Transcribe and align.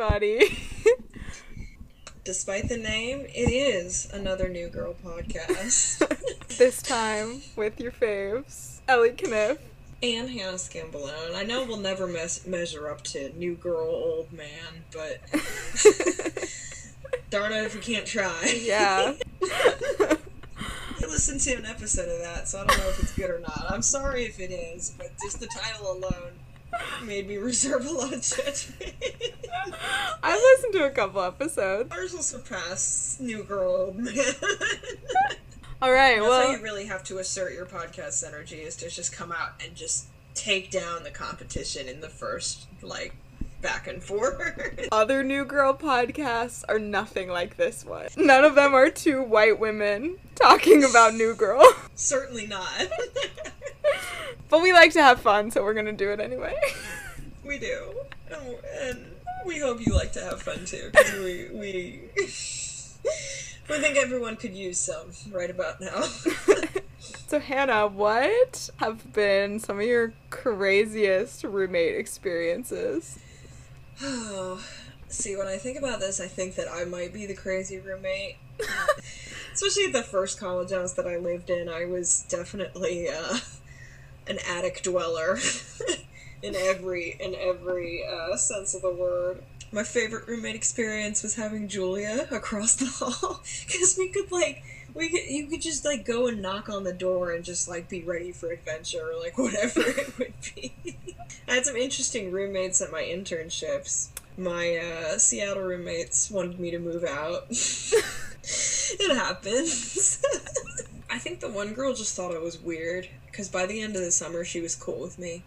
everybody. 0.00 0.58
Despite 2.24 2.68
the 2.68 2.76
name, 2.76 3.26
it 3.28 3.50
is 3.50 4.08
another 4.12 4.48
New 4.48 4.68
Girl 4.68 4.94
podcast. 5.04 5.98
this 6.58 6.80
time 6.80 7.42
with 7.56 7.78
your 7.80 7.92
faves, 7.92 8.80
Ellie 8.88 9.10
Kniff. 9.12 9.58
and 10.02 10.30
Hannah 10.30 10.56
Scambalone. 10.56 11.34
I 11.34 11.42
know 11.42 11.64
we'll 11.64 11.76
never 11.76 12.06
mes- 12.06 12.46
measure 12.46 12.88
up 12.88 13.02
to 13.04 13.30
New 13.36 13.54
Girl, 13.56 13.88
Old 13.88 14.32
Man, 14.32 14.84
but 14.92 15.20
darn 17.30 17.52
it 17.52 17.64
if 17.66 17.74
we 17.74 17.80
can't 17.80 18.06
try. 18.06 18.58
Yeah. 18.62 19.14
I 19.42 20.16
listened 21.00 21.40
to 21.40 21.54
an 21.56 21.66
episode 21.66 22.08
of 22.08 22.20
that, 22.20 22.48
so 22.48 22.60
I 22.60 22.66
don't 22.66 22.78
know 22.78 22.88
if 22.88 23.02
it's 23.02 23.12
good 23.12 23.30
or 23.30 23.40
not. 23.40 23.66
I'm 23.68 23.82
sorry 23.82 24.24
if 24.24 24.40
it 24.40 24.50
is, 24.50 24.94
but 24.96 25.10
just 25.22 25.40
the 25.40 25.46
title 25.46 25.92
alone 25.92 26.32
made 27.04 27.26
me 27.26 27.36
reserve 27.36 27.84
a 27.86 27.92
lot 27.92 28.14
of 28.14 28.22
judgment. 28.22 28.94
I 30.22 30.36
listened 30.36 30.72
to 30.74 30.86
a 30.86 30.90
couple 30.90 31.22
episodes. 31.22 31.90
Ours 31.92 32.12
will 32.12 32.22
surpass 32.22 33.18
New 33.20 33.42
Girl, 33.42 33.74
Old 33.74 33.96
Man. 33.96 34.14
All 35.82 35.92
right, 35.92 36.16
That's 36.16 36.24
how 36.24 36.28
well, 36.28 36.52
you 36.52 36.62
really 36.62 36.86
have 36.86 37.02
to 37.04 37.18
assert 37.18 37.54
your 37.54 37.64
podcast 37.64 38.26
energy 38.26 38.56
is 38.56 38.76
to 38.76 38.90
just 38.90 39.12
come 39.12 39.32
out 39.32 39.62
and 39.64 39.74
just 39.74 40.08
take 40.34 40.70
down 40.70 41.04
the 41.04 41.10
competition 41.10 41.88
in 41.88 42.00
the 42.00 42.08
first 42.08 42.66
like 42.82 43.14
back 43.62 43.86
and 43.86 44.02
forth. 44.02 44.88
other 44.92 45.22
New 45.22 45.44
Girl 45.44 45.74
podcasts 45.74 46.64
are 46.68 46.78
nothing 46.78 47.28
like 47.28 47.56
this 47.56 47.84
one. 47.84 48.08
None 48.16 48.44
of 48.44 48.54
them 48.54 48.74
are 48.74 48.90
two 48.90 49.22
white 49.22 49.58
women 49.58 50.16
talking 50.34 50.84
about 50.84 51.14
New 51.14 51.34
Girl. 51.34 51.62
Certainly 51.94 52.46
not. 52.46 52.88
but 54.48 54.62
we 54.62 54.72
like 54.72 54.92
to 54.92 55.02
have 55.02 55.20
fun, 55.20 55.50
so 55.50 55.62
we're 55.62 55.74
gonna 55.74 55.92
do 55.92 56.10
it 56.10 56.20
anyway. 56.20 56.58
we 57.44 57.58
do, 57.58 57.92
oh, 58.32 58.58
and, 58.82 58.98
and 58.98 59.06
we 59.46 59.58
hope 59.58 59.84
you 59.84 59.94
like 59.94 60.12
to 60.12 60.20
have 60.20 60.42
fun 60.42 60.64
too. 60.64 60.90
'cause 60.94 61.12
we 61.14 61.48
we 61.52 62.00
we 63.68 63.78
think 63.78 63.96
everyone 63.96 64.36
could 64.36 64.54
use 64.54 64.78
some 64.78 65.12
right 65.32 65.50
about 65.50 65.80
now. 65.80 66.02
so, 67.28 67.38
Hannah, 67.38 67.86
what 67.86 68.70
have 68.78 69.12
been 69.12 69.58
some 69.60 69.78
of 69.80 69.86
your 69.86 70.12
craziest 70.30 71.44
roommate 71.44 71.96
experiences? 71.96 73.18
Oh, 74.02 74.64
see, 75.08 75.36
when 75.36 75.46
I 75.46 75.56
think 75.56 75.78
about 75.78 76.00
this, 76.00 76.20
I 76.20 76.26
think 76.26 76.54
that 76.56 76.68
I 76.70 76.84
might 76.84 77.12
be 77.12 77.26
the 77.26 77.34
crazy 77.34 77.78
roommate. 77.78 78.36
Especially 79.52 79.84
at 79.86 79.92
the 79.92 80.02
first 80.02 80.38
college 80.38 80.70
house 80.70 80.92
that 80.94 81.06
I 81.06 81.16
lived 81.16 81.50
in, 81.50 81.68
I 81.68 81.84
was 81.84 82.24
definitely 82.28 83.08
uh, 83.08 83.38
an 84.26 84.38
attic 84.48 84.82
dweller 84.82 85.38
in 86.42 86.54
every 86.54 87.16
in 87.20 87.34
every 87.34 88.04
uh, 88.06 88.36
sense 88.36 88.74
of 88.74 88.82
the 88.82 88.92
word. 88.92 89.42
My 89.72 89.84
favorite 89.84 90.26
roommate 90.26 90.56
experience 90.56 91.22
was 91.22 91.36
having 91.36 91.68
Julia 91.68 92.26
across 92.30 92.74
the 92.74 92.86
hall 92.86 93.42
because 93.66 93.96
we 93.96 94.08
could 94.08 94.30
like 94.32 94.62
we 94.94 95.08
could 95.08 95.24
you 95.28 95.46
could 95.46 95.62
just 95.62 95.84
like 95.84 96.04
go 96.04 96.26
and 96.26 96.42
knock 96.42 96.68
on 96.68 96.84
the 96.84 96.92
door 96.92 97.32
and 97.32 97.44
just 97.44 97.68
like 97.68 97.88
be 97.88 98.02
ready 98.02 98.32
for 98.32 98.50
adventure 98.50 99.10
or 99.12 99.20
like 99.20 99.38
whatever 99.38 99.82
it 99.82 100.18
would 100.18 100.34
be. 100.54 100.72
I 101.48 101.54
had 101.54 101.66
some 101.66 101.76
interesting 101.76 102.30
roommates 102.30 102.80
at 102.80 102.92
my 102.92 103.02
internships. 103.02 104.08
My 104.36 104.76
uh, 104.76 105.18
Seattle 105.18 105.64
roommates 105.64 106.30
wanted 106.30 106.60
me 106.60 106.70
to 106.70 106.78
move 106.78 107.04
out. 107.04 107.46
it 107.50 109.16
happens. 109.16 110.22
I 111.10 111.18
think 111.18 111.40
the 111.40 111.50
one 111.50 111.74
girl 111.74 111.92
just 111.92 112.16
thought 112.16 112.34
I 112.34 112.38
was 112.38 112.58
weird 112.58 113.08
because 113.26 113.48
by 113.48 113.66
the 113.66 113.80
end 113.82 113.96
of 113.96 114.02
the 114.02 114.12
summer 114.12 114.44
she 114.44 114.60
was 114.60 114.76
cool 114.76 115.00
with 115.00 115.18
me, 115.18 115.42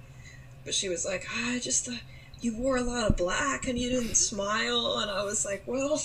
but 0.66 0.74
she 0.74 0.90
was 0.90 1.06
like, 1.06 1.28
"I 1.36 1.60
just 1.60 1.86
thought 1.86 2.02
you 2.42 2.56
wore 2.56 2.78
a 2.78 2.82
lot 2.82 3.10
of 3.10 3.18
black 3.18 3.68
and 3.68 3.78
you 3.78 3.90
didn't 3.90 4.16
smile," 4.16 4.98
and 5.00 5.10
I 5.12 5.24
was 5.24 5.46
like, 5.46 5.64
"Well." 5.66 6.02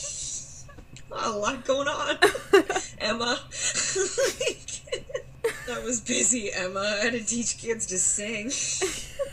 Not 1.10 1.26
a 1.28 1.30
lot 1.30 1.64
going 1.64 1.88
on, 1.88 2.18
Emma. 2.98 3.40
I 5.70 5.80
was 5.84 6.00
busy, 6.00 6.52
Emma. 6.52 6.80
I 6.80 7.04
had 7.04 7.12
to 7.12 7.24
teach 7.24 7.58
kids 7.58 7.86
to 7.86 7.98
sing. 7.98 8.46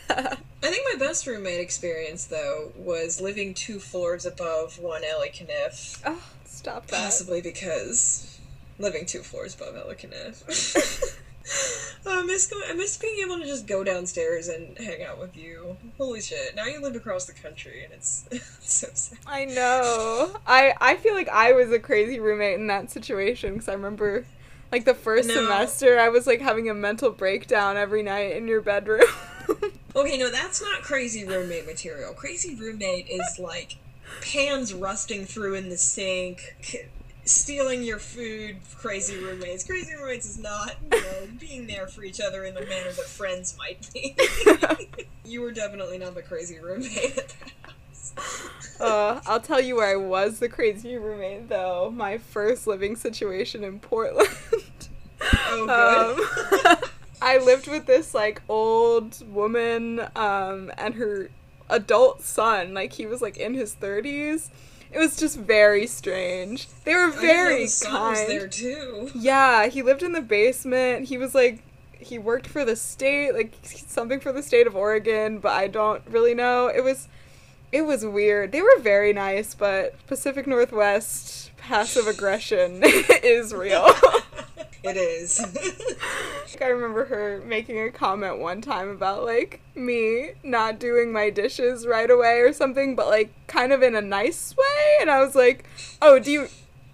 I 0.09 0.38
think 0.62 0.86
my 0.94 0.97
best 1.00 1.28
roommate 1.28 1.59
experience, 1.59 2.25
though, 2.25 2.72
was 2.75 3.22
living 3.22 3.53
two 3.53 3.80
floors 3.80 4.25
above 4.25 4.80
one 4.80 5.03
Ellie 5.03 5.31
Kniff. 5.31 6.02
Oh, 6.06 6.22
stop 6.46 6.88
that. 6.88 7.03
Possibly 7.03 7.42
because 7.42 8.40
living 8.80 9.06
two 9.06 9.22
floors 9.22 9.56
above 9.56 9.75
Ellie 9.75 9.96
Kniff. 9.96 11.19
I 12.07 12.22
miss 12.23 12.47
going, 12.47 12.63
I 12.69 12.73
miss 12.73 12.97
being 12.97 13.19
able 13.25 13.39
to 13.39 13.45
just 13.45 13.67
go 13.67 13.83
downstairs 13.83 14.47
and 14.47 14.78
hang 14.78 15.03
out 15.03 15.19
with 15.19 15.35
you. 15.35 15.78
Holy 15.97 16.22
shit! 16.22 16.56
Now 16.56 16.66
you 16.66 16.81
live 16.81 16.95
across 16.95 17.25
the 17.25 17.33
country, 17.33 17.83
and 17.83 17.94
it's, 17.94 18.25
it's 18.31 18.73
so 18.73 18.88
sad. 18.94 19.19
I 19.28 19.45
know. 19.45 20.33
I 20.47 20.73
I 20.79 20.95
feel 20.95 21.13
like 21.13 21.29
I 21.29 21.51
was 21.53 21.72
a 21.72 21.79
crazy 21.79 22.19
roommate 22.19 22.59
in 22.59 22.67
that 22.67 22.91
situation 22.91 23.53
because 23.53 23.67
I 23.69 23.73
remember, 23.73 24.25
like 24.72 24.85
the 24.85 24.94
first 24.95 25.28
No. 25.28 25.35
semester, 25.35 26.00
I 26.00 26.09
was 26.09 26.25
like 26.28 26.41
having 26.41 26.69
a 26.69 26.73
mental 26.73 27.11
breakdown 27.11 27.77
every 27.77 28.03
night 28.03 28.35
in 28.35 28.47
your 28.47 28.62
bedroom. 28.62 29.01
Okay, 29.97 30.17
no, 30.17 30.29
that's 30.29 30.62
not 30.62 30.81
crazy 30.81 31.23
roommate 31.23 31.66
material. 31.66 32.12
Crazy 32.13 32.53
roommate 32.53 33.07
is 33.07 33.39
like 33.39 33.77
pans 34.22 34.73
rusting 34.73 35.23
through 35.23 35.53
in 35.53 35.69
the 35.69 35.77
sink, 35.77 36.53
stealing 37.25 37.84
your 37.84 38.00
food. 38.00 38.58
Crazy 38.78 39.18
roommates. 39.18 39.63
Crazy 39.63 39.94
roommates 39.96 40.25
is 40.25 40.38
not, 40.38 40.75
you 40.91 41.02
know, 41.02 41.28
being 41.40 41.68
there 41.68 41.88
for 41.88 42.03
each 42.03 42.22
other 42.22 42.46
in 42.46 42.53
the 42.53 42.62
manner 42.62 42.91
that 42.91 43.06
friends 43.06 43.58
might 43.58 43.90
be. 43.94 44.16
you 45.25 45.41
were 45.41 45.52
definitely 45.52 45.97
not 45.97 46.16
the 46.16 46.22
crazy 46.22 46.59
roommate 46.59 47.18
at 47.18 47.30
that 47.30 47.52
house. 47.63 48.80
uh, 48.80 49.22
I'll 49.25 49.41
tell 49.41 49.59
you 49.59 49.75
where 49.75 49.91
I 49.91 49.96
was 49.96 50.40
the 50.40 50.47
crazy 50.47 50.96
roommate 50.97 51.50
though. 51.50 51.91
My 51.94 52.18
first 52.18 52.68
living 52.68 52.96
situation 52.96 53.63
in 53.63 53.80
Portland. 53.80 54.30
Oh, 55.22 56.18
good. 56.57 56.74
Um, 56.74 56.78
I 57.22 57.40
lived 57.40 57.68
with 57.68 57.88
this 57.88 58.13
like 58.13 58.42
old 58.47 59.28
woman 59.34 60.02
um, 60.16 60.72
and 60.78 60.94
her 60.96 61.30
adult 61.69 62.22
son. 62.22 62.74
Like 62.74 62.94
he 62.94 63.07
was 63.07 63.22
like 63.22 63.38
in 63.38 63.56
his 63.56 63.74
thirties. 63.74 64.52
It 64.95 65.00
was 65.00 65.17
just 65.17 65.38
very 65.38 65.88
strange. 65.88 66.69
They 66.85 66.95
were 66.95 67.11
very 67.11 67.63
the 67.63 67.67
son 67.67 68.11
was 68.11 68.19
kind. 68.19 68.31
there 68.31 68.47
too. 68.47 69.11
Yeah, 69.13 69.67
he 69.67 69.81
lived 69.81 70.03
in 70.03 70.13
the 70.13 70.22
basement. 70.22 71.09
He 71.09 71.17
was 71.17 71.35
like 71.35 71.61
he 72.00 72.17
worked 72.17 72.47
for 72.47 72.63
the 72.63 72.78
state, 72.78 73.33
like 73.33 73.53
something 73.63 74.22
for 74.22 74.31
the 74.31 74.41
state 74.41 74.67
of 74.67 74.75
Oregon, 74.75 75.39
but 75.39 75.51
I 75.51 75.67
don't 75.67 76.01
really 76.07 76.33
know. 76.33 76.67
It 76.67 76.81
was 76.81 77.09
it 77.73 77.81
was 77.81 78.06
weird. 78.06 78.53
They 78.53 78.61
were 78.61 78.79
very 78.79 79.11
nice, 79.11 79.53
but 79.53 79.95
Pacific 80.07 80.47
Northwest 80.47 81.51
passive 81.57 82.07
aggression 82.07 82.79
is 82.83 83.53
real. 83.53 83.89
It 84.85 84.97
is. 84.97 85.44
Like, 86.53 86.62
I 86.62 86.68
remember 86.68 87.03
her 87.06 87.44
making 87.46 87.81
a 87.81 87.91
comment 87.91 88.38
one 88.40 88.62
time 88.62 88.88
about 88.88 89.25
like 89.25 89.59
me 89.75 90.31
not 90.41 90.79
doing 90.79 91.12
my 91.12 91.29
dishes 91.29 91.85
right 91.85 92.09
away 92.09 92.40
or 92.40 92.53
something, 92.53 92.95
but 92.95 93.07
like 93.07 93.34
kind 93.47 93.74
of 93.74 93.84
in 93.84 93.94
a 93.94 94.01
nice 94.01 94.56
way. 94.56 94.97
And 95.01 95.12
I 95.12 95.19
was 95.19 95.35
like, 95.35 95.66
"Oh, 96.01 96.18
do 96.18 96.31
you? 96.31 96.47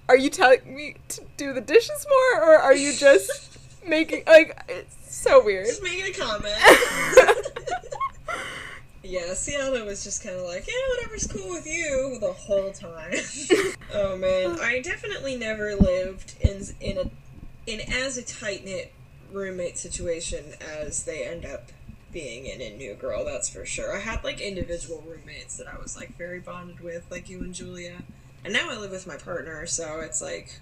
Are 0.10 0.18
you 0.18 0.32
telling 0.32 0.62
me 0.66 0.96
to 1.10 1.22
do 1.38 1.54
the 1.54 1.62
dishes 1.62 2.08
more, 2.10 2.44
or 2.44 2.58
are 2.58 2.74
you 2.74 2.94
just 2.94 3.60
making 3.86 4.24
like 4.26 4.64
it's 4.68 5.16
so 5.16 5.44
weird?" 5.44 5.68
Just 5.68 5.84
making 5.84 6.06
a 6.06 6.18
comment. 6.18 6.58
yeah, 9.04 9.34
Sienna 9.34 9.84
was 9.86 10.04
just 10.04 10.24
kind 10.24 10.38
of 10.38 10.44
like, 10.44 10.66
yeah, 10.68 10.74
whatever's 10.96 11.28
cool 11.28 11.50
with 11.50 11.68
you 11.68 12.18
the 12.20 12.34
whole 12.34 12.72
time. 12.72 13.14
oh 13.94 14.18
man, 14.18 14.58
I 14.60 14.82
definitely 14.82 15.36
never 15.36 15.76
lived 15.76 16.36
in 16.42 16.64
in 16.80 16.98
a 16.98 17.12
in 17.66 17.80
as 17.82 18.18
a 18.18 18.24
tight 18.24 18.66
knit 18.66 18.94
roommate 19.32 19.78
situation 19.78 20.54
as 20.62 21.04
they 21.04 21.26
end 21.26 21.46
up 21.46 21.72
being 22.12 22.46
in 22.46 22.62
a 22.62 22.76
New 22.76 22.96
Girl. 22.96 23.24
That's 23.24 23.50
for 23.50 23.66
sure. 23.66 23.96
I 23.96 24.00
had 24.00 24.24
like 24.24 24.42
individual 24.42 25.04
roommates 25.08 25.58
that 25.58 25.68
I 25.68 25.78
was 25.78 25.96
like 25.96 26.18
very 26.18 26.40
bonded 26.40 26.82
with, 26.82 27.06
like 27.10 27.30
you 27.30 27.40
and 27.40 27.54
Julia, 27.54 28.04
and 28.44 28.54
now 28.54 28.70
I 28.70 28.78
live 28.78 28.92
with 28.92 29.08
my 29.08 29.18
partner, 29.18 29.66
so 29.66 30.02
it's 30.02 30.22
like 30.22 30.60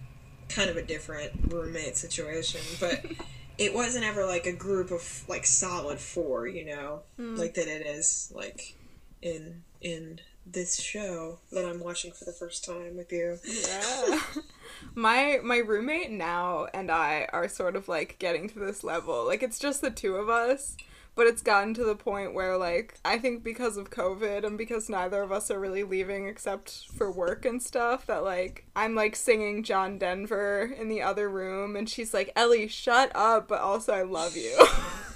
kind 0.50 0.70
of 0.70 0.78
a 0.78 0.84
different 0.84 1.52
roommate 1.52 1.98
situation, 1.98 2.62
but. 2.80 3.06
it 3.60 3.74
wasn't 3.74 4.06
ever 4.06 4.26
like 4.26 4.46
a 4.46 4.54
group 4.54 4.90
of 4.90 5.26
like 5.28 5.46
solid 5.46 6.00
four, 6.00 6.48
you 6.48 6.66
know, 6.66 7.02
hmm. 7.18 7.36
like 7.36 7.56
that 7.56 7.68
it 7.68 7.86
is 7.86 8.32
like 8.34 8.78
in 9.22 9.64
in 9.82 10.22
this 10.52 10.80
show 10.80 11.40
that 11.52 11.66
I'm 11.66 11.80
watching 11.80 12.12
for 12.12 12.26
the 12.26 12.32
first 12.32 12.66
time 12.66 12.98
with 12.98 13.12
you. 13.12 13.38
Yeah. 13.46 14.20
my 14.96 15.40
my 15.44 15.58
roommate 15.58 16.12
now 16.12 16.68
and 16.74 16.92
I 16.92 17.28
are 17.32 17.48
sort 17.48 17.76
of 17.76 17.88
like 17.88 18.18
getting 18.20 18.50
to 18.50 18.60
this 18.60 18.84
level. 18.84 19.26
Like 19.26 19.44
it's 19.44 19.60
just 19.60 19.82
the 19.82 19.92
two 19.92 20.16
of 20.16 20.30
us, 20.30 20.76
but 21.16 21.28
it's 21.28 21.42
gotten 21.42 21.74
to 21.76 21.84
the 21.84 21.96
point 21.96 22.34
where 22.34 22.58
like 22.58 22.98
I 23.04 23.18
think 23.18 23.44
because 23.44 23.78
of 23.78 23.90
COVID 23.90 24.46
and 24.46 24.58
because 24.58 24.90
neither 24.90 25.22
of 25.22 25.32
us 25.32 25.52
are 25.52 25.60
really 25.60 25.84
leaving 25.84 26.28
except 26.28 26.88
for 26.96 27.12
work 27.12 27.46
and 27.46 27.62
stuff 27.62 28.06
that 28.08 28.24
like 28.24 28.66
I'm 28.76 28.96
like 28.96 29.16
singing 29.16 29.64
John 29.64 29.98
Denver 29.98 30.74
in 30.78 30.90
the 30.90 31.02
other 31.02 31.30
room 31.30 31.76
and 31.76 31.90
she's 31.90 32.14
like, 32.14 32.32
"Ellie, 32.36 32.68
shut 32.68 33.12
up, 33.16 33.48
but 33.48 33.62
also 33.62 33.94
I 33.94 34.04
love 34.04 34.36
you." 34.36 34.58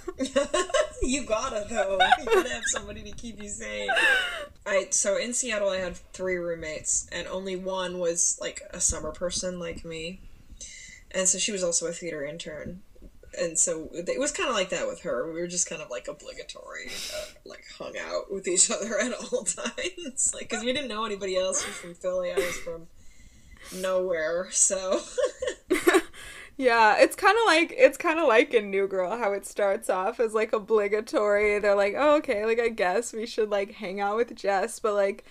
you 1.01 1.25
gotta 1.25 1.65
though. 1.69 1.97
You 2.19 2.25
gotta 2.25 2.49
have 2.49 2.63
somebody 2.65 3.03
to 3.03 3.11
keep 3.11 3.41
you 3.41 3.49
sane. 3.49 3.89
I 4.65 4.87
so 4.91 5.17
in 5.17 5.33
Seattle 5.33 5.69
I 5.69 5.77
had 5.77 5.97
three 6.13 6.37
roommates 6.37 7.07
and 7.11 7.27
only 7.27 7.55
one 7.55 7.99
was 7.99 8.37
like 8.39 8.61
a 8.71 8.79
summer 8.79 9.11
person 9.11 9.59
like 9.59 9.83
me. 9.83 10.21
And 11.11 11.27
so 11.27 11.37
she 11.37 11.51
was 11.51 11.63
also 11.63 11.87
a 11.87 11.91
theater 11.91 12.23
intern. 12.23 12.81
And 13.39 13.57
so 13.57 13.89
it 13.93 14.19
was 14.19 14.31
kind 14.31 14.49
of 14.49 14.55
like 14.55 14.69
that 14.69 14.87
with 14.87 15.01
her. 15.01 15.31
We 15.31 15.39
were 15.39 15.47
just 15.47 15.67
kind 15.67 15.81
of 15.81 15.89
like 15.89 16.07
obligatory, 16.07 16.87
uh, 17.15 17.25
like 17.45 17.63
hung 17.77 17.97
out 17.97 18.31
with 18.31 18.47
each 18.47 18.69
other 18.69 18.99
at 19.01 19.11
all 19.13 19.43
times, 19.43 20.31
like 20.33 20.49
because 20.49 20.63
we 20.63 20.73
didn't 20.73 20.87
know 20.87 21.05
anybody 21.05 21.35
else. 21.35 21.61
She 21.63 21.69
was 21.69 21.77
from 21.77 21.95
Philly. 21.95 22.31
I 22.31 22.35
was 22.35 22.57
from 22.57 22.87
nowhere, 23.81 24.49
so 24.51 25.01
Yeah, 26.55 26.97
it's 26.99 27.15
kind 27.15 27.35
of 27.37 27.45
like 27.47 27.73
it's 27.75 27.97
kind 27.97 28.19
of 28.19 28.27
like 28.27 28.53
in 28.53 28.69
New 28.69 28.87
Girl 28.87 29.17
how 29.17 29.33
it 29.33 29.45
starts 29.45 29.89
off 29.89 30.19
as 30.19 30.33
like 30.33 30.53
obligatory. 30.53 31.57
They're 31.59 31.75
like, 31.75 31.95
"Oh, 31.97 32.15
okay, 32.17 32.45
like 32.45 32.59
I 32.59 32.69
guess 32.69 33.11
we 33.13 33.25
should 33.25 33.49
like 33.49 33.71
hang 33.73 33.99
out 33.99 34.17
with 34.17 34.35
Jess," 34.35 34.79
but 34.79 34.93
like 34.93 35.25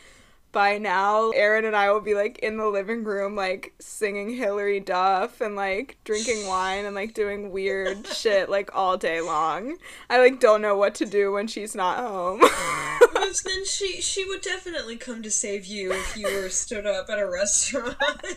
by 0.52 0.76
now, 0.76 1.30
Erin 1.30 1.64
and 1.64 1.74
I 1.74 1.90
will 1.90 2.00
be 2.00 2.14
like 2.14 2.38
in 2.40 2.58
the 2.58 2.68
living 2.68 3.04
room, 3.04 3.34
like 3.34 3.72
singing 3.80 4.36
Hilary 4.36 4.80
Duff 4.80 5.40
and 5.40 5.56
like 5.56 5.96
drinking 6.04 6.46
wine 6.46 6.84
and 6.84 6.94
like 6.94 7.14
doing 7.14 7.50
weird 7.50 8.06
shit 8.14 8.50
like 8.50 8.70
all 8.74 8.98
day 8.98 9.22
long. 9.22 9.78
I 10.10 10.18
like 10.18 10.40
don't 10.40 10.60
know 10.60 10.76
what 10.76 10.94
to 10.96 11.06
do 11.06 11.32
when 11.32 11.46
she's 11.46 11.74
not 11.74 11.98
home. 11.98 12.40
But 12.40 13.40
then 13.44 13.64
she 13.64 14.02
she 14.02 14.26
would 14.26 14.42
definitely 14.42 14.96
come 14.96 15.22
to 15.22 15.30
save 15.30 15.64
you 15.64 15.92
if 15.92 16.16
you 16.18 16.26
were 16.26 16.50
stood 16.50 16.86
up 16.86 17.08
at 17.08 17.18
a 17.18 17.28
restaurant. 17.28 17.96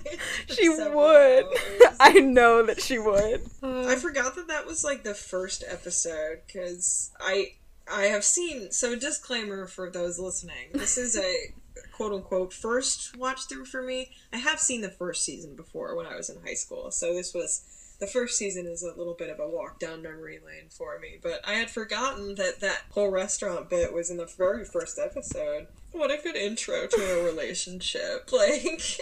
she 0.48 0.70
would. 0.70 1.46
hours. 1.46 1.98
I 2.00 2.20
know 2.20 2.64
that 2.64 2.82
she 2.82 2.98
would. 2.98 3.42
I 3.62 3.96
forgot 3.96 4.36
that 4.36 4.48
that 4.48 4.66
was 4.66 4.86
like 4.86 5.04
the 5.04 5.14
first 5.14 5.66
episode 5.68 6.40
because 6.48 7.12
I 7.20 7.56
I 7.92 8.04
have 8.04 8.24
seen. 8.24 8.72
So 8.72 8.96
disclaimer 8.96 9.68
for 9.68 9.90
those 9.90 10.18
listening: 10.18 10.70
this 10.74 10.98
is 10.98 11.18
a 11.18 11.54
quote 11.96 12.14
unquote 12.14 12.54
first 12.54 13.16
watch 13.18 13.48
through 13.48 13.66
for 13.66 13.82
me. 13.82 14.12
I 14.34 14.38
have 14.38 14.60
seen 14.60 14.82
the 14.82 14.90
first 14.90 15.24
season 15.24 15.56
before 15.56 15.96
when 15.96 16.06
I 16.06 16.16
was 16.16 16.30
in 16.30 16.42
high 16.42 16.54
school, 16.54 16.92
so 16.92 17.14
this 17.14 17.34
was. 17.34 17.72
The 17.98 18.08
first 18.08 18.38
season 18.38 18.66
is 18.66 18.84
a 18.84 18.94
little 18.94 19.14
bit 19.14 19.30
of 19.30 19.40
a 19.40 19.48
walk 19.48 19.80
down 19.80 20.02
memory 20.02 20.42
lane 20.46 20.68
for 20.70 21.00
me, 21.00 21.18
but 21.24 21.40
I 21.48 21.54
had 21.54 21.70
forgotten 21.70 22.36
that 22.36 22.60
that 22.60 22.82
whole 22.92 23.10
restaurant 23.10 23.70
bit 23.70 23.94
was 23.94 24.10
in 24.10 24.18
the 24.18 24.26
very 24.26 24.66
first 24.66 25.00
episode. 25.00 25.68
What 25.94 26.12
a 26.12 26.22
good 26.22 26.36
intro 26.36 26.88
to 26.88 27.22
a 27.22 27.24
relationship. 27.24 28.30
Like, 28.34 29.00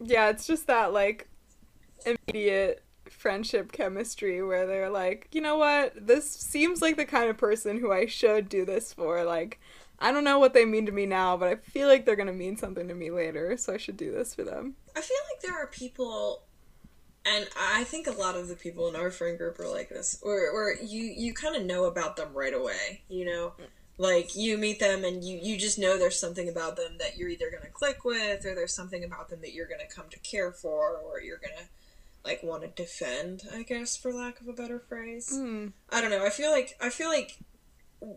Yeah, 0.00 0.30
it's 0.30 0.46
just 0.46 0.66
that 0.66 0.94
like 0.94 1.28
immediate 2.06 2.82
friendship 3.08 3.72
chemistry 3.72 4.42
where 4.42 4.66
they're 4.66 4.90
like, 4.90 5.28
you 5.32 5.40
know 5.40 5.56
what, 5.56 6.06
this 6.06 6.28
seems 6.30 6.82
like 6.82 6.96
the 6.96 7.04
kind 7.04 7.28
of 7.30 7.36
person 7.36 7.78
who 7.78 7.92
I 7.92 8.06
should 8.06 8.48
do 8.48 8.64
this 8.64 8.92
for. 8.92 9.24
Like, 9.24 9.60
I 10.02 10.12
don't 10.12 10.24
know 10.24 10.38
what 10.38 10.52
they 10.52 10.64
mean 10.64 10.86
to 10.86 10.92
me 10.92 11.06
now, 11.06 11.36
but 11.36 11.48
I 11.48 11.54
feel 11.56 11.88
like 11.88 12.04
they're 12.04 12.16
gonna 12.16 12.32
mean 12.32 12.56
something 12.56 12.88
to 12.88 12.94
me 12.94 13.10
later, 13.10 13.56
so 13.56 13.72
I 13.72 13.78
should 13.78 13.96
do 13.96 14.12
this 14.12 14.34
for 14.34 14.44
them. 14.44 14.74
I 14.96 15.00
feel 15.00 15.16
like 15.32 15.40
there 15.40 15.54
are 15.54 15.68
people, 15.68 16.42
and 17.24 17.48
I 17.58 17.84
think 17.84 18.06
a 18.06 18.12
lot 18.12 18.36
of 18.36 18.48
the 18.48 18.56
people 18.56 18.88
in 18.88 18.96
our 18.96 19.10
friend 19.10 19.38
group 19.38 19.58
are 19.60 19.68
like 19.68 19.88
this, 19.88 20.18
where, 20.22 20.52
where 20.52 20.82
you, 20.82 21.04
you 21.04 21.32
kind 21.32 21.56
of 21.56 21.64
know 21.64 21.84
about 21.84 22.16
them 22.16 22.34
right 22.34 22.52
away, 22.52 23.02
you 23.08 23.24
know? 23.24 23.52
Like, 23.98 24.34
you 24.34 24.56
meet 24.56 24.80
them 24.80 25.04
and 25.04 25.22
you, 25.22 25.38
you 25.40 25.58
just 25.58 25.78
know 25.78 25.98
there's 25.98 26.18
something 26.18 26.48
about 26.48 26.76
them 26.76 26.96
that 26.98 27.18
you're 27.18 27.28
either 27.28 27.50
going 27.50 27.62
to 27.62 27.68
click 27.68 28.04
with, 28.04 28.44
or 28.44 28.54
there's 28.54 28.74
something 28.74 29.04
about 29.04 29.28
them 29.28 29.40
that 29.42 29.52
you're 29.52 29.68
going 29.68 29.86
to 29.86 29.94
come 29.94 30.06
to 30.10 30.18
care 30.20 30.50
for, 30.50 30.96
or 30.96 31.20
you're 31.20 31.36
going 31.36 31.54
to, 31.58 31.64
like, 32.24 32.42
want 32.42 32.62
to 32.62 32.68
defend, 32.68 33.42
I 33.54 33.62
guess, 33.62 33.96
for 33.96 34.12
lack 34.12 34.40
of 34.40 34.48
a 34.48 34.54
better 34.54 34.80
phrase. 34.80 35.28
Hmm. 35.36 35.68
I 35.90 36.00
don't 36.00 36.10
know. 36.10 36.24
I 36.24 36.30
feel 36.30 36.50
like 36.50 36.74
I 36.80 36.88
feel 36.88 37.08
like 37.08 37.38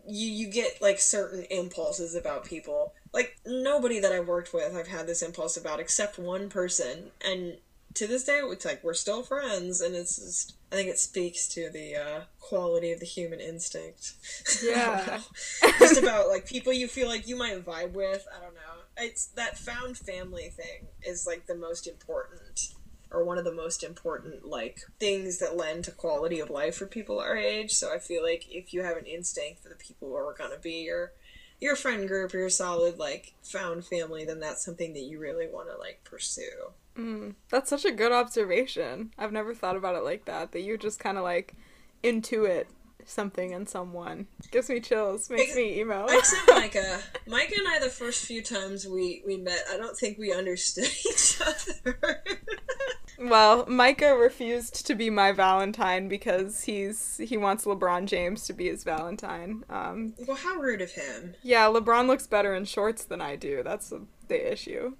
you 0.06 0.28
you 0.28 0.48
get 0.48 0.80
like 0.80 0.98
certain 0.98 1.44
impulses 1.50 2.14
about 2.14 2.44
people. 2.44 2.94
Like 3.12 3.36
nobody 3.46 4.00
that 4.00 4.12
I've 4.12 4.28
worked 4.28 4.52
with, 4.52 4.74
I've 4.74 4.88
had 4.88 5.06
this 5.06 5.22
impulse 5.22 5.56
about 5.56 5.80
except 5.80 6.18
one 6.18 6.48
person, 6.48 7.10
and 7.24 7.58
to 7.94 8.06
this 8.06 8.24
day, 8.24 8.40
it's 8.42 8.64
like 8.64 8.84
we're 8.84 8.94
still 8.94 9.22
friends, 9.22 9.80
and 9.80 9.94
it's 9.94 10.16
just. 10.16 10.52
I 10.72 10.74
think 10.74 10.88
it 10.88 10.98
speaks 10.98 11.46
to 11.50 11.70
the 11.70 11.94
uh, 11.94 12.20
quality 12.40 12.90
of 12.90 12.98
the 12.98 13.06
human 13.06 13.38
instinct. 13.38 14.14
Yeah. 14.62 15.20
just 15.78 16.02
about 16.02 16.26
like 16.26 16.44
people 16.44 16.72
you 16.72 16.88
feel 16.88 17.06
like 17.06 17.28
you 17.28 17.36
might 17.36 17.64
vibe 17.64 17.92
with. 17.92 18.26
I 18.36 18.40
don't 18.40 18.54
know. 18.54 18.82
It's 18.98 19.26
that 19.36 19.56
found 19.56 19.96
family 19.96 20.48
thing 20.48 20.88
is 21.04 21.24
like 21.24 21.46
the 21.46 21.54
most 21.54 21.86
important 21.86 22.74
or 23.10 23.24
one 23.24 23.38
of 23.38 23.44
the 23.44 23.52
most 23.52 23.82
important 23.82 24.46
like 24.46 24.80
things 24.98 25.38
that 25.38 25.56
lend 25.56 25.84
to 25.84 25.90
quality 25.90 26.40
of 26.40 26.50
life 26.50 26.76
for 26.76 26.86
people 26.86 27.18
our 27.20 27.36
age. 27.36 27.72
So 27.72 27.92
I 27.94 27.98
feel 27.98 28.22
like 28.22 28.46
if 28.50 28.74
you 28.74 28.82
have 28.82 28.96
an 28.96 29.06
instinct 29.06 29.62
for 29.62 29.68
the 29.68 29.74
people 29.76 30.08
who 30.08 30.14
are 30.14 30.34
gonna 30.36 30.58
be 30.58 30.82
your 30.82 31.12
your 31.60 31.76
friend 31.76 32.06
group 32.06 32.34
or 32.34 32.38
your 32.38 32.50
solid 32.50 32.98
like 32.98 33.34
found 33.42 33.86
family, 33.86 34.24
then 34.24 34.40
that's 34.40 34.64
something 34.64 34.92
that 34.92 35.04
you 35.04 35.18
really 35.18 35.48
want 35.48 35.68
to 35.70 35.78
like 35.78 36.02
pursue. 36.04 36.72
Mm. 36.96 37.34
That's 37.50 37.70
such 37.70 37.84
a 37.84 37.92
good 37.92 38.12
observation. 38.12 39.12
I've 39.18 39.32
never 39.32 39.54
thought 39.54 39.76
about 39.76 39.96
it 39.96 40.04
like 40.04 40.24
that. 40.26 40.52
That 40.52 40.60
you 40.60 40.76
just 40.76 40.98
kind 40.98 41.18
of 41.18 41.24
like 41.24 41.54
intuit 42.02 42.66
something 43.06 43.52
in 43.52 43.66
someone. 43.66 44.26
Gives 44.50 44.68
me 44.68 44.80
chills. 44.80 45.30
Makes 45.30 45.56
me 45.56 45.80
emo. 45.80 46.06
Except 46.06 46.42
Micah. 46.48 47.00
Micah 47.26 47.54
and 47.58 47.68
I, 47.68 47.78
the 47.78 47.88
first 47.88 48.24
few 48.26 48.42
times 48.42 48.86
we, 48.86 49.22
we 49.26 49.36
met, 49.36 49.60
I 49.72 49.76
don't 49.76 49.96
think 49.96 50.18
we 50.18 50.32
understood 50.32 50.84
each 51.08 51.40
other. 51.40 52.22
Well, 53.18 53.64
Micah 53.66 54.14
refused 54.14 54.86
to 54.86 54.94
be 54.94 55.08
my 55.08 55.32
Valentine 55.32 56.06
because 56.06 56.64
he's 56.64 57.16
he 57.16 57.38
wants 57.38 57.64
LeBron 57.64 58.04
James 58.04 58.46
to 58.46 58.52
be 58.52 58.68
his 58.68 58.84
Valentine. 58.84 59.64
Um, 59.70 60.12
well, 60.26 60.36
how 60.36 60.56
rude 60.56 60.82
of 60.82 60.90
him. 60.90 61.34
yeah, 61.42 61.64
LeBron 61.64 62.08
looks 62.08 62.26
better 62.26 62.54
in 62.54 62.66
shorts 62.66 63.04
than 63.04 63.22
I 63.22 63.36
do. 63.36 63.62
That's 63.62 63.88
the, 63.88 64.02
the 64.28 64.52
issue. 64.52 64.96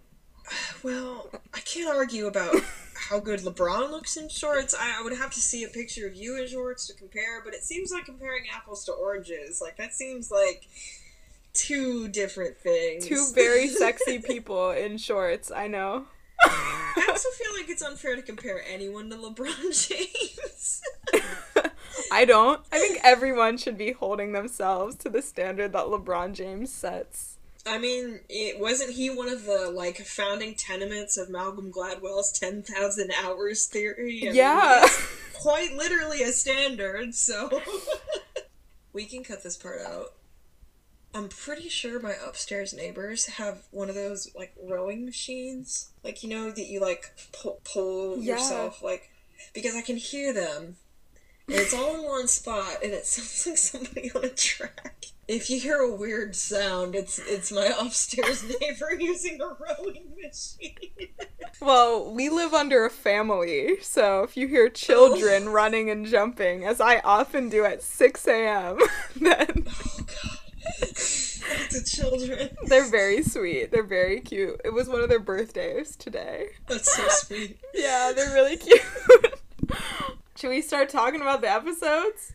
Well, 0.83 1.29
I 1.53 1.61
can't 1.61 1.95
argue 1.95 2.27
about 2.27 2.55
how 3.09 3.21
good 3.21 3.41
LeBron 3.41 3.91
looks 3.91 4.17
in 4.17 4.29
shorts. 4.29 4.75
I, 4.79 4.99
I 4.99 5.03
would 5.03 5.17
have 5.17 5.31
to 5.33 5.41
see 5.41 5.65
a 5.65 5.69
picture 5.69 6.07
of 6.07 6.15
you 6.15 6.37
in 6.37 6.47
shorts 6.47 6.87
to 6.89 6.95
compare, 6.95 7.43
but 7.45 7.55
it 7.55 7.63
seems 7.63 7.93
like 7.93 8.05
comparing 8.05 8.45
apples 8.55 8.85
to 8.87 8.93
oranges. 8.93 9.61
Like, 9.61 9.77
that 9.77 9.95
seems 9.95 10.31
like 10.31 10.67
two 11.53 12.09
different 12.09 12.59
things. 12.59 13.07
Two 13.07 13.27
very 13.35 13.69
sexy 13.69 14.19
people 14.19 14.71
in 14.71 14.99
shorts. 14.99 15.51
I 15.51 15.69
know. 15.69 16.07
I 16.43 17.07
also 17.09 17.29
feel 17.31 17.53
like 17.55 17.71
it's 17.71 17.83
unfair 17.83 18.17
to 18.17 18.23
compare 18.23 18.63
anyone 18.69 19.09
to 19.11 19.17
LeBron 19.17 19.89
James. 19.89 20.83
I 22.13 22.25
don't. 22.25 22.61
I 22.71 22.79
think 22.79 23.01
everyone 23.03 23.57
should 23.57 23.79
be 23.79 23.93
holding 23.93 24.33
themselves 24.33 24.97
to 24.97 25.09
the 25.09 25.23
standard 25.23 25.73
that 25.73 25.87
LeBron 25.87 26.35
James 26.35 26.73
sets. 26.73 27.36
I 27.67 27.79
mean, 27.79 28.21
it 28.29 28.61
wasn't 28.61 28.93
he 28.95 29.11
one 29.11 29.29
of 29.29 29.45
the 29.45 29.71
like 29.71 29.99
founding 29.99 30.55
tenements 30.55 31.17
of 31.17 31.29
Malcolm 31.31 31.73
Gladwell's 31.73 32.31
ten 32.33 32.63
thousand 32.63 33.13
hours 33.23 33.67
theory? 33.67 34.21
I 34.23 34.27
mean, 34.27 34.35
Yeah. 34.35 34.85
it's 34.85 35.07
quite 35.35 35.73
literally 35.75 36.23
a 36.23 36.33
standard. 36.33 37.15
So 37.15 37.61
we 38.93 39.05
can 39.07 39.25
cut 39.25 39.43
this 39.43 39.57
part 39.57 39.81
out. 39.81 40.13
I'm 41.15 41.29
pretty 41.29 41.69
sure 41.71 41.99
my 41.99 42.15
upstairs 42.27 42.75
neighbors 42.75 43.25
have 43.27 43.63
one 43.71 43.89
of 43.89 43.95
those 43.95 44.31
like 44.37 44.55
rowing 44.63 45.05
machines, 45.07 45.89
like 46.05 46.23
you 46.23 46.29
know 46.29 46.51
that 46.51 46.67
you 46.67 46.81
like 46.81 47.13
pull, 47.33 47.61
pull 47.65 48.19
Yeah. 48.19 48.35
yourself, 48.35 48.83
like 48.83 49.11
because 49.55 49.75
I 49.75 49.83
can 49.83 49.97
hear 49.97 50.33
them. 50.33 50.77
It's 51.49 51.75
all 51.75 51.95
in 51.95 52.03
one 52.03 52.27
spot, 52.27 52.79
and 52.83 52.93
it 52.93 53.07
sounds 53.07 53.47
like 53.47 53.59
somebody 53.59 54.11
on 54.15 54.25
a 54.25 54.29
track. 54.31 55.07
If 55.29 55.49
you 55.49 55.61
hear 55.61 55.79
a 55.79 55.95
weird 55.95 56.35
sound, 56.35 56.95
it's 56.95 57.19
it's 57.19 57.53
my 57.53 57.73
upstairs 57.79 58.45
neighbor 58.61 58.93
using 58.99 59.41
a 59.41 59.47
rowing 59.47 60.13
machine. 60.21 61.09
Well, 61.61 62.13
we 62.13 62.29
live 62.29 62.53
under 62.53 62.85
a 62.85 62.91
family, 62.91 63.81
so 63.81 64.23
if 64.23 64.37
you 64.37 64.47
hear 64.47 64.69
children 64.69 65.49
oh. 65.49 65.53
running 65.53 65.89
and 65.89 66.07
jumping, 66.07 66.65
as 66.65 66.81
I 66.81 66.99
often 67.01 67.49
do 67.49 67.65
at 67.65 67.83
6 67.83 68.29
a.m., 68.29 68.79
then 69.17 69.67
oh 69.67 69.99
god, 69.99 70.79
the 70.81 71.83
children. 71.87 72.51
they're 72.67 72.91
very 72.91 73.23
sweet. 73.23 73.71
They're 73.71 73.83
very 73.83 74.21
cute. 74.21 74.61
It 74.65 74.73
was 74.73 74.89
one 74.89 75.01
of 75.01 75.09
their 75.09 75.21
birthdays 75.21 75.97
today. 75.97 76.49
That's 76.67 76.95
so 76.95 77.09
sweet. 77.09 77.59
Yeah, 77.73 78.13
they're 78.15 78.35
really 78.35 78.57
cute. 78.57 78.83
Should 80.37 80.51
we 80.51 80.61
start 80.61 80.91
talking 80.91 81.23
about 81.23 81.41
the 81.41 81.51
episodes? 81.51 82.35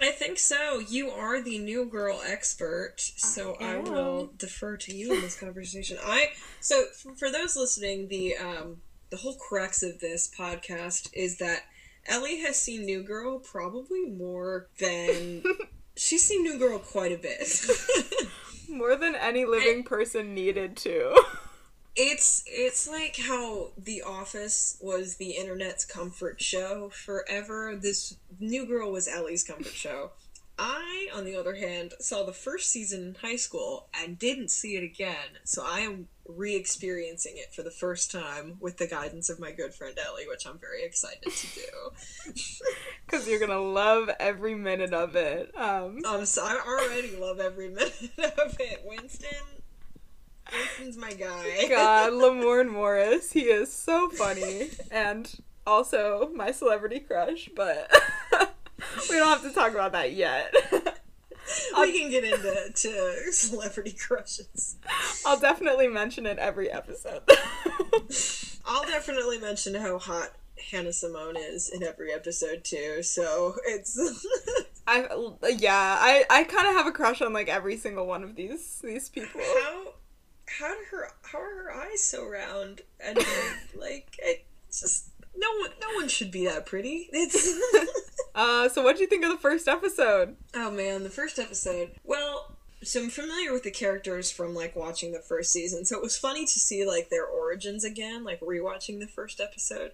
I 0.00 0.10
think 0.10 0.38
so. 0.40 0.80
You 0.80 1.10
are 1.10 1.40
the 1.40 1.58
new 1.58 1.86
girl 1.86 2.20
expert, 2.26 2.96
so 2.98 3.56
I 3.60 3.76
I, 3.76 3.76
will 3.78 4.30
defer 4.36 4.76
to 4.76 4.94
you 4.94 5.14
in 5.14 5.20
this 5.20 5.38
conversation. 5.38 5.98
I 6.04 6.30
so 6.60 6.86
for, 7.00 7.14
for 7.14 7.30
those 7.30 7.56
listening, 7.56 8.08
the 8.08 8.36
um 8.36 8.78
the 9.10 9.18
whole 9.18 9.36
crux 9.36 9.84
of 9.84 10.00
this 10.00 10.30
podcast 10.36 11.10
is 11.12 11.38
that 11.38 11.62
Ellie 12.06 12.40
has 12.40 12.60
seen 12.60 12.84
New 12.84 13.04
Girl 13.04 13.38
probably 13.38 14.06
more 14.06 14.68
than 14.80 15.44
she's 15.96 16.26
seen 16.26 16.42
New 16.42 16.58
Girl 16.58 16.80
quite 16.80 17.12
a 17.12 17.18
bit. 17.18 17.48
More 18.70 18.96
than 18.96 19.14
any 19.14 19.46
living 19.46 19.82
person 19.82 20.34
needed 20.34 20.76
to. 20.78 21.18
It's 22.00 22.44
it's 22.46 22.88
like 22.88 23.16
how 23.16 23.72
The 23.76 24.02
Office 24.02 24.78
was 24.80 25.16
the 25.16 25.32
internet's 25.32 25.84
comfort 25.84 26.40
show 26.40 26.90
forever. 26.90 27.74
This 27.74 28.16
New 28.38 28.66
Girl 28.66 28.92
was 28.92 29.08
Ellie's 29.08 29.42
comfort 29.42 29.72
show. 29.72 30.12
I, 30.60 31.08
on 31.12 31.24
the 31.24 31.34
other 31.34 31.56
hand, 31.56 31.94
saw 31.98 32.24
the 32.24 32.32
first 32.32 32.70
season 32.70 33.02
in 33.02 33.14
high 33.16 33.36
school 33.36 33.88
and 33.92 34.16
didn't 34.16 34.52
see 34.52 34.76
it 34.76 34.84
again, 34.84 35.38
so 35.44 35.64
I 35.64 35.80
am 35.80 36.06
re 36.24 36.54
experiencing 36.54 37.34
it 37.36 37.52
for 37.52 37.64
the 37.64 37.70
first 37.70 38.12
time 38.12 38.58
with 38.60 38.76
the 38.76 38.86
guidance 38.86 39.28
of 39.28 39.40
my 39.40 39.50
good 39.50 39.74
friend 39.74 39.98
Ellie, 39.98 40.28
which 40.28 40.46
I'm 40.46 40.58
very 40.58 40.84
excited 40.84 41.32
to 41.32 41.46
do. 41.54 42.32
Because 43.06 43.26
you're 43.26 43.40
gonna 43.40 43.58
love 43.58 44.10
every 44.20 44.54
minute 44.54 44.92
of 44.92 45.16
it. 45.16 45.50
Um, 45.56 46.04
um, 46.04 46.26
so 46.26 46.44
I 46.44 46.60
already 46.64 47.16
love 47.16 47.40
every 47.40 47.68
minute 47.70 48.12
of 48.38 48.56
it. 48.60 48.82
Winston. 48.84 49.57
Winston's 50.52 50.96
my 50.96 51.12
guy. 51.12 51.68
God, 51.68 52.12
Lamorne 52.14 52.70
Morris. 52.70 53.32
He 53.32 53.42
is 53.42 53.72
so 53.72 54.08
funny. 54.10 54.70
And 54.90 55.32
also 55.66 56.30
my 56.34 56.50
celebrity 56.50 57.00
crush, 57.00 57.50
but 57.54 57.90
we 59.10 59.16
don't 59.16 59.28
have 59.28 59.42
to 59.42 59.52
talk 59.52 59.72
about 59.72 59.92
that 59.92 60.12
yet. 60.12 60.52
we 61.78 61.98
can 61.98 62.10
get 62.10 62.24
into 62.24 62.70
to 62.74 63.32
celebrity 63.32 63.92
crushes. 63.92 64.76
I'll 65.26 65.38
definitely 65.38 65.88
mention 65.88 66.26
it 66.26 66.38
every 66.38 66.70
episode. 66.70 67.22
I'll 68.66 68.84
definitely 68.84 69.38
mention 69.38 69.74
how 69.74 69.98
hot 69.98 70.30
Hannah 70.70 70.92
Simone 70.92 71.36
is 71.36 71.70
in 71.70 71.82
every 71.82 72.12
episode 72.12 72.64
too. 72.64 73.02
So 73.02 73.54
it's 73.66 73.98
I 74.86 75.06
yeah, 75.50 75.96
I 76.00 76.24
I 76.30 76.44
kind 76.44 76.68
of 76.68 76.74
have 76.74 76.86
a 76.86 76.92
crush 76.92 77.22
on 77.22 77.32
like 77.32 77.48
every 77.48 77.76
single 77.76 78.06
one 78.06 78.22
of 78.22 78.34
these 78.36 78.80
these 78.82 79.08
people. 79.08 79.40
How 79.40 79.94
how 80.58 80.68
do 80.68 80.80
her 80.90 81.08
how 81.22 81.38
are 81.38 81.64
her 81.64 81.72
eyes 81.72 82.02
so 82.02 82.26
round 82.26 82.82
and 83.00 83.18
like 83.78 84.18
it's 84.18 84.80
just 84.80 85.08
no 85.36 85.48
one 85.58 85.70
no 85.80 85.94
one 85.94 86.08
should 86.08 86.30
be 86.30 86.46
that 86.46 86.66
pretty. 86.66 87.08
It's 87.12 87.54
uh 88.34 88.68
so 88.68 88.82
what 88.82 88.96
do 88.96 89.02
you 89.02 89.08
think 89.08 89.24
of 89.24 89.30
the 89.30 89.38
first 89.38 89.68
episode? 89.68 90.36
Oh 90.54 90.70
man, 90.70 91.02
the 91.02 91.10
first 91.10 91.38
episode. 91.38 91.92
Well, 92.04 92.56
so 92.82 93.02
I'm 93.02 93.10
familiar 93.10 93.52
with 93.52 93.64
the 93.64 93.70
characters 93.70 94.30
from 94.30 94.54
like 94.54 94.76
watching 94.76 95.12
the 95.12 95.20
first 95.20 95.52
season, 95.52 95.84
so 95.84 95.96
it 95.96 96.02
was 96.02 96.18
funny 96.18 96.44
to 96.44 96.58
see 96.58 96.86
like 96.86 97.10
their 97.10 97.26
origins 97.26 97.84
again, 97.84 98.24
like 98.24 98.40
rewatching 98.40 99.00
the 99.00 99.06
first 99.06 99.40
episode. 99.40 99.92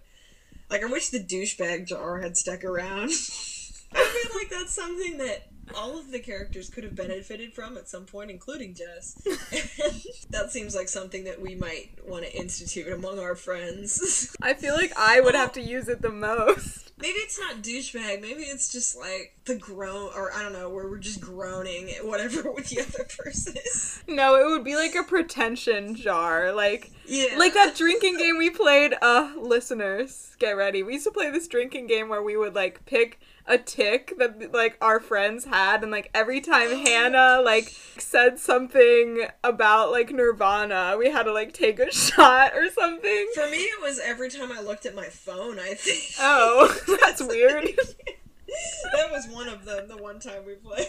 Like 0.70 0.82
I 0.82 0.86
wish 0.86 1.10
the 1.10 1.22
douchebag 1.22 1.86
jar 1.86 2.20
had 2.20 2.36
stuck 2.36 2.64
around. 2.64 3.10
I 3.96 4.04
feel 4.04 4.38
like 4.38 4.50
that's 4.50 4.74
something 4.74 5.18
that 5.18 5.48
all 5.76 5.98
of 5.98 6.10
the 6.10 6.18
characters 6.18 6.68
could 6.68 6.84
have 6.84 6.94
benefited 6.94 7.52
from 7.52 7.76
at 7.76 7.88
some 7.88 8.04
point, 8.06 8.30
including 8.30 8.74
Jess. 8.74 9.14
that 10.30 10.50
seems 10.50 10.74
like 10.74 10.88
something 10.88 11.24
that 11.24 11.40
we 11.40 11.54
might 11.54 11.90
want 12.06 12.24
to 12.24 12.36
institute 12.36 12.92
among 12.92 13.18
our 13.18 13.34
friends. 13.34 14.34
I 14.42 14.54
feel 14.54 14.74
like 14.74 14.92
I 14.96 15.20
would 15.20 15.34
have 15.34 15.52
to 15.52 15.62
use 15.62 15.88
it 15.88 16.02
the 16.02 16.10
most. 16.10 16.92
Maybe 16.98 17.18
it's 17.18 17.38
not 17.38 17.56
douchebag. 17.56 18.22
Maybe 18.22 18.42
it's 18.42 18.70
just 18.70 18.96
like 18.96 19.36
the 19.46 19.56
groan, 19.56 20.10
or 20.14 20.32
I 20.32 20.42
don't 20.42 20.52
know, 20.52 20.70
where 20.70 20.88
we're 20.88 20.98
just 20.98 21.20
groaning 21.20 21.90
at 21.90 22.06
whatever 22.06 22.50
with 22.52 22.68
the 22.68 22.80
other 22.80 23.04
person 23.18 23.56
is. 23.56 24.02
No, 24.06 24.36
it 24.36 24.50
would 24.50 24.64
be 24.64 24.76
like 24.76 24.94
a 24.94 25.02
pretension 25.02 25.96
jar, 25.96 26.52
like 26.52 26.92
yeah, 27.06 27.36
like 27.36 27.54
that 27.54 27.74
drinking 27.74 28.16
game 28.18 28.38
we 28.38 28.50
played. 28.50 28.94
Uh, 29.02 29.32
listeners, 29.36 30.36
get 30.38 30.52
ready. 30.52 30.82
We 30.82 30.94
used 30.94 31.04
to 31.04 31.10
play 31.10 31.30
this 31.30 31.48
drinking 31.48 31.88
game 31.88 32.08
where 32.08 32.22
we 32.22 32.36
would 32.36 32.54
like 32.54 32.86
pick 32.86 33.20
a 33.46 33.58
tick 33.58 34.14
that 34.18 34.52
like 34.52 34.76
our 34.80 34.98
friends 35.00 35.44
had 35.44 35.82
and 35.82 35.92
like 35.92 36.10
every 36.14 36.40
time 36.40 36.68
oh 36.70 36.84
Hannah 36.84 37.42
like 37.44 37.68
said 37.98 38.38
something 38.38 39.26
about 39.42 39.90
like 39.90 40.10
Nirvana, 40.10 40.96
we 40.98 41.10
had 41.10 41.24
to 41.24 41.32
like 41.32 41.52
take 41.52 41.78
a 41.78 41.92
shot 41.92 42.52
or 42.54 42.70
something. 42.70 43.26
For 43.34 43.48
me 43.50 43.58
it 43.58 43.82
was 43.82 43.98
every 43.98 44.30
time 44.30 44.50
I 44.50 44.60
looked 44.60 44.86
at 44.86 44.94
my 44.94 45.06
phone, 45.06 45.58
I 45.58 45.74
think. 45.74 46.02
Oh, 46.20 46.74
that's 47.02 47.22
weird. 47.22 47.64
that 48.92 49.10
was 49.10 49.26
one 49.28 49.48
of 49.48 49.64
them, 49.64 49.88
the 49.88 49.96
one 49.96 50.20
time 50.20 50.44
we 50.46 50.54
played. 50.54 50.88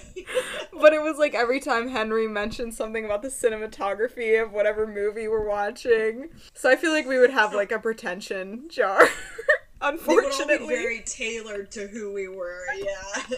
but 0.80 0.94
it 0.94 1.02
was 1.02 1.18
like 1.18 1.34
every 1.34 1.60
time 1.60 1.90
Henry 1.90 2.28
mentioned 2.28 2.74
something 2.74 3.04
about 3.04 3.22
the 3.22 3.30
cinematography 3.30 4.42
of 4.42 4.52
whatever 4.52 4.88
movie 4.88 5.28
we're 5.28 5.48
watching. 5.48 6.30
So 6.54 6.70
I 6.70 6.76
feel 6.76 6.92
like 6.92 7.08
we 7.08 7.20
would 7.20 7.32
have 7.32 7.54
like 7.54 7.72
a 7.72 7.80
pretension 7.80 8.70
jar. 8.70 9.08
Unfortunately, 9.86 10.68
very 10.76 11.02
tailored 11.06 11.72
to 11.72 11.88
who 11.88 12.12
we 12.12 12.28
were. 12.28 12.64
Yeah. 12.76 13.38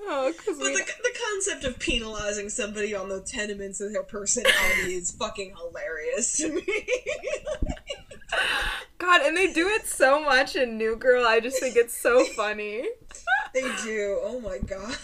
oh, 0.00 0.32
but 0.46 0.56
the, 0.56 0.84
the 1.02 1.18
concept 1.30 1.64
of 1.64 1.78
penalizing 1.78 2.48
somebody 2.48 2.94
on 2.94 3.10
the 3.10 3.20
tenements 3.20 3.82
of 3.82 3.92
their 3.92 4.02
personality 4.02 4.94
is 4.94 5.10
fucking 5.10 5.54
hilarious 5.54 6.38
to 6.38 6.54
me. 6.54 6.64
God, 8.98 9.20
and 9.20 9.36
they 9.36 9.52
do 9.52 9.68
it 9.68 9.86
so 9.86 10.24
much 10.24 10.56
in 10.56 10.78
New 10.78 10.96
Girl. 10.96 11.26
I 11.26 11.40
just 11.40 11.60
think 11.60 11.76
it's 11.76 11.96
so 11.96 12.24
funny. 12.24 12.88
they 13.52 13.70
do. 13.82 14.18
Oh 14.22 14.40
my 14.40 14.58
god. 14.58 14.96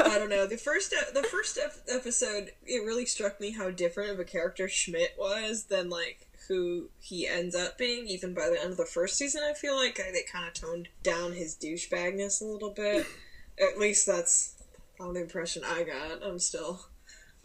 I 0.00 0.18
don't 0.18 0.30
know. 0.30 0.46
The 0.46 0.56
first 0.56 0.94
the 1.12 1.24
first 1.24 1.58
episode, 1.88 2.52
it 2.64 2.84
really 2.84 3.06
struck 3.06 3.40
me 3.40 3.50
how 3.50 3.70
different 3.70 4.10
of 4.10 4.20
a 4.20 4.24
character 4.24 4.68
Schmidt 4.68 5.14
was 5.18 5.64
than 5.64 5.90
like 5.90 6.27
who 6.48 6.88
he 6.98 7.26
ends 7.26 7.54
up 7.54 7.78
being. 7.78 8.06
Even 8.06 8.34
by 8.34 8.48
the 8.48 8.60
end 8.60 8.72
of 8.72 8.76
the 8.76 8.86
first 8.86 9.16
season, 9.16 9.42
I 9.48 9.54
feel 9.54 9.76
like 9.76 9.96
they 9.96 10.24
kind 10.30 10.46
of 10.46 10.54
toned 10.54 10.88
down 11.02 11.32
his 11.32 11.54
douchebagness 11.54 12.40
a 12.40 12.44
little 12.44 12.70
bit. 12.70 13.06
At 13.60 13.78
least 13.78 14.06
that's 14.06 14.54
the 14.98 15.20
impression 15.20 15.62
I 15.64 15.84
got. 15.84 16.24
I'm 16.24 16.38
still 16.38 16.86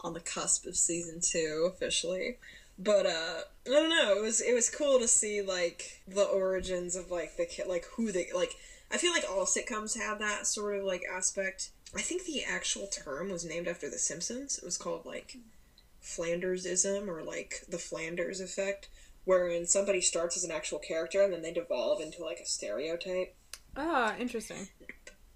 on 0.00 0.12
the 0.12 0.20
cusp 0.20 0.66
of 0.66 0.76
season 0.76 1.20
two 1.22 1.70
officially. 1.72 2.38
But 2.78 3.06
uh 3.06 3.40
I 3.66 3.70
don't 3.70 3.88
know, 3.88 4.16
it 4.16 4.22
was 4.22 4.40
it 4.40 4.54
was 4.54 4.68
cool 4.68 4.98
to 4.98 5.08
see 5.08 5.40
like 5.42 6.02
the 6.06 6.24
origins 6.24 6.96
of 6.96 7.10
like 7.10 7.36
the 7.36 7.46
like 7.68 7.86
who 7.96 8.12
they 8.12 8.28
like 8.34 8.54
I 8.90 8.98
feel 8.98 9.12
like 9.12 9.24
all 9.28 9.44
sitcoms 9.44 9.98
have 9.98 10.18
that 10.18 10.46
sort 10.46 10.76
of 10.76 10.84
like 10.84 11.02
aspect. 11.10 11.70
I 11.96 12.00
think 12.00 12.24
the 12.24 12.44
actual 12.44 12.86
term 12.88 13.30
was 13.30 13.44
named 13.44 13.68
after 13.68 13.88
The 13.88 13.98
Simpsons. 13.98 14.58
It 14.58 14.64
was 14.64 14.76
called 14.76 15.06
like 15.06 15.38
Flandersism 16.04 17.08
or 17.08 17.22
like 17.22 17.62
the 17.68 17.78
Flanders 17.78 18.40
effect, 18.40 18.88
wherein 19.24 19.66
somebody 19.66 20.00
starts 20.00 20.36
as 20.36 20.44
an 20.44 20.50
actual 20.50 20.78
character 20.78 21.22
and 21.22 21.32
then 21.32 21.42
they 21.42 21.52
devolve 21.52 22.00
into 22.00 22.22
like 22.22 22.38
a 22.38 22.46
stereotype. 22.46 23.34
Ah, 23.76 24.14
interesting. 24.18 24.68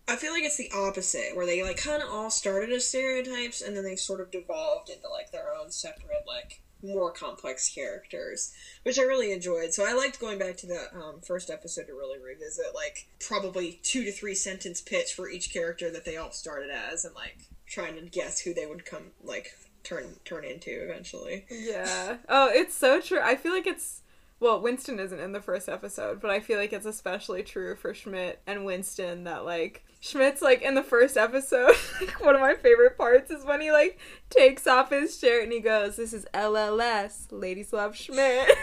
I 0.06 0.16
feel 0.16 0.32
like 0.32 0.44
it's 0.44 0.56
the 0.56 0.70
opposite, 0.75 1.34
where 1.34 1.46
they 1.46 1.62
like 1.62 1.76
kind 1.76 2.02
of 2.02 2.08
all 2.10 2.30
started 2.30 2.70
as 2.70 2.88
stereotypes 2.88 3.60
and 3.60 3.76
then 3.76 3.84
they 3.84 3.96
sort 3.96 4.20
of 4.20 4.30
devolved 4.30 4.88
into 4.88 5.08
like 5.08 5.32
their 5.32 5.54
own 5.54 5.70
separate 5.70 6.25
like 6.26 6.62
more 6.82 7.10
complex 7.10 7.68
characters, 7.68 8.52
which 8.84 8.98
I 8.98 9.02
really 9.02 9.32
enjoyed. 9.32 9.75
So 9.75 9.84
I 9.87 9.94
liked 9.94 10.20
going 10.20 10.38
back 10.38 10.56
to 10.58 10.66
the 10.66 10.87
um, 10.94 11.20
first 11.20 11.50
episode 11.50 11.87
to 11.87 11.92
really 11.92 12.18
revisit 12.18 12.75
like 12.75 13.08
probably 13.20 13.80
two 13.82 14.04
to 14.04 14.12
three 14.12 14.34
sentence 14.34 14.80
pitch 14.80 15.12
for 15.12 15.28
each 15.28 15.52
character 15.52 15.90
that 15.90 16.04
they 16.04 16.16
all 16.16 16.30
started 16.30 16.70
as, 16.70 17.04
and 17.04 17.14
like 17.14 17.38
trying 17.66 17.96
to 17.96 18.02
guess 18.02 18.40
who 18.40 18.54
they 18.54 18.66
would 18.66 18.84
come 18.84 19.10
like 19.22 19.52
turn 19.82 20.16
turn 20.25 20.44
into 20.44 20.70
eventually. 20.70 21.47
Yeah. 21.50 22.18
Oh, 22.28 22.50
it's 22.52 22.75
so 22.75 23.00
true. 23.00 23.20
I 23.23 23.37
feel 23.37 23.52
like 23.52 23.66
it's 23.66 24.02
well, 24.40 24.61
Winston 24.61 25.00
isn't 25.00 25.18
in 25.18 25.32
the 25.32 25.40
first 25.40 25.68
episode, 25.68 26.20
but 26.20 26.30
I 26.30 26.38
feel 26.40 26.58
like 26.58 26.73
it's 26.73 26.87
especially 26.87 27.42
true 27.42 27.75
for 27.75 27.92
Schmidt 27.92 28.40
and 28.47 28.64
Winston 28.64 29.25
that 29.25 29.44
like 29.44 29.85
Schmidt's 30.00 30.42
like 30.42 30.62
in 30.62 30.75
the 30.75 30.82
first 30.82 31.16
episode, 31.16 31.75
like 32.00 32.25
one 32.25 32.35
of 32.35 32.40
my 32.40 32.54
favorite 32.54 32.97
parts 32.97 33.30
is 33.30 33.44
when 33.44 33.61
he 33.61 33.73
like 33.73 33.99
takes 34.30 34.66
off 34.66 34.90
his 34.90 35.18
shirt 35.18 35.42
and 35.42 35.52
he 35.52 35.61
goes, 35.61 35.97
"This 35.97 36.12
is 36.12 36.26
LLS, 36.32 37.26
ladies 37.30 37.73
love 37.73 37.97
Schmidt." 37.97 38.56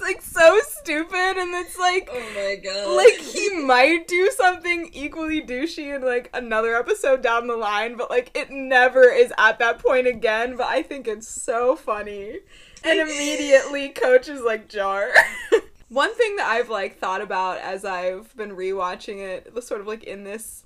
it's 0.00 0.06
like 0.06 0.22
so 0.22 0.58
stupid 0.62 1.36
and 1.36 1.54
it's 1.54 1.78
like 1.78 2.08
oh 2.10 2.32
my 2.34 2.56
god 2.56 2.96
like 2.96 3.18
he 3.20 3.50
might 3.56 4.08
do 4.08 4.30
something 4.36 4.88
equally 4.92 5.42
douchey 5.42 5.94
in 5.94 6.02
like 6.02 6.30
another 6.32 6.74
episode 6.76 7.22
down 7.22 7.46
the 7.46 7.56
line 7.56 7.96
but 7.96 8.10
like 8.10 8.30
it 8.34 8.50
never 8.50 9.02
is 9.04 9.32
at 9.38 9.58
that 9.58 9.78
point 9.78 10.06
again 10.06 10.56
but 10.56 10.66
i 10.66 10.82
think 10.82 11.06
it's 11.06 11.28
so 11.28 11.76
funny. 11.76 12.38
And 12.82 13.00
immediately 13.10 13.90
coach 13.90 14.28
is 14.28 14.40
like 14.40 14.68
jar. 14.68 15.08
One 15.88 16.14
thing 16.14 16.36
that 16.36 16.46
i've 16.48 16.70
like 16.70 16.98
thought 16.98 17.20
about 17.20 17.58
as 17.58 17.84
i've 17.84 18.34
been 18.36 18.52
rewatching 18.52 19.18
it 19.18 19.52
sort 19.62 19.80
of 19.80 19.86
like 19.86 20.04
in 20.04 20.24
this 20.24 20.64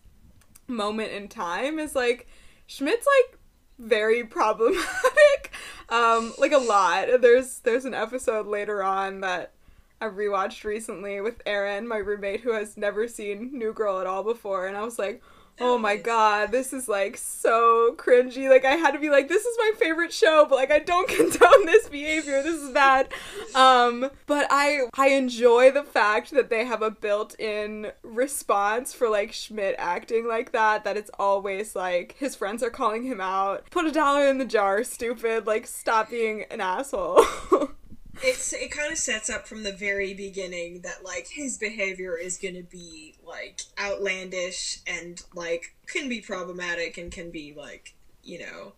moment 0.69 1.13
in 1.13 1.29
time 1.29 1.79
is 1.79 1.95
like 1.95 2.29
schmidt's 2.67 3.07
like 3.07 3.39
very 3.79 4.25
problematic. 4.25 5.53
Um 5.91 6.33
like 6.39 6.53
a 6.53 6.59
lot. 6.59 7.21
There's 7.21 7.59
there's 7.59 7.85
an 7.85 7.93
episode 7.93 8.47
later 8.47 8.83
on 8.83 9.21
that 9.21 9.53
i 10.01 10.07
rewatched 10.07 10.65
recently 10.65 11.21
with 11.21 11.43
Erin, 11.45 11.87
my 11.87 11.99
roommate 11.99 12.41
who 12.41 12.53
has 12.53 12.77
never 12.79 13.07
seen 13.07 13.51
new 13.53 13.73
girl 13.73 14.01
at 14.01 14.07
all 14.07 14.23
before 14.23 14.67
and 14.67 14.77
i 14.77 14.83
was 14.83 14.99
like 14.99 15.23
oh 15.61 15.79
my 15.79 15.97
god 15.97 16.51
this 16.51 16.73
is 16.73 16.89
like 16.89 17.17
so 17.17 17.95
cringy. 17.97 18.49
Like 18.49 18.65
i 18.65 18.75
had 18.75 18.93
to 18.93 18.99
be 18.99 19.11
like 19.11 19.29
this 19.29 19.45
is 19.45 19.57
my 19.59 19.73
favorite 19.79 20.13
show 20.13 20.47
but 20.49 20.57
like 20.57 20.71
i 20.71 20.79
don't 20.79 21.09
condone 21.17 21.67
this 21.67 21.89
behavior. 21.89 22.43
This 22.43 22.61
is 22.61 22.71
bad. 22.71 23.09
Um 23.55 24.11
but 24.27 24.47
i 24.51 24.81
i 24.95 25.09
enjoy 25.09 25.71
the 25.71 25.85
fact 25.85 26.31
that 26.33 26.51
they 26.51 26.65
have 26.65 26.83
a 26.83 26.91
built-in 26.91 27.93
response 28.03 28.93
for 28.93 29.09
like 29.09 29.33
schmidt 29.33 29.75
acting 29.79 30.27
like 30.27 30.53
that 30.53 30.85
that 30.85 30.97
it's 30.97 31.11
always 31.19 31.77
like 31.77 32.17
his 32.19 32.35
friends 32.35 32.63
are 32.63 32.71
calling 32.71 33.05
him 33.05 33.21
out. 33.21 33.71
Put 33.71 33.87
a 33.87 33.93
dollar 33.93 34.27
in 34.29 34.39
the 34.39 34.45
jar 34.45 34.83
stupid. 34.85 35.47
Like 35.47 35.67
stop 35.67 36.11
being 36.11 36.45
an 36.51 36.61
asshole 36.61 37.25
it's 38.23 38.53
it 38.53 38.71
kind 38.71 38.93
of 38.93 38.99
sets 38.99 39.29
up 39.29 39.47
from 39.47 39.63
the 39.63 39.73
very 39.73 40.15
beginning 40.15 40.81
that 40.83 41.05
like 41.05 41.29
his 41.29 41.59
behavior 41.59 42.17
is 42.17 42.39
going 42.39 42.55
to 42.55 42.63
be 42.63 43.15
like 43.27 43.63
outlandish 43.79 44.81
and 44.87 45.23
like 45.35 45.75
can 45.87 46.09
be 46.09 46.21
problematic 46.21 46.97
and 46.97 47.11
can 47.11 47.31
be 47.31 47.55
like 47.57 47.95
you 48.23 48.39
know 48.39 48.73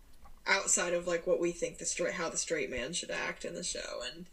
outside 0.46 0.94
of 0.94 1.06
like 1.06 1.26
what 1.26 1.40
we 1.40 1.52
think 1.52 1.78
the 1.78 1.84
straight 1.84 2.14
how 2.14 2.28
the 2.28 2.36
straight 2.36 2.70
man 2.70 2.92
should 2.92 3.10
act 3.10 3.44
in 3.44 3.54
the 3.54 3.64
show. 3.64 4.02
And 4.14 4.26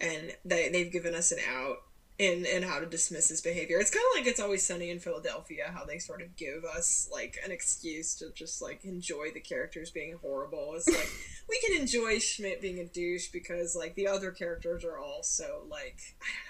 and 0.00 0.36
they 0.44 0.68
they've 0.68 0.92
given 0.92 1.14
us 1.14 1.32
an 1.32 1.38
out 1.48 1.82
in 2.18 2.44
in 2.44 2.64
how 2.64 2.80
to 2.80 2.86
dismiss 2.86 3.28
his 3.28 3.40
behavior. 3.40 3.78
It's 3.78 3.92
kind 3.92 4.04
of 4.12 4.18
like 4.18 4.26
it's 4.26 4.40
always 4.40 4.66
sunny 4.66 4.90
in 4.90 4.98
Philadelphia, 4.98 5.72
how 5.72 5.84
they 5.84 5.98
sort 5.98 6.20
of 6.20 6.36
give 6.36 6.64
us 6.64 7.08
like 7.12 7.38
an 7.44 7.52
excuse 7.52 8.16
to 8.16 8.30
just 8.32 8.60
like 8.60 8.84
enjoy 8.84 9.30
the 9.32 9.40
characters 9.40 9.90
being 9.90 10.16
horrible. 10.20 10.72
It's 10.74 10.88
like 10.88 11.08
we 11.48 11.60
can 11.60 11.80
enjoy 11.80 12.18
Schmidt 12.18 12.60
being 12.60 12.80
a 12.80 12.84
douche 12.84 13.28
because 13.28 13.76
like 13.76 13.94
the 13.94 14.08
other 14.08 14.32
characters 14.32 14.84
are 14.84 14.98
also 14.98 15.62
like 15.70 16.00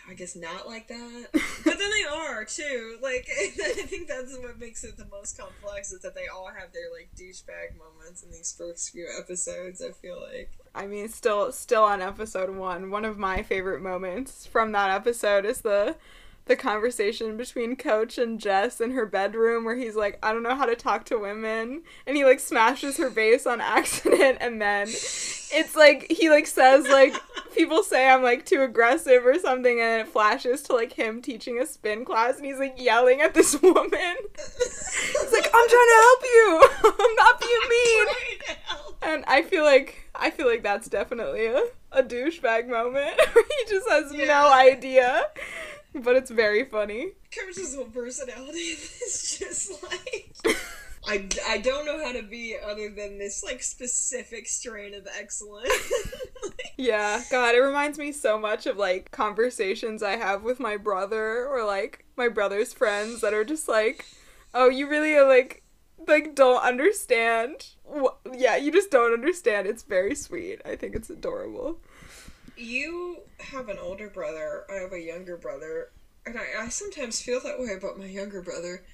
I 0.08 0.14
guess 0.14 0.34
not 0.34 0.66
like 0.66 0.88
that, 0.88 1.26
but 1.32 1.78
then 1.78 1.90
they 1.90 2.04
are 2.16 2.44
too. 2.46 2.98
Like 3.02 3.28
I 3.38 3.48
think 3.50 4.08
that's 4.08 4.38
what 4.38 4.58
makes 4.58 4.84
it 4.84 4.96
the 4.96 5.06
most 5.06 5.37
complex 5.37 5.92
is 5.92 6.00
that 6.00 6.14
they 6.14 6.28
all 6.28 6.48
have 6.48 6.72
their 6.72 6.90
like 6.90 7.10
douchebag 7.14 7.76
moments 7.76 8.22
in 8.22 8.30
these 8.30 8.54
first 8.56 8.90
few 8.90 9.06
episodes. 9.18 9.82
I 9.82 9.90
feel 9.90 10.18
like. 10.18 10.50
I 10.75 10.87
mean, 10.87 11.08
still, 11.08 11.52
still 11.52 11.84
on 11.84 12.02
episode 12.02 12.50
one. 12.50 12.90
One 12.90 13.04
of 13.04 13.18
my 13.18 13.42
favorite 13.42 13.82
moments 13.82 14.46
from 14.46 14.72
that 14.72 14.90
episode 14.90 15.44
is 15.44 15.60
the 15.60 15.96
the 16.48 16.56
conversation 16.56 17.37
between 17.37 17.76
Coach 17.76 18.18
and 18.18 18.40
Jess 18.40 18.80
in 18.80 18.90
her 18.92 19.06
bedroom 19.06 19.64
where 19.64 19.76
he's 19.76 19.94
like, 19.94 20.18
I 20.22 20.32
don't 20.32 20.42
know 20.42 20.56
how 20.56 20.64
to 20.64 20.75
talk 20.75 21.04
to 21.06 21.18
women. 21.18 21.82
And 22.06 22.16
he 22.16 22.25
like 22.25 22.40
smashes 22.40 22.96
her 22.96 23.10
face 23.10 23.46
on 23.46 23.60
accident. 23.60 24.38
And 24.40 24.60
then 24.60 24.88
it's 24.88 25.76
like, 25.76 26.10
he 26.10 26.30
like 26.30 26.46
says, 26.46 26.87
like, 26.88 27.14
people 27.54 27.82
say 27.82 28.08
I'm 28.08 28.22
like 28.22 28.44
too 28.44 28.62
aggressive 28.62 29.25
or 29.25 29.38
something. 29.38 29.80
And 29.80 30.00
it 30.00 30.08
flashes 30.08 30.62
to 30.62 30.72
like 30.72 30.94
him 30.94 31.22
teaching 31.22 31.60
a 31.60 31.66
spin 31.66 32.04
class. 32.04 32.38
And 32.38 32.46
he's 32.46 32.58
like 32.58 32.75
yelling 32.78 33.20
at 33.20 33.34
this 33.34 33.52
woman. 33.62 34.16
He's 34.37 35.32
like, 35.32 35.50
I'm 35.54 35.68
trying 35.68 35.88
to 35.92 36.00
help 36.00 36.22
you. 36.25 36.68
I'm 36.84 37.14
not 37.14 37.40
being 37.40 37.60
mean. 37.68 38.06
And 39.02 39.25
I 39.26 39.43
feel 39.43 39.64
like, 39.64 40.11
I 40.14 40.31
feel 40.31 40.47
like 40.49 40.62
that's 40.62 40.88
definitely 40.88 41.47
a, 41.47 41.62
a 41.93 42.02
douchebag 42.02 42.69
moment 42.69 43.19
where 43.33 43.45
he 43.45 43.64
just 43.69 43.88
has 43.88 44.12
Yeah. 44.12 44.26
no 44.26 44.52
idea. 44.52 45.23
But 45.95 46.17
it's 46.17 46.31
very 46.31 46.64
funny. 46.64 47.12
Coach's 47.37 47.75
whole 47.75 47.87
personality 47.87 48.59
is 48.59 49.38
just 49.38 49.83
like 49.85 50.37
I, 51.09 51.26
I 51.49 51.59
don't 51.59 51.87
know 51.87 52.05
how 52.05 52.12
to 52.12 52.23
be 52.23 52.55
other 52.62 52.90
than 52.90 53.19
this 53.19 53.43
like 53.43 53.62
specific 53.62 54.47
strain 54.47 54.95
of 54.95 55.07
excellent. 55.19 55.71
Yeah, 56.76 57.23
God, 57.31 57.55
it 57.55 57.61
reminds 57.61 57.99
me 57.99 58.12
so 58.12 58.38
much 58.38 58.67
of 58.67 58.76
like 58.76 59.11
conversations 59.11 60.02
I 60.02 60.17
have 60.17 60.43
with 60.43 60.61
my 60.61 60.76
brother 60.76 61.47
or 61.47 61.64
like 61.64 62.05
my 62.17 62.28
brother's 62.28 62.73
friends 62.75 63.21
that 63.23 63.33
are 63.35 63.45
just 63.45 63.69
like, 63.69 64.05
"Oh, 64.55 64.69
you 64.69 64.87
really 64.88 65.14
are 65.17 65.26
like 65.26 65.62
like 66.09 66.35
don't 66.35 66.62
understand." 66.62 67.67
Yeah, 68.35 68.57
you 68.57 68.71
just 68.73 68.91
don't 68.91 69.12
understand. 69.15 69.67
It's 69.67 69.83
very 69.83 70.15
sweet. 70.15 70.61
I 70.65 70.77
think 70.77 70.95
it's 70.95 71.11
adorable. 71.11 71.81
you 72.57 73.19
have 73.41 73.69
an 73.69 73.79
older 73.79 74.09
brother. 74.11 74.65
I 74.71 74.75
have 74.83 74.93
a 74.93 75.00
younger 75.00 75.37
brother, 75.37 75.91
and 76.27 76.37
I, 76.38 76.65
I 76.65 76.69
sometimes 76.69 77.23
feel 77.23 77.41
that 77.41 77.59
way 77.61 77.73
about 77.77 77.99
my 77.99 78.07
younger 78.07 78.43
brother. 78.43 78.85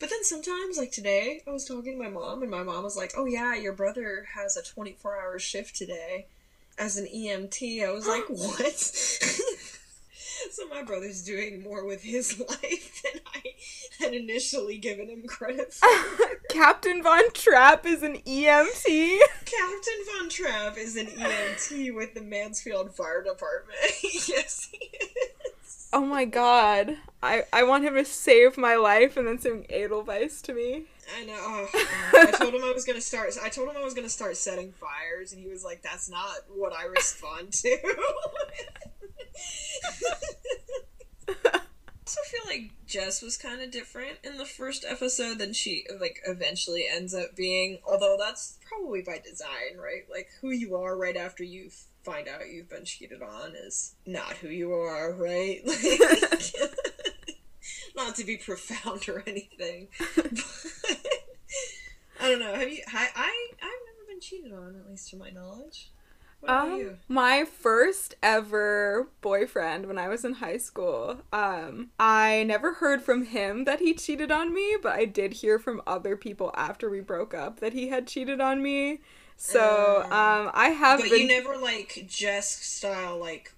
But 0.00 0.10
then 0.10 0.24
sometimes, 0.24 0.76
like 0.76 0.90
today, 0.90 1.42
I 1.46 1.50
was 1.50 1.64
talking 1.64 1.96
to 1.96 2.02
my 2.04 2.10
mom, 2.10 2.42
and 2.42 2.50
my 2.50 2.62
mom 2.64 2.82
was 2.84 2.96
like, 2.96 3.12
"Oh 3.16 3.26
yeah, 3.26 3.54
your 3.54 3.72
brother 3.72 4.26
has 4.34 4.56
a 4.56 4.62
twenty-four 4.62 5.16
hour 5.16 5.38
shift 5.38 5.76
today 5.76 6.26
as 6.78 6.96
an 6.96 7.06
EMT." 7.06 7.84
I 7.86 7.92
was 7.92 8.06
like, 8.08 8.24
"What?" 8.28 8.60
so 10.50 10.68
my 10.68 10.82
brother's 10.82 11.22
doing 11.22 11.62
more 11.62 11.84
with 11.84 12.02
his 12.02 12.38
life 12.48 13.02
than 13.02 13.20
I 13.34 13.42
had 14.00 14.14
initially 14.14 14.78
given 14.78 15.08
him 15.08 15.26
credit 15.26 15.72
for. 15.72 15.88
Captain 16.48 17.02
Von 17.02 17.32
Trapp 17.32 17.86
is 17.86 18.02
an 18.02 18.18
EMT. 18.18 19.18
Captain 19.44 20.04
Von 20.12 20.28
Trapp 20.28 20.78
is 20.78 20.96
an 20.96 21.06
EMT 21.06 21.94
with 21.94 22.14
the 22.14 22.20
Mansfield 22.22 22.94
Fire 22.94 23.22
Department. 23.22 23.78
yes, 24.02 24.68
he 24.70 24.90
is. 24.98 25.88
Oh 25.92 26.04
my 26.04 26.24
god. 26.24 26.96
I 27.22 27.44
I 27.52 27.62
want 27.62 27.84
him 27.84 27.94
to 27.94 28.04
save 28.04 28.56
my 28.58 28.76
life 28.76 29.16
and 29.16 29.26
then 29.26 29.38
sing 29.38 29.66
Edelweiss 29.70 30.42
to 30.42 30.52
me. 30.52 30.84
I 31.16 31.24
know. 31.24 31.36
Oh, 31.36 31.68
I 32.14 32.30
told 32.32 32.54
him 32.54 32.64
I 32.64 32.72
was 32.72 32.84
gonna 32.84 33.00
start. 33.00 33.34
I 33.42 33.48
told 33.48 33.68
him 33.68 33.76
I 33.76 33.84
was 33.84 33.94
gonna 33.94 34.08
start 34.08 34.36
setting 34.36 34.72
fires, 34.72 35.32
and 35.32 35.40
he 35.40 35.48
was 35.48 35.62
like, 35.62 35.82
"That's 35.82 36.08
not 36.08 36.30
what 36.48 36.72
I 36.72 36.86
respond 36.86 37.52
to." 37.52 37.76
I 41.28 41.60
also 42.06 42.20
feel 42.26 42.42
like 42.46 42.72
Jess 42.86 43.22
was 43.22 43.36
kind 43.36 43.62
of 43.62 43.70
different 43.70 44.18
in 44.22 44.36
the 44.36 44.44
first 44.44 44.84
episode 44.88 45.38
than 45.38 45.52
she 45.52 45.86
like 46.00 46.20
eventually 46.26 46.86
ends 46.90 47.14
up 47.14 47.34
being. 47.34 47.78
Although 47.86 48.16
that's 48.18 48.58
probably 48.68 49.02
by 49.02 49.18
design, 49.18 49.78
right? 49.78 50.04
Like 50.10 50.28
who 50.40 50.50
you 50.50 50.76
are 50.76 50.96
right 50.96 51.16
after 51.16 51.44
you 51.44 51.70
find 52.04 52.28
out 52.28 52.48
you've 52.50 52.68
been 52.68 52.84
cheated 52.84 53.22
on 53.22 53.54
is 53.56 53.94
not 54.06 54.34
who 54.34 54.48
you 54.48 54.72
are, 54.72 55.12
right? 55.12 55.62
Like, 55.66 56.54
not 57.96 58.16
to 58.16 58.24
be 58.24 58.36
profound 58.36 59.08
or 59.08 59.22
anything. 59.26 59.88
But, 60.16 60.26
I 62.20 62.30
don't 62.30 62.38
know. 62.40 62.54
Have 62.54 62.70
you? 62.70 62.82
I, 62.88 63.08
I 63.14 63.48
I've 63.54 63.60
never 63.60 64.06
been 64.08 64.20
cheated 64.20 64.52
on, 64.52 64.76
at 64.76 64.88
least 64.88 65.10
to 65.10 65.16
my 65.16 65.30
knowledge. 65.30 65.90
Um, 66.48 66.98
my 67.08 67.44
first 67.44 68.14
ever 68.22 69.08
boyfriend 69.20 69.86
when 69.86 69.98
I 69.98 70.08
was 70.08 70.24
in 70.24 70.34
high 70.34 70.58
school. 70.58 71.18
Um, 71.32 71.90
I 71.98 72.44
never 72.44 72.74
heard 72.74 73.02
from 73.02 73.24
him 73.26 73.64
that 73.64 73.80
he 73.80 73.94
cheated 73.94 74.30
on 74.30 74.52
me, 74.52 74.76
but 74.82 74.92
I 74.94 75.04
did 75.04 75.34
hear 75.34 75.58
from 75.58 75.80
other 75.86 76.16
people 76.16 76.50
after 76.56 76.90
we 76.90 77.00
broke 77.00 77.34
up 77.34 77.60
that 77.60 77.72
he 77.72 77.88
had 77.88 78.06
cheated 78.06 78.40
on 78.40 78.62
me. 78.62 79.00
So, 79.36 80.04
Mm. 80.08 80.12
um, 80.12 80.50
I 80.54 80.68
have 80.68 81.00
But 81.00 81.10
been. 81.10 81.22
you 81.22 81.28
never 81.28 81.56
like 81.56 82.04
Jess 82.06 82.48
style 82.64 83.18
like 83.18 83.52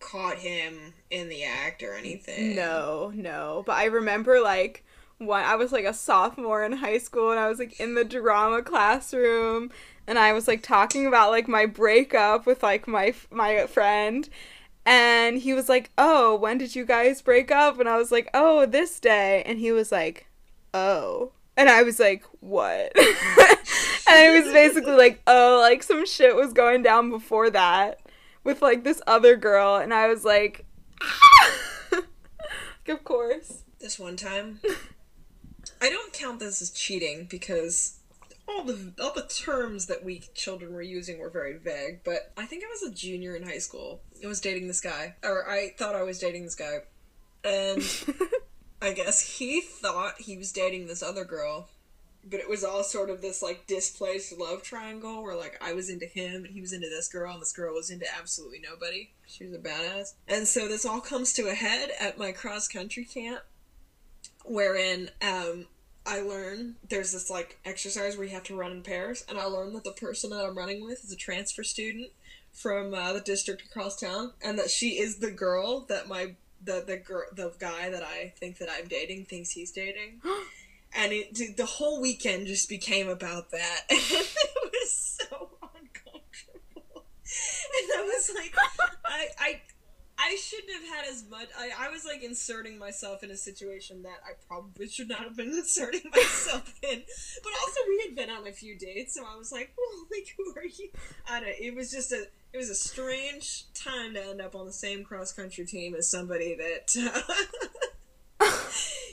caught 0.00 0.38
him 0.38 0.94
in 1.10 1.28
the 1.28 1.44
act 1.44 1.82
or 1.82 1.94
anything. 1.94 2.56
No, 2.56 3.12
no. 3.14 3.62
But 3.66 3.76
I 3.76 3.84
remember 3.84 4.40
like 4.40 4.84
when 5.26 5.44
I 5.44 5.56
was 5.56 5.72
like 5.72 5.84
a 5.84 5.94
sophomore 5.94 6.64
in 6.64 6.72
high 6.72 6.98
school 6.98 7.30
and 7.30 7.40
I 7.40 7.48
was 7.48 7.58
like 7.58 7.78
in 7.80 7.94
the 7.94 8.04
drama 8.04 8.62
classroom 8.62 9.70
and 10.06 10.18
I 10.18 10.32
was 10.32 10.48
like 10.48 10.62
talking 10.62 11.06
about 11.06 11.30
like 11.30 11.48
my 11.48 11.66
breakup 11.66 12.46
with 12.46 12.62
like 12.62 12.86
my 12.88 13.14
my 13.30 13.66
friend 13.66 14.28
and 14.84 15.38
he 15.38 15.54
was 15.54 15.68
like, 15.68 15.90
"Oh, 15.96 16.34
when 16.36 16.58
did 16.58 16.74
you 16.74 16.84
guys 16.84 17.22
break 17.22 17.50
up?" 17.50 17.78
And 17.78 17.88
I 17.88 17.96
was 17.96 18.10
like, 18.10 18.28
"Oh, 18.34 18.66
this 18.66 18.98
day." 18.98 19.42
And 19.46 19.58
he 19.58 19.72
was 19.72 19.92
like, 19.92 20.26
"Oh." 20.74 21.32
And 21.56 21.68
I 21.68 21.82
was 21.82 22.00
like, 22.00 22.24
"What?" 22.40 22.92
and 22.96 22.98
it 22.98 24.44
was 24.44 24.52
basically 24.52 24.94
like, 24.94 25.22
"Oh, 25.26 25.60
like 25.62 25.82
some 25.82 26.04
shit 26.06 26.34
was 26.34 26.52
going 26.52 26.82
down 26.82 27.10
before 27.10 27.50
that." 27.50 28.00
With 28.44 28.60
like 28.60 28.82
this 28.82 29.00
other 29.06 29.36
girl, 29.36 29.76
and 29.76 29.94
I 29.94 30.08
was 30.08 30.24
like, 30.24 30.64
ah. 31.02 31.52
of 32.88 33.04
course. 33.04 33.62
This 33.78 33.98
one 33.98 34.16
time, 34.16 34.60
I 35.82 35.90
don't 35.90 36.12
count 36.12 36.38
this 36.38 36.62
as 36.62 36.70
cheating 36.70 37.26
because 37.28 37.98
all 38.48 38.62
the 38.62 38.92
all 39.02 39.12
the 39.12 39.26
terms 39.26 39.86
that 39.86 40.04
we 40.04 40.20
children 40.32 40.72
were 40.72 40.80
using 40.80 41.18
were 41.18 41.28
very 41.28 41.58
vague. 41.58 42.02
But 42.04 42.32
I 42.36 42.46
think 42.46 42.62
I 42.62 42.68
was 42.68 42.84
a 42.84 42.94
junior 42.94 43.34
in 43.34 43.42
high 43.42 43.58
school. 43.58 44.00
I 44.22 44.28
was 44.28 44.40
dating 44.40 44.68
this 44.68 44.80
guy, 44.80 45.16
or 45.24 45.50
I 45.50 45.74
thought 45.76 45.96
I 45.96 46.04
was 46.04 46.20
dating 46.20 46.44
this 46.44 46.54
guy, 46.54 46.78
and 47.42 47.82
I 48.82 48.92
guess 48.92 49.38
he 49.38 49.60
thought 49.60 50.20
he 50.20 50.38
was 50.38 50.52
dating 50.52 50.86
this 50.86 51.02
other 51.02 51.24
girl. 51.24 51.68
But 52.24 52.38
it 52.38 52.48
was 52.48 52.62
all 52.62 52.84
sort 52.84 53.10
of 53.10 53.20
this 53.20 53.42
like 53.42 53.66
displaced 53.66 54.38
love 54.38 54.62
triangle 54.62 55.24
where 55.24 55.34
like 55.34 55.60
I 55.60 55.72
was 55.72 55.90
into 55.90 56.06
him 56.06 56.44
and 56.44 56.54
he 56.54 56.60
was 56.60 56.72
into 56.72 56.88
this 56.88 57.08
girl 57.08 57.32
and 57.32 57.42
this 57.42 57.52
girl 57.52 57.74
was 57.74 57.90
into 57.90 58.06
absolutely 58.16 58.60
nobody. 58.62 59.10
She 59.26 59.44
was 59.44 59.54
a 59.54 59.58
badass. 59.58 60.14
And 60.28 60.46
so 60.46 60.68
this 60.68 60.86
all 60.86 61.00
comes 61.00 61.32
to 61.32 61.48
a 61.48 61.54
head 61.54 61.90
at 61.98 62.18
my 62.18 62.30
cross 62.30 62.68
country 62.68 63.04
camp 63.04 63.40
wherein 64.44 65.10
um 65.20 65.66
I 66.04 66.20
learn 66.20 66.76
there's 66.88 67.12
this 67.12 67.30
like 67.30 67.58
exercise 67.64 68.16
where 68.16 68.26
you 68.26 68.32
have 68.32 68.42
to 68.44 68.56
run 68.56 68.72
in 68.72 68.82
pairs, 68.82 69.24
and 69.28 69.38
I 69.38 69.44
learned 69.44 69.74
that 69.76 69.84
the 69.84 69.92
person 69.92 70.30
that 70.30 70.44
I'm 70.44 70.58
running 70.58 70.84
with 70.84 71.04
is 71.04 71.12
a 71.12 71.16
transfer 71.16 71.62
student 71.62 72.10
from 72.52 72.92
uh, 72.92 73.12
the 73.12 73.20
district 73.20 73.62
across 73.62 73.96
town, 73.96 74.32
and 74.42 74.58
that 74.58 74.70
she 74.70 74.98
is 74.98 75.16
the 75.16 75.30
girl 75.30 75.80
that 75.88 76.08
my 76.08 76.34
the 76.64 76.82
the 76.86 76.96
girl 76.96 77.24
the 77.32 77.52
guy 77.58 77.88
that 77.90 78.02
I 78.02 78.32
think 78.36 78.58
that 78.58 78.68
I'm 78.68 78.88
dating 78.88 79.26
thinks 79.26 79.50
he's 79.50 79.70
dating, 79.70 80.20
and 80.94 81.12
it 81.12 81.56
the 81.56 81.66
whole 81.66 82.00
weekend 82.00 82.48
just 82.48 82.68
became 82.68 83.08
about 83.08 83.50
that, 83.52 83.82
and 83.90 84.00
it 84.00 84.72
was 84.72 85.18
so 85.30 85.50
uncomfortable, 85.62 87.04
and 87.04 87.90
I 87.96 88.02
was 88.02 88.32
like, 88.34 88.56
I 90.24 90.36
shouldn't 90.36 90.70
have 90.72 90.96
had 90.96 91.12
as 91.12 91.24
much. 91.28 91.48
I, 91.58 91.70
I 91.86 91.90
was 91.90 92.04
like 92.04 92.22
inserting 92.22 92.78
myself 92.78 93.22
in 93.24 93.30
a 93.30 93.36
situation 93.36 94.02
that 94.04 94.20
I 94.24 94.32
probably 94.46 94.88
should 94.88 95.08
not 95.08 95.20
have 95.20 95.36
been 95.36 95.48
inserting 95.52 96.02
myself 96.14 96.72
in. 96.82 97.02
But 97.42 97.52
also, 97.60 97.80
we 97.88 98.04
had 98.06 98.14
been 98.16 98.30
on 98.30 98.46
a 98.46 98.52
few 98.52 98.78
dates, 98.78 99.14
so 99.14 99.24
I 99.24 99.36
was 99.36 99.50
like, 99.52 99.74
well, 99.76 100.06
like, 100.12 100.28
who 100.36 100.54
are 100.60 100.64
you? 100.66 100.90
I 101.30 101.40
don't 101.40 101.48
know. 101.48 101.54
It 101.58 101.74
was 101.74 101.90
just 101.90 102.12
a. 102.12 102.26
it 102.52 102.56
was 102.58 102.70
a 102.70 102.74
strange 102.74 103.64
time 103.74 104.14
to 104.14 104.24
end 104.24 104.40
up 104.40 104.54
on 104.54 104.66
the 104.66 104.72
same 104.72 105.02
cross 105.04 105.32
country 105.32 105.64
team 105.66 105.94
as 105.94 106.08
somebody 106.10 106.54
that 106.56 107.24
uh, 108.40 108.52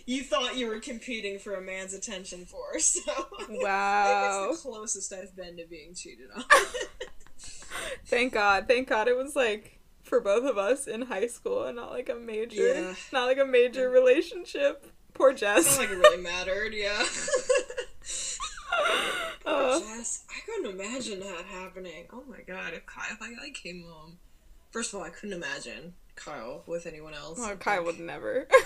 you 0.05 0.23
thought 0.23 0.57
you 0.57 0.67
were 0.67 0.79
competing 0.79 1.39
for 1.39 1.55
a 1.55 1.61
man's 1.61 1.93
attention 1.93 2.45
for. 2.45 2.79
So 2.79 3.01
Wow. 3.49 4.49
it's 4.51 4.61
the 4.63 4.69
closest 4.69 5.13
I've 5.13 5.35
been 5.35 5.57
to 5.57 5.65
being 5.65 5.93
cheated 5.95 6.27
on. 6.35 6.43
Thank 8.05 8.33
God. 8.33 8.65
Thank 8.67 8.89
God 8.89 9.07
it 9.07 9.15
was 9.17 9.35
like 9.35 9.78
for 10.09 10.19
both 10.19 10.43
of 10.43 10.57
us 10.57 10.87
in 10.87 11.03
high 11.03 11.27
school 11.27 11.63
and 11.63 11.75
not 11.77 11.91
like 11.91 12.09
a 12.09 12.15
major 12.15 12.67
Yeah. 12.73 12.93
not 13.13 13.25
like 13.27 13.37
a 13.37 13.45
major 13.45 13.89
relationship. 13.89 14.91
Poor 15.13 15.29
It's 15.31 15.39
Jess. 15.41 15.77
not 15.77 15.83
like 15.87 15.89
it 15.91 15.99
really 16.01 16.21
mattered. 16.23 16.73
Yeah. 16.73 17.03
Uh, 19.45 19.79
Jess, 19.79 20.25
I 20.29 20.39
couldn't 20.45 20.79
imagine 20.79 21.19
that 21.21 21.45
happening. 21.45 22.05
Oh 22.13 22.23
my 22.29 22.41
god, 22.45 22.73
if 22.73 22.85
Kyle 22.85 23.17
like, 23.19 23.31
I 23.43 23.49
came 23.49 23.83
home. 23.87 24.19
First 24.71 24.93
of 24.93 24.99
all, 24.99 25.05
I 25.05 25.09
couldn't 25.09 25.33
imagine 25.35 25.93
Kyle 26.15 26.63
with 26.67 26.85
anyone 26.85 27.13
else. 27.15 27.39
I 27.41 27.55
Kyle 27.55 27.83
would 27.85 27.99
never. 27.99 28.47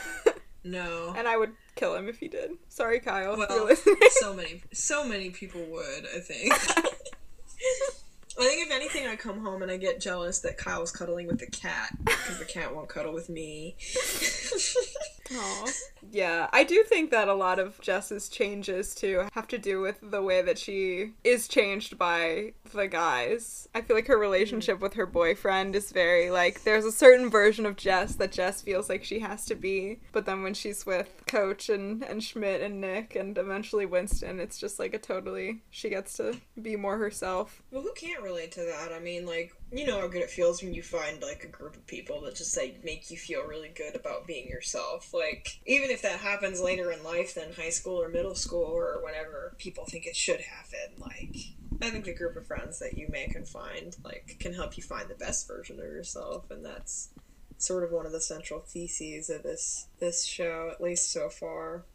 No. 0.65 1.13
and 1.17 1.27
I 1.27 1.35
would 1.35 1.51
kill 1.75 1.93
him 1.93 2.07
if 2.07 2.19
he 2.19 2.29
did. 2.29 2.51
Sorry, 2.69 3.01
Kyle, 3.01 3.33
if 3.33 3.49
Well, 3.49 3.75
so 4.11 4.33
many, 4.33 4.63
so 4.71 5.03
many 5.05 5.29
people 5.29 5.61
would. 5.65 6.05
I 6.15 6.19
think. 6.21 6.53
I 8.39 8.45
think 8.45 8.65
if 8.65 8.73
anything, 8.73 9.07
I 9.07 9.15
come 9.15 9.41
home 9.41 9.61
and 9.61 9.71
I 9.71 9.77
get 9.77 10.01
jealous 10.01 10.39
that 10.39 10.57
Kyle's 10.57 10.91
cuddling 10.91 11.27
with 11.27 11.39
the 11.39 11.47
cat 11.47 11.95
because 12.03 12.39
the 12.39 12.45
cat 12.45 12.73
won't 12.75 12.89
cuddle 12.89 13.13
with 13.13 13.29
me. 13.29 13.75
Aw. 15.31 15.65
Yeah, 16.11 16.49
I 16.51 16.63
do 16.63 16.83
think 16.83 17.11
that 17.11 17.27
a 17.27 17.33
lot 17.33 17.59
of 17.59 17.79
Jess's 17.81 18.29
changes 18.29 18.93
too 18.93 19.27
have 19.33 19.47
to 19.49 19.57
do 19.57 19.81
with 19.81 19.99
the 20.01 20.21
way 20.21 20.41
that 20.41 20.57
she 20.57 21.13
is 21.23 21.47
changed 21.47 21.97
by 21.97 22.53
the 22.73 22.87
guys. 22.87 23.67
I 23.73 23.81
feel 23.81 23.95
like 23.95 24.07
her 24.07 24.15
mm-hmm. 24.15 24.21
relationship 24.21 24.79
with 24.79 24.93
her 24.93 25.05
boyfriend 25.05 25.75
is 25.75 25.91
very 25.91 26.29
like 26.29 26.63
there's 26.63 26.85
a 26.85 26.91
certain 26.91 27.29
version 27.29 27.65
of 27.65 27.77
Jess 27.77 28.15
that 28.15 28.31
Jess 28.31 28.61
feels 28.61 28.89
like 28.89 29.03
she 29.03 29.19
has 29.19 29.45
to 29.45 29.55
be, 29.55 29.99
but 30.11 30.25
then 30.25 30.43
when 30.43 30.53
she's 30.53 30.85
with 30.85 31.23
Coach 31.27 31.69
and 31.69 32.03
and 32.03 32.23
Schmidt 32.23 32.61
and 32.61 32.81
Nick 32.81 33.15
and 33.15 33.37
eventually 33.37 33.85
Winston, 33.85 34.39
it's 34.39 34.59
just 34.59 34.79
like 34.79 34.93
a 34.93 34.99
totally 34.99 35.61
she 35.69 35.89
gets 35.89 36.13
to 36.13 36.39
be 36.61 36.75
more 36.75 36.97
herself. 36.97 37.63
Well, 37.71 37.81
who 37.81 37.93
can't 37.93 38.23
relate 38.23 38.51
to 38.53 38.61
that? 38.61 38.91
I 38.93 38.99
mean, 38.99 39.25
like, 39.25 39.53
you 39.73 39.85
know 39.85 39.99
how 39.99 40.07
good 40.07 40.21
it 40.21 40.29
feels 40.29 40.61
when 40.61 40.73
you 40.73 40.83
find, 40.83 41.21
like, 41.21 41.43
a 41.43 41.47
group 41.47 41.75
of 41.75 41.87
people 41.87 42.21
that 42.21 42.35
just, 42.35 42.55
like, 42.55 42.83
make 42.83 43.09
you 43.09 43.17
feel 43.17 43.43
really 43.43 43.69
good 43.69 43.95
about 43.95 44.27
being 44.27 44.47
yourself. 44.47 45.13
Like, 45.13 45.59
even 45.65 45.89
if 45.89 46.01
that 46.03 46.19
happens 46.19 46.61
later 46.61 46.91
in 46.91 47.03
life 47.03 47.33
than 47.33 47.53
high 47.53 47.69
school 47.69 48.01
or 48.01 48.09
middle 48.09 48.35
school 48.35 48.63
or 48.63 49.01
whenever 49.03 49.55
people 49.57 49.85
think 49.85 50.05
it 50.05 50.15
should 50.15 50.41
happen, 50.41 50.95
like, 50.99 51.35
I 51.81 51.89
think 51.89 52.05
the 52.05 52.13
group 52.13 52.35
of 52.35 52.47
friends 52.47 52.79
that 52.79 52.97
you 52.97 53.07
make 53.09 53.35
and 53.35 53.47
find, 53.47 53.95
like, 54.03 54.37
can 54.39 54.53
help 54.53 54.77
you 54.77 54.83
find 54.83 55.09
the 55.09 55.15
best 55.15 55.47
version 55.47 55.79
of 55.79 55.85
yourself, 55.85 56.51
and 56.51 56.63
that's 56.63 57.09
sort 57.57 57.83
of 57.83 57.91
one 57.91 58.05
of 58.05 58.11
the 58.11 58.21
central 58.21 58.59
theses 58.59 59.29
of 59.29 59.43
this 59.43 59.87
this 59.99 60.25
show, 60.25 60.69
at 60.71 60.81
least 60.81 61.11
so 61.11 61.29
far. 61.29 61.85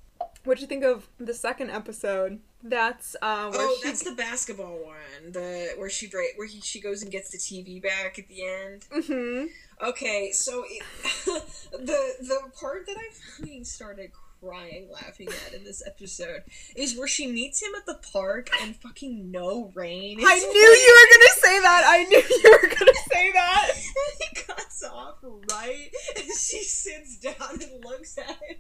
What'd 0.49 0.63
you 0.63 0.67
think 0.67 0.83
of 0.83 1.07
the 1.21 1.35
second 1.35 1.69
episode? 1.69 2.41
That's 2.63 3.15
uh, 3.21 3.51
where 3.51 3.61
Oh, 3.61 3.77
she 3.83 3.87
that's 3.87 4.03
the 4.03 4.13
basketball 4.13 4.79
one, 4.83 5.33
the 5.33 5.75
where 5.77 5.91
she 5.91 6.11
where 6.37 6.47
he, 6.47 6.63
she 6.63 6.81
goes 6.81 7.03
and 7.03 7.13
gets 7.13 7.29
the 7.29 7.37
TV 7.37 7.83
back 7.83 8.19
at 8.19 8.29
the 8.29 8.47
end. 8.47 8.87
hmm 8.91 9.45
Okay, 9.87 10.33
so 10.33 10.65
it, 10.67 10.83
the 11.73 12.15
the 12.21 12.41
part 12.59 12.87
that 12.87 12.97
I 12.97 13.11
fucking 13.37 13.65
started 13.65 14.11
crying 14.41 14.89
laughing 14.91 15.29
at 15.47 15.55
in 15.55 15.65
this 15.65 15.83
episode 15.87 16.43
is 16.77 16.97
where 16.97 17.09
she 17.09 17.27
meets 17.27 17.63
him 17.63 17.75
at 17.77 17.87
the 17.87 17.99
park 18.13 18.51
and 18.63 18.77
fucking 18.77 19.31
no 19.31 19.71
rain. 19.75 20.19
I 20.21 20.39
knew 20.39 20.47
you 20.47 20.99
were 21.01 21.17
gonna 21.17 21.41
say 21.41 21.61
that. 21.61 21.83
I 21.87 22.05
knew 22.05 22.23
you 22.43 22.59
were 22.63 22.69
gonna 22.69 22.99
say 23.13 23.33
that. 23.33 23.71
he 24.21 24.35
cuts 24.43 24.85
off 24.85 25.17
right, 25.23 25.91
and 26.17 26.25
she 26.27 26.63
sits 26.63 27.19
down 27.19 27.35
and 27.51 27.85
looks 27.85 28.19
at 28.19 28.29
him. 28.29 28.57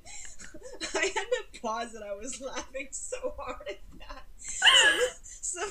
I 0.94 1.12
had 1.14 1.26
to 1.52 1.60
pause, 1.60 1.94
and 1.94 2.04
I 2.04 2.14
was 2.14 2.40
laughing 2.40 2.88
so 2.90 3.34
hard 3.38 3.68
at 3.68 3.78
that. 4.00 4.24
Some, 4.38 5.70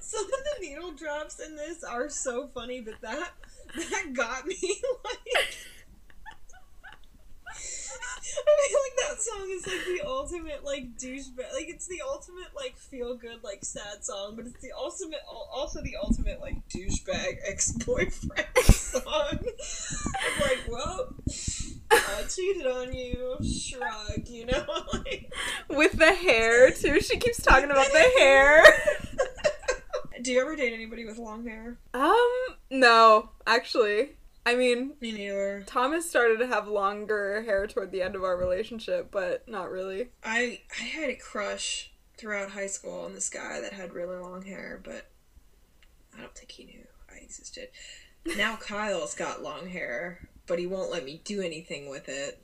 some 0.00 0.24
of 0.24 0.30
the 0.30 0.66
needle 0.66 0.92
drops 0.92 1.38
in 1.40 1.56
this 1.56 1.84
are 1.84 2.08
so 2.08 2.48
funny, 2.54 2.80
but 2.80 2.94
that 3.02 3.30
that 3.76 4.12
got 4.12 4.46
me 4.46 4.56
like. 5.04 5.56
I 7.60 8.68
feel 8.68 8.78
like 8.84 9.08
that 9.08 9.22
song 9.22 9.48
is 9.50 9.66
like 9.66 9.84
the 9.86 10.06
ultimate 10.06 10.64
like 10.64 10.96
douchebag. 10.96 11.52
Like 11.52 11.68
it's 11.68 11.86
the 11.86 12.02
ultimate 12.06 12.48
like 12.54 12.76
feel 12.76 13.16
good 13.16 13.42
like 13.42 13.64
sad 13.64 14.04
song, 14.04 14.34
but 14.36 14.46
it's 14.46 14.60
the 14.60 14.72
ultimate 14.76 15.20
also 15.28 15.82
the 15.82 15.96
ultimate 16.02 16.40
like 16.40 16.56
douchebag 16.68 17.38
ex 17.46 17.72
boyfriend 17.72 18.46
song. 18.62 19.38
I'm 19.38 20.40
like, 20.40 20.60
well, 20.68 21.14
I 21.90 22.24
cheated 22.28 22.66
on 22.66 22.92
you. 22.92 23.36
Shrug, 23.42 24.28
you 24.28 24.46
know. 24.46 24.64
like, 24.92 25.32
With 25.68 25.92
the 25.92 26.12
hair 26.14 26.70
too. 26.72 27.00
She 27.00 27.18
keeps 27.18 27.42
talking 27.42 27.70
about 27.70 27.90
the 27.92 28.12
hair. 28.18 28.64
do 30.22 30.32
you 30.32 30.40
ever 30.40 30.54
date 30.56 30.72
anybody 30.72 31.04
with 31.04 31.18
long 31.18 31.46
hair? 31.46 31.78
Um, 31.94 32.30
no, 32.70 33.30
actually. 33.46 34.10
I 34.46 34.54
mean, 34.54 34.94
Me 35.00 35.12
neither. 35.12 35.62
Thomas 35.66 36.08
started 36.08 36.38
to 36.38 36.46
have 36.46 36.66
longer 36.66 37.42
hair 37.42 37.66
toward 37.66 37.92
the 37.92 38.02
end 38.02 38.14
of 38.14 38.24
our 38.24 38.36
relationship, 38.36 39.10
but 39.10 39.46
not 39.48 39.70
really. 39.70 40.08
I 40.24 40.60
I 40.78 40.84
had 40.84 41.10
a 41.10 41.14
crush 41.14 41.90
throughout 42.16 42.50
high 42.50 42.66
school 42.66 43.00
on 43.00 43.14
this 43.14 43.28
guy 43.28 43.60
that 43.60 43.72
had 43.72 43.92
really 43.92 44.16
long 44.16 44.42
hair, 44.42 44.80
but 44.82 45.10
I 46.16 46.20
don't 46.20 46.34
think 46.34 46.50
he 46.52 46.64
knew 46.64 46.86
I 47.12 47.18
existed. 47.18 47.68
Now 48.36 48.56
Kyle's 48.60 49.14
got 49.14 49.42
long 49.42 49.68
hair, 49.68 50.28
but 50.46 50.58
he 50.58 50.66
won't 50.66 50.90
let 50.90 51.04
me 51.04 51.20
do 51.24 51.42
anything 51.42 51.88
with 51.88 52.08
it. 52.08 52.42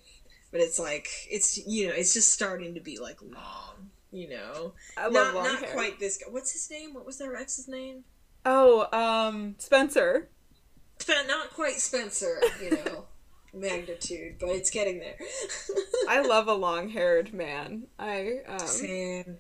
But 0.53 0.61
it's 0.61 0.79
like 0.79 1.09
it's 1.31 1.67
you 1.67 1.89
know 1.89 1.95
it's 1.95 2.15
just 2.15 2.33
starting 2.33 2.75
to 2.75 2.81
be 2.81 2.99
like 2.99 3.21
long, 3.23 3.91
you 4.13 4.29
know. 4.29 4.75
I 4.97 5.05
love 5.05 5.13
not 5.13 5.35
long 5.35 5.45
not 5.45 5.61
hair. 5.61 5.73
quite 5.73 5.99
this 5.99 6.19
guy. 6.19 6.31
What's 6.31 6.53
his 6.53 6.71
name? 6.71 6.95
What 6.95 7.07
was 7.07 7.19
their 7.19 7.37
ex's 7.37 7.69
name? 7.69 8.05
Oh, 8.45 8.87
um, 8.93 9.57
Spencer. 9.59 10.29
Spen- 10.99 11.27
not 11.27 11.53
quite 11.53 11.77
Spencer, 11.77 12.41
you 12.63 12.71
know, 12.71 13.05
magnitude, 13.55 14.37
but 14.41 14.51
it's 14.51 14.71
getting 14.71 14.99
there. 14.99 15.17
I 16.09 16.21
love 16.21 16.49
a 16.49 16.55
long-haired 16.55 17.33
man. 17.35 17.85
I 17.99 18.41
um, 18.49 18.59
Same. 18.61 19.39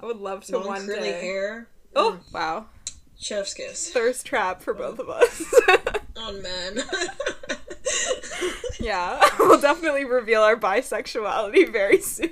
I 0.00 0.06
would 0.06 0.18
love 0.18 0.44
to 0.46 0.58
Long 0.58 0.66
one 0.66 0.86
curly 0.86 1.10
day. 1.10 1.20
hair. 1.20 1.68
Oh, 1.94 2.20
wow. 2.32 2.66
Chef's 3.18 3.54
kiss 3.54 3.90
Thirst 3.90 4.26
trap 4.26 4.60
for 4.60 4.74
both 4.74 4.98
of 4.98 5.08
us. 5.08 5.42
on 6.18 6.42
men. 6.42 6.82
yeah, 8.78 9.18
we'll 9.38 9.60
definitely 9.60 10.04
reveal 10.04 10.42
our 10.42 10.56
bisexuality 10.56 11.72
very 11.72 12.00
soon. 12.02 12.30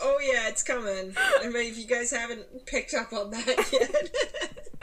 oh 0.00 0.18
yeah, 0.20 0.48
it's 0.48 0.64
coming. 0.64 1.14
I 1.16 1.48
mean, 1.48 1.70
if 1.70 1.78
you 1.78 1.86
guys 1.86 2.10
haven't 2.10 2.66
picked 2.66 2.92
up 2.94 3.12
on 3.12 3.30
that 3.30 3.68
yet. 3.72 4.79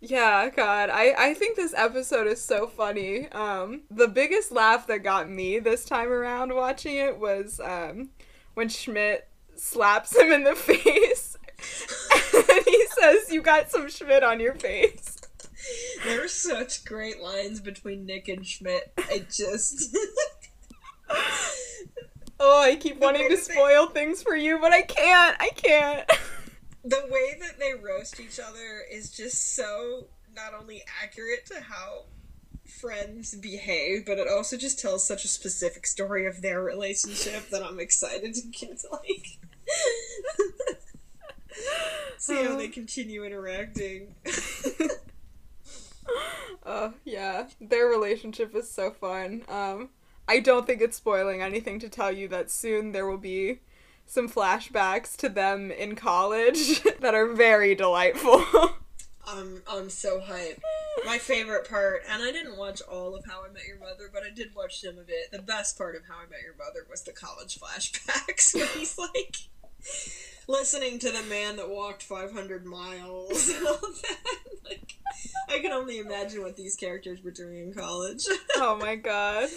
Yeah, 0.00 0.48
God, 0.48 0.88
I 0.88 1.14
I 1.16 1.34
think 1.34 1.56
this 1.56 1.74
episode 1.76 2.26
is 2.26 2.42
so 2.42 2.66
funny. 2.66 3.28
Um, 3.32 3.82
the 3.90 4.08
biggest 4.08 4.50
laugh 4.50 4.86
that 4.86 5.02
got 5.02 5.28
me 5.28 5.58
this 5.58 5.84
time 5.84 6.08
around 6.08 6.54
watching 6.54 6.96
it 6.96 7.18
was 7.18 7.60
um 7.62 8.10
when 8.54 8.70
Schmidt 8.70 9.28
slaps 9.56 10.16
him 10.16 10.32
in 10.32 10.44
the 10.44 10.54
face, 10.56 11.36
and 12.34 12.64
he 12.64 12.86
says, 12.98 13.30
"You 13.30 13.42
got 13.42 13.70
some 13.70 13.90
Schmidt 13.90 14.24
on 14.24 14.40
your 14.40 14.54
face." 14.54 15.18
there 16.04 16.24
are 16.24 16.28
such 16.28 16.86
great 16.86 17.20
lines 17.20 17.60
between 17.60 18.06
Nick 18.06 18.28
and 18.28 18.46
Schmidt. 18.46 18.92
I 18.98 19.26
just. 19.30 19.96
Oh, 22.42 22.62
I 22.62 22.76
keep 22.76 22.98
wanting 23.00 23.28
to 23.28 23.36
spoil 23.36 23.88
things 23.88 24.22
for 24.22 24.34
you, 24.34 24.58
but 24.58 24.72
I 24.72 24.80
can't. 24.80 25.36
I 25.38 25.50
can't. 25.54 26.10
The 26.84 27.06
way 27.10 27.36
that 27.40 27.58
they 27.58 27.74
roast 27.74 28.20
each 28.20 28.38
other 28.38 28.82
is 28.90 29.10
just 29.10 29.54
so 29.54 30.06
not 30.34 30.54
only 30.58 30.82
accurate 31.02 31.46
to 31.46 31.60
how 31.60 32.04
friends 32.80 33.34
behave, 33.34 34.06
but 34.06 34.18
it 34.18 34.28
also 34.28 34.56
just 34.56 34.78
tells 34.78 35.06
such 35.06 35.24
a 35.24 35.28
specific 35.28 35.86
story 35.86 36.26
of 36.26 36.40
their 36.40 36.62
relationship 36.62 37.50
that 37.50 37.62
I'm 37.62 37.80
excited 37.80 38.34
to 38.34 38.46
get 38.46 38.78
to 38.80 38.88
like 38.92 39.38
see 42.18 42.42
how 42.44 42.56
they 42.56 42.68
continue 42.68 43.24
interacting. 43.24 44.14
Oh, 46.64 46.94
yeah. 47.04 47.48
Their 47.60 47.86
relationship 47.86 48.54
is 48.54 48.70
so 48.70 48.90
fun. 48.90 49.42
Um, 49.48 49.90
I 50.28 50.40
don't 50.40 50.66
think 50.66 50.80
it's 50.80 50.96
spoiling 50.96 51.42
anything 51.42 51.78
to 51.80 51.88
tell 51.88 52.12
you 52.12 52.28
that 52.28 52.50
soon 52.50 52.92
there 52.92 53.06
will 53.06 53.18
be 53.18 53.60
some 54.10 54.28
flashbacks 54.28 55.16
to 55.16 55.28
them 55.28 55.70
in 55.70 55.94
college 55.94 56.82
that 57.00 57.14
are 57.14 57.28
very 57.28 57.76
delightful. 57.76 58.44
I'm 59.26 59.62
I'm 59.68 59.88
so 59.88 60.20
hyped. 60.20 60.58
My 61.06 61.18
favorite 61.18 61.70
part, 61.70 62.02
and 62.10 62.20
I 62.20 62.32
didn't 62.32 62.58
watch 62.58 62.80
all 62.82 63.14
of 63.14 63.24
How 63.24 63.44
I 63.48 63.52
Met 63.52 63.66
Your 63.66 63.78
Mother, 63.78 64.10
but 64.12 64.24
I 64.24 64.30
did 64.30 64.54
watch 64.56 64.80
some 64.80 64.98
of 64.98 65.08
it. 65.08 65.30
The 65.30 65.40
best 65.40 65.78
part 65.78 65.94
of 65.94 66.02
How 66.08 66.16
I 66.16 66.28
Met 66.28 66.42
Your 66.42 66.56
Mother 66.58 66.84
was 66.90 67.02
the 67.02 67.12
college 67.12 67.60
flashbacks, 67.60 68.54
where 68.56 68.66
he's 68.66 68.98
like, 68.98 69.36
Listening 70.48 70.98
to 70.98 71.10
the 71.12 71.22
man 71.22 71.56
that 71.56 71.70
walked 71.70 72.02
500 72.02 72.66
miles 72.66 73.48
and 73.48 73.66
all 73.66 73.78
that. 73.78 74.16
Like, 74.64 74.98
I 75.48 75.58
can 75.58 75.72
only 75.72 75.98
imagine 75.98 76.42
what 76.42 76.56
these 76.56 76.76
characters 76.76 77.24
were 77.24 77.32
doing 77.32 77.58
in 77.58 77.74
college. 77.74 78.24
oh 78.56 78.76
my 78.76 78.94
god. 78.94 79.48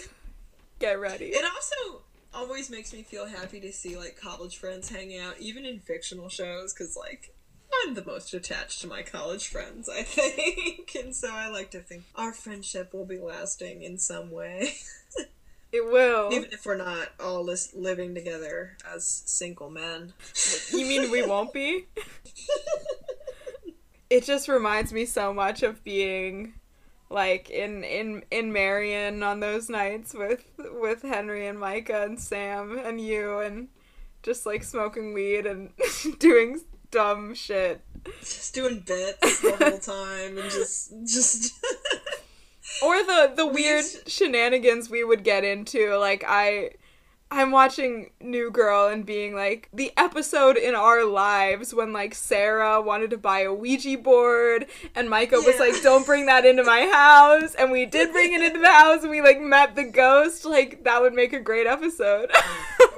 Get 0.80 0.98
ready. 0.98 1.26
It 1.26 1.44
also 1.44 2.02
always 2.34 2.70
makes 2.70 2.92
me 2.92 3.02
feel 3.02 3.26
happy 3.26 3.60
to 3.60 3.72
see 3.72 3.96
like 3.96 4.20
college 4.20 4.58
friends 4.58 4.90
hang 4.90 5.16
out, 5.18 5.38
even 5.38 5.64
in 5.64 5.80
fictional 5.80 6.28
shows, 6.28 6.72
because 6.72 6.96
like 6.96 7.34
I'm 7.84 7.94
the 7.94 8.04
most 8.04 8.34
attached 8.34 8.80
to 8.82 8.86
my 8.86 9.02
college 9.02 9.48
friends, 9.48 9.88
I 9.88 10.02
think, 10.04 10.94
and 10.94 11.14
so 11.14 11.30
I 11.32 11.48
like 11.48 11.70
to 11.72 11.80
think 11.80 12.04
our 12.14 12.32
friendship 12.32 12.92
will 12.92 13.06
be 13.06 13.18
lasting 13.18 13.82
in 13.82 13.98
some 13.98 14.30
way. 14.30 14.74
It 15.74 15.84
will. 15.84 16.32
Even 16.32 16.52
if 16.52 16.64
we're 16.64 16.76
not 16.76 17.08
all 17.18 17.44
living 17.74 18.14
together 18.14 18.76
as 18.94 19.04
single 19.26 19.70
men. 19.70 20.12
you 20.70 20.86
mean 20.86 21.10
we 21.10 21.26
won't 21.26 21.52
be? 21.52 21.88
it 24.10 24.22
just 24.22 24.46
reminds 24.46 24.92
me 24.92 25.04
so 25.04 25.34
much 25.34 25.64
of 25.64 25.82
being 25.82 26.54
like 27.14 27.48
in 27.48 27.84
in 27.84 28.24
in 28.30 28.52
Marion 28.52 29.22
on 29.22 29.40
those 29.40 29.70
nights 29.70 30.12
with 30.12 30.44
with 30.58 31.02
Henry 31.02 31.46
and 31.46 31.58
Micah 31.58 32.02
and 32.02 32.20
Sam 32.20 32.76
and 32.76 33.00
you 33.00 33.38
and 33.38 33.68
just 34.22 34.44
like 34.44 34.64
smoking 34.64 35.14
weed 35.14 35.46
and 35.46 35.70
doing 36.18 36.60
dumb 36.90 37.34
shit. 37.34 37.80
Just 38.20 38.54
doing 38.54 38.80
bits 38.80 39.40
the 39.40 39.56
whole 39.56 39.78
time 39.96 40.36
and 40.38 40.50
just 40.50 40.92
just 41.06 41.54
or 42.82 42.96
the 43.04 43.32
the 43.36 43.46
weird 43.46 43.84
shenanigans 44.06 44.90
we 44.90 45.04
would 45.04 45.22
get 45.22 45.44
into 45.44 45.96
like 45.96 46.24
i 46.26 46.70
i'm 47.34 47.50
watching 47.50 48.10
new 48.20 48.50
girl 48.50 48.88
and 48.88 49.04
being 49.04 49.34
like 49.34 49.68
the 49.72 49.92
episode 49.96 50.56
in 50.56 50.74
our 50.74 51.04
lives 51.04 51.74
when 51.74 51.92
like 51.92 52.14
sarah 52.14 52.80
wanted 52.80 53.10
to 53.10 53.18
buy 53.18 53.40
a 53.40 53.52
ouija 53.52 53.98
board 53.98 54.66
and 54.94 55.10
micah 55.10 55.36
yeah. 55.40 55.46
was 55.46 55.58
like 55.58 55.82
don't 55.82 56.06
bring 56.06 56.26
that 56.26 56.46
into 56.46 56.64
my 56.64 56.86
house. 56.86 57.54
And 57.54 57.70
we 57.70 57.86
did 57.86 58.12
bring 58.12 58.32
it 58.32 58.42
into 58.42 58.60
the 58.60 58.72
house 58.72 59.02
and 59.02 59.10
we 59.10 59.20
like 59.20 59.40
met 59.40 59.74
the 59.74 59.84
ghost. 59.84 60.44
Like 60.44 60.84
that 60.84 61.00
would 61.00 61.14
make 61.14 61.32
a 61.32 61.40
great 61.40 61.66
episode. 61.66 62.30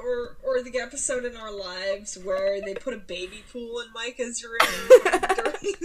Or 0.07 0.37
or 0.41 0.63
the 0.63 0.79
episode 0.79 1.25
in 1.25 1.35
our 1.35 1.51
lives 1.51 2.17
where 2.23 2.61
they 2.61 2.73
put 2.75 2.93
a 2.93 2.97
baby 2.97 3.43
pool 3.51 3.81
in 3.81 3.91
micah's 3.93 4.41
room 4.41 4.57
during 5.35 5.75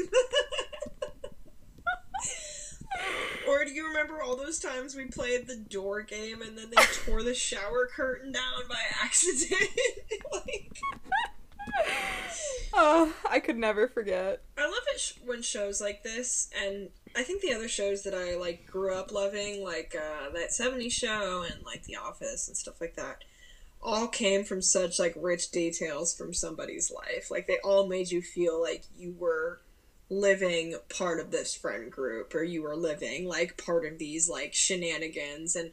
or 3.53 3.65
do 3.65 3.71
you 3.71 3.87
remember 3.87 4.23
all 4.23 4.37
those 4.37 4.59
times 4.59 4.97
we 4.97 5.05
played 5.05 5.47
the 5.47 5.57
door 5.57 6.03
game 6.03 6.41
and 6.43 6.57
then 6.57 6.71
they 6.71 6.83
tore 7.05 7.23
the 7.23 7.35
shower 7.35 7.89
curtain 7.95 8.33
down 8.33 8.63
by 8.69 8.81
accident? 9.03 9.71
like... 10.33 10.73
Oh, 12.75 13.13
I 13.31 13.39
could 13.39 13.59
never 13.59 13.87
forget. 13.87 14.43
I 14.57 14.65
love 14.65 14.83
it 14.95 15.01
sh- 15.01 15.13
when 15.25 15.43
shows 15.43 15.81
like 15.81 16.03
this, 16.03 16.49
and 16.59 16.89
I 17.15 17.23
think 17.23 17.43
the 17.43 17.53
other 17.53 17.69
shows 17.69 18.03
that 18.05 18.15
I 18.15 18.37
like 18.37 18.67
grew 18.67 18.95
up 18.95 19.13
loving, 19.13 19.63
like 19.63 19.95
uh, 19.95 20.31
that 20.31 20.51
'70s 20.51 20.93
show 20.93 21.43
and 21.43 21.63
like 21.67 21.85
The 21.85 21.97
Office 21.97 22.49
and 22.49 22.57
stuff 22.57 22.81
like 22.81 22.97
that, 22.97 23.25
all 23.83 24.09
came 24.09 24.43
from 24.43 24.63
such 24.63 24.99
like 24.99 25.15
rich 25.17 25.51
details 25.51 26.15
from 26.15 26.33
somebody's 26.33 26.91
life. 26.91 27.31
Like 27.31 27.47
they 27.47 27.59
all 27.63 27.87
made 27.87 28.11
you 28.11 28.23
feel 28.23 28.61
like 28.61 28.85
you 28.97 29.15
were 29.19 29.61
living 30.13 30.75
part 30.95 31.19
of 31.19 31.31
this 31.31 31.55
friend 31.55 31.91
group 31.91 32.35
or 32.35 32.45
you 32.45 32.67
are 32.67 32.77
living 32.77 33.27
like 33.27 33.57
part 33.57 33.87
of 33.87 33.99
these 33.99 34.29
like 34.29 34.53
shenanigans 34.53 35.57
and 35.57 35.73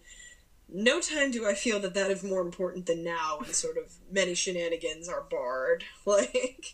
no 0.69 1.02
time 1.02 1.30
do 1.30 1.45
I 1.45 1.56
feel 1.56 1.80
that 1.82 1.93
that 1.95 2.10
is 2.10 2.23
more 2.23 2.39
important 2.39 2.86
than 2.86 3.04
now 3.04 3.39
when 3.39 3.54
sort 3.54 3.78
of 3.78 3.91
many 4.10 4.34
shenanigans 4.34 5.10
are 5.10 5.25
barred 5.30 5.84
like 6.06 6.67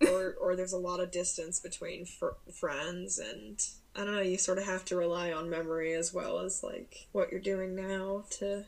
or 0.00 0.34
or 0.40 0.56
there's 0.56 0.72
a 0.72 0.78
lot 0.78 0.98
of 0.98 1.12
distance 1.12 1.60
between 1.60 2.06
fr- 2.06 2.40
friends 2.52 3.20
and 3.20 3.60
I 3.94 4.04
don't 4.04 4.16
know 4.16 4.20
you 4.20 4.36
sort 4.36 4.58
of 4.58 4.64
have 4.64 4.84
to 4.86 4.96
rely 4.96 5.32
on 5.32 5.48
memory 5.48 5.94
as 5.94 6.12
well 6.12 6.40
as 6.40 6.64
like 6.64 7.06
what 7.12 7.30
you're 7.30 7.40
doing 7.40 7.76
now 7.76 8.24
to 8.38 8.64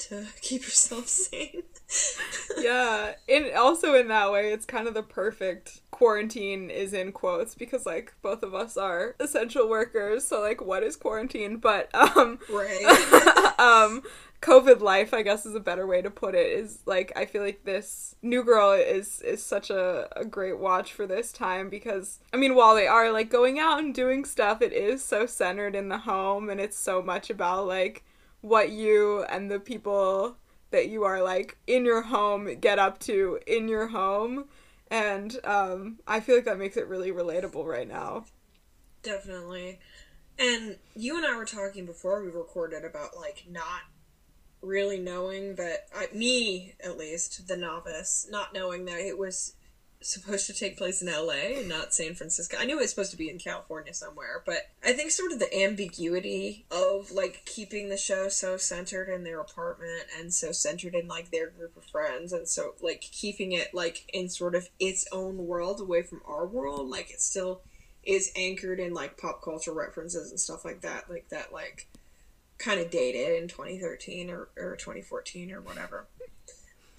to 0.00 0.26
keep 0.40 0.62
yourself 0.62 1.08
sane. 1.08 1.62
yeah, 2.58 3.12
and 3.28 3.52
also 3.54 3.94
in 3.94 4.08
that 4.08 4.30
way, 4.30 4.52
it's 4.52 4.66
kind 4.66 4.86
of 4.86 4.94
the 4.94 5.02
perfect 5.02 5.80
quarantine 5.90 6.70
is 6.70 6.94
in 6.94 7.12
quotes 7.12 7.54
because 7.54 7.84
like 7.84 8.14
both 8.22 8.42
of 8.42 8.54
us 8.54 8.76
are 8.76 9.14
essential 9.20 9.68
workers. 9.68 10.26
So 10.26 10.40
like, 10.40 10.60
what 10.60 10.82
is 10.82 10.96
quarantine? 10.96 11.56
But 11.56 11.94
um, 11.94 12.38
right. 12.48 13.54
um, 13.58 14.02
COVID 14.40 14.80
life, 14.80 15.12
I 15.12 15.22
guess, 15.22 15.44
is 15.44 15.54
a 15.54 15.60
better 15.60 15.86
way 15.86 16.00
to 16.00 16.10
put 16.10 16.34
it. 16.34 16.46
Is 16.46 16.80
like 16.86 17.12
I 17.14 17.26
feel 17.26 17.42
like 17.42 17.64
this 17.64 18.14
New 18.22 18.42
Girl 18.42 18.72
is 18.72 19.20
is 19.20 19.44
such 19.44 19.68
a, 19.68 20.08
a 20.16 20.24
great 20.24 20.58
watch 20.58 20.92
for 20.92 21.06
this 21.06 21.32
time 21.32 21.68
because 21.68 22.20
I 22.32 22.38
mean, 22.38 22.54
while 22.54 22.74
they 22.74 22.86
are 22.86 23.12
like 23.12 23.28
going 23.28 23.58
out 23.58 23.80
and 23.80 23.94
doing 23.94 24.24
stuff, 24.24 24.62
it 24.62 24.72
is 24.72 25.04
so 25.04 25.26
centered 25.26 25.74
in 25.74 25.88
the 25.88 25.98
home 25.98 26.48
and 26.48 26.60
it's 26.60 26.78
so 26.78 27.02
much 27.02 27.28
about 27.28 27.66
like 27.66 28.04
what 28.40 28.70
you 28.70 29.24
and 29.24 29.50
the 29.50 29.60
people 29.60 30.36
that 30.70 30.88
you 30.88 31.04
are 31.04 31.22
like 31.22 31.58
in 31.66 31.84
your 31.84 32.02
home 32.02 32.54
get 32.60 32.78
up 32.78 32.98
to 33.00 33.38
in 33.46 33.68
your 33.68 33.88
home. 33.88 34.46
And 34.90 35.36
um, 35.44 35.98
i 36.06 36.20
feel 36.20 36.36
like 36.36 36.44
that 36.46 36.58
makes 36.58 36.76
it 36.76 36.88
really 36.88 37.12
relatable 37.12 37.64
right 37.64 37.88
now. 37.88 38.24
Definitely. 39.02 39.78
And 40.38 40.76
you 40.94 41.16
and 41.16 41.26
i 41.26 41.36
were 41.36 41.44
talking 41.44 41.86
before 41.86 42.22
we 42.22 42.30
recorded 42.30 42.84
about 42.84 43.16
like 43.16 43.44
not 43.48 43.82
really 44.62 44.98
knowing 44.98 45.54
that 45.54 45.86
I, 45.94 46.08
me 46.14 46.74
at 46.84 46.98
least 46.98 47.48
the 47.48 47.56
novice 47.56 48.26
not 48.30 48.52
knowing 48.52 48.84
that 48.86 49.00
it 49.00 49.16
was 49.16 49.54
supposed 50.02 50.46
to 50.46 50.54
take 50.54 50.78
place 50.78 51.02
in 51.02 51.08
LA 51.08 51.58
and 51.58 51.68
not 51.68 51.92
San 51.92 52.14
Francisco. 52.14 52.56
I 52.58 52.64
knew 52.64 52.78
it 52.78 52.82
was 52.82 52.90
supposed 52.90 53.10
to 53.10 53.18
be 53.18 53.28
in 53.28 53.38
California 53.38 53.92
somewhere, 53.92 54.42
but 54.46 54.70
I 54.82 54.92
think 54.92 55.10
sort 55.10 55.32
of 55.32 55.38
the 55.38 55.62
ambiguity 55.62 56.64
of 56.70 57.10
like 57.10 57.42
keeping 57.44 57.88
the 57.88 57.98
show 57.98 58.28
so 58.28 58.56
centered 58.56 59.10
in 59.10 59.24
their 59.24 59.40
apartment 59.40 60.04
and 60.18 60.32
so 60.32 60.52
centered 60.52 60.94
in 60.94 61.06
like 61.06 61.30
their 61.30 61.50
group 61.50 61.76
of 61.76 61.84
friends 61.84 62.32
and 62.32 62.48
so 62.48 62.74
like 62.80 63.02
keeping 63.02 63.52
it 63.52 63.74
like 63.74 64.10
in 64.12 64.28
sort 64.28 64.54
of 64.54 64.68
its 64.78 65.06
own 65.12 65.46
world 65.46 65.80
away 65.80 66.02
from 66.02 66.22
our 66.26 66.46
world, 66.46 66.88
like 66.88 67.10
it 67.10 67.20
still 67.20 67.60
is 68.02 68.32
anchored 68.34 68.80
in 68.80 68.94
like 68.94 69.18
pop 69.18 69.42
culture 69.42 69.74
references 69.74 70.30
and 70.30 70.40
stuff 70.40 70.64
like 70.64 70.80
that, 70.80 71.10
like 71.10 71.28
that 71.28 71.52
like 71.52 71.88
kind 72.56 72.80
of 72.80 72.90
dated 72.90 73.42
in 73.42 73.48
2013 73.48 74.30
or, 74.30 74.48
or 74.56 74.76
2014 74.76 75.52
or 75.52 75.60
whatever 75.60 76.06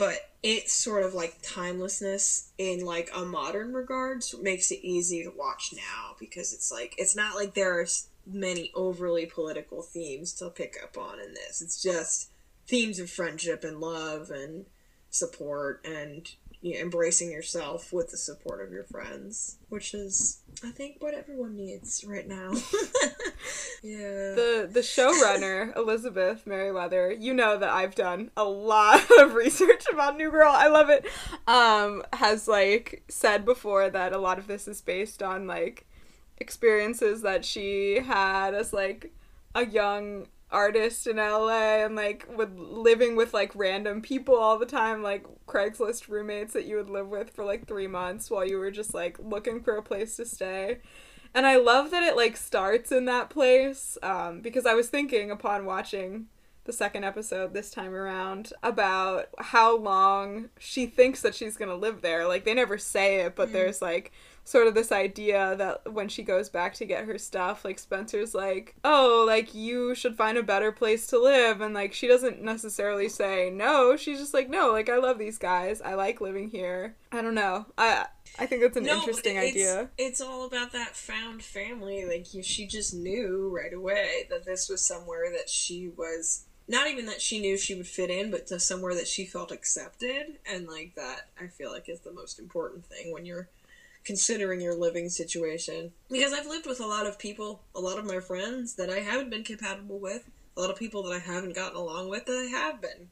but 0.02 0.32
it's 0.42 0.74
sort 0.74 1.04
of 1.04 1.14
like 1.14 1.38
timelessness 1.44 2.50
in 2.58 2.84
like 2.84 3.12
a 3.16 3.24
modern 3.24 3.72
regards 3.72 4.36
makes 4.42 4.72
it 4.72 4.80
easy 4.82 5.22
to 5.22 5.30
watch 5.30 5.76
now 5.76 6.16
because 6.20 6.54
it's 6.54 6.72
like 6.72 6.96
it's 6.98 7.16
not 7.16 7.36
like 7.36 7.54
there 7.54 7.80
are 7.80 7.86
many 8.26 8.72
overly 8.74 9.28
political 9.28 9.84
themes 9.84 10.34
to 10.34 10.50
pick 10.50 10.76
up 10.82 10.98
on 10.98 11.20
in 11.20 11.36
this. 11.36 11.62
It's 11.62 11.80
just 11.80 12.32
themes 12.66 12.98
of 12.98 13.12
friendship 13.12 13.64
and 13.64 13.80
love 13.80 14.32
and 14.32 14.66
support 15.12 15.86
and 15.86 16.28
you 16.62 16.76
know, 16.76 16.80
embracing 16.82 17.32
yourself 17.32 17.92
with 17.92 18.12
the 18.12 18.18
support 18.18 18.64
of 18.64 18.72
your 18.72 18.84
friends, 18.84 19.58
which 19.70 19.94
is 19.94 20.42
I 20.64 20.70
think 20.70 20.98
what 21.00 21.16
everyone 21.16 21.56
needs 21.56 22.04
right 22.08 22.28
now. 22.28 22.52
yeah. 23.84 24.36
The 24.36 24.70
the 24.72 24.82
showrunner 24.82 25.76
Elizabeth 25.76 26.46
Meriwether, 26.46 27.12
you 27.12 27.34
know 27.34 27.58
that 27.58 27.70
I've 27.70 27.96
done 27.96 28.30
a 28.38 28.44
lot 28.44 29.02
of 29.20 29.34
research 29.34 29.86
about 29.92 30.18
New 30.18 30.30
Girl. 30.30 30.52
I 30.54 30.68
love 30.68 30.90
it. 30.90 31.06
Um, 31.48 32.04
has 32.14 32.48
like 32.48 33.04
said 33.08 33.44
before 33.44 33.90
that 33.90 34.14
a 34.14 34.20
lot 34.20 34.38
of 34.38 34.48
this 34.48 34.68
is 34.68 34.82
based 34.82 35.24
on 35.24 35.48
like 35.48 35.88
experiences 36.38 37.22
that 37.22 37.44
she 37.44 38.00
had 38.00 38.54
as 38.54 38.72
like 38.72 39.12
a 39.56 39.66
young 39.66 40.28
artist 40.52 41.08
in 41.08 41.18
LA 41.18 41.86
and 41.86 41.96
like 41.96 42.28
with 42.36 42.56
living 42.58 43.16
with 43.16 43.34
like 43.34 43.52
random 43.56 44.02
people 44.02 44.36
all 44.36 44.58
the 44.60 44.66
time, 44.66 45.02
like 45.02 45.26
Craigslist 45.48 46.10
roommates 46.10 46.54
that 46.54 46.66
you 46.66 46.76
would 46.76 46.90
live 46.90 47.08
with 47.08 47.32
for 47.32 47.44
like 47.46 47.68
three 47.68 47.88
months 47.88 48.30
while 48.30 48.46
you 48.46 48.58
were 48.58 48.72
just 48.72 48.94
like 48.94 49.18
looking 49.20 49.62
for 49.62 49.76
a 49.76 49.84
place 49.84 50.16
to 50.18 50.26
stay. 50.26 50.80
And 51.34 51.46
I 51.48 51.56
love 51.58 51.92
that 51.92 52.04
it 52.04 52.16
like 52.18 52.36
starts 52.36 52.92
in 52.92 53.06
that 53.06 53.30
place 53.30 53.98
um, 54.04 54.42
because 54.42 54.66
I 54.66 54.74
was 54.74 54.90
thinking 54.90 55.32
upon 55.32 55.66
watching 55.66 56.28
the 56.66 56.74
second 56.74 57.04
episode 57.04 57.54
this 57.54 57.72
time 57.72 57.94
around 57.94 58.54
about 58.62 59.30
how 59.40 59.78
long 59.78 60.50
she 60.60 60.86
thinks 60.86 61.22
that 61.22 61.36
she's 61.36 61.58
gonna 61.58 61.76
live 61.76 62.02
there. 62.02 62.28
Like 62.28 62.44
they 62.46 62.54
never 62.54 62.78
say 62.78 63.22
it, 63.22 63.36
but 63.36 63.50
mm. 63.50 63.54
there's 63.54 63.82
like 63.82 64.12
sort 64.44 64.68
of 64.68 64.74
this 64.74 64.92
idea 64.92 65.56
that 65.58 65.92
when 65.92 66.10
she 66.10 66.24
goes 66.24 66.50
back 66.50 66.74
to 66.76 66.86
get 66.86 67.06
her 67.06 67.18
stuff, 67.18 67.66
like 67.66 67.80
Spencer's 67.80 68.36
like, 68.36 68.76
"Oh, 68.84 69.24
like 69.28 69.56
you 69.56 69.96
should 69.96 70.16
find 70.16 70.38
a 70.38 70.44
better 70.44 70.72
place 70.72 71.08
to 71.08 71.20
live." 71.20 71.62
And 71.62 71.74
like 71.74 71.94
she 71.94 72.08
doesn't 72.08 72.42
necessarily 72.42 73.10
say 73.10 73.50
no, 73.50 73.96
she's 73.98 74.20
just 74.20 74.34
like, 74.34 74.50
"No, 74.50 74.72
like 74.72 74.90
I 74.90 74.98
love 74.98 75.18
these 75.18 75.38
guys. 75.38 75.82
I 75.82 75.96
like 75.96 76.22
living 76.22 76.50
here." 76.50 76.96
I 77.12 77.22
don't 77.22 77.36
know. 77.36 77.66
I 77.78 78.06
I 78.40 78.46
think 78.46 78.62
that's 78.62 78.78
an 78.78 78.86
no, 78.86 79.00
interesting 79.00 79.36
it's, 79.36 79.52
idea. 79.52 79.90
It's 79.98 80.22
all 80.22 80.46
about 80.46 80.72
that 80.72 80.96
found 80.96 81.44
family. 81.44 82.06
Like 82.06 82.26
she 82.44 82.66
just 82.66 82.94
knew 82.94 83.50
right 83.54 83.74
away 83.74 84.28
that 84.30 84.46
this 84.46 84.70
was 84.70 84.86
somewhere 84.86 85.32
that 85.32 85.50
she 85.50 85.90
was 85.90 86.46
not 86.68 86.88
even 86.88 87.06
that 87.08 87.22
she 87.22 87.42
knew 87.42 87.58
she 87.58 87.76
would 87.76 87.88
fit 87.88 88.10
in, 88.10 88.32
but 88.32 88.48
to 88.48 88.60
somewhere 88.60 88.96
that 88.96 89.08
she 89.08 89.26
felt 89.26 89.52
accepted. 89.52 90.38
And 90.50 90.68
like 90.68 90.96
that, 90.96 91.28
I 91.40 91.48
feel 91.48 91.72
like 91.72 91.90
is 91.90 92.00
the 92.00 92.14
most 92.14 92.40
important 92.40 92.86
thing 92.86 93.12
when 93.12 93.26
you're 93.26 93.50
considering 94.06 94.62
your 94.62 94.76
living 94.76 95.10
situation. 95.10 95.92
Because 96.10 96.32
I've 96.32 96.48
lived 96.48 96.66
with 96.66 96.80
a 96.80 96.88
lot 96.88 97.06
of 97.06 97.20
people, 97.20 97.62
a 97.76 97.82
lot 97.82 98.00
of 98.00 98.06
my 98.06 98.20
friends 98.20 98.76
that 98.76 98.90
I 98.90 99.00
haven't 99.00 99.30
been 99.30 99.44
compatible 99.44 100.00
with, 100.00 100.30
a 100.56 100.62
lot 100.62 100.70
of 100.70 100.78
people 100.80 101.04
that 101.04 101.14
I 101.14 101.20
haven't 101.20 101.56
gotten 101.56 101.78
along 101.78 102.10
with 102.10 102.26
that 102.26 102.38
I 102.38 102.46
have 102.46 102.82
been 102.82 103.10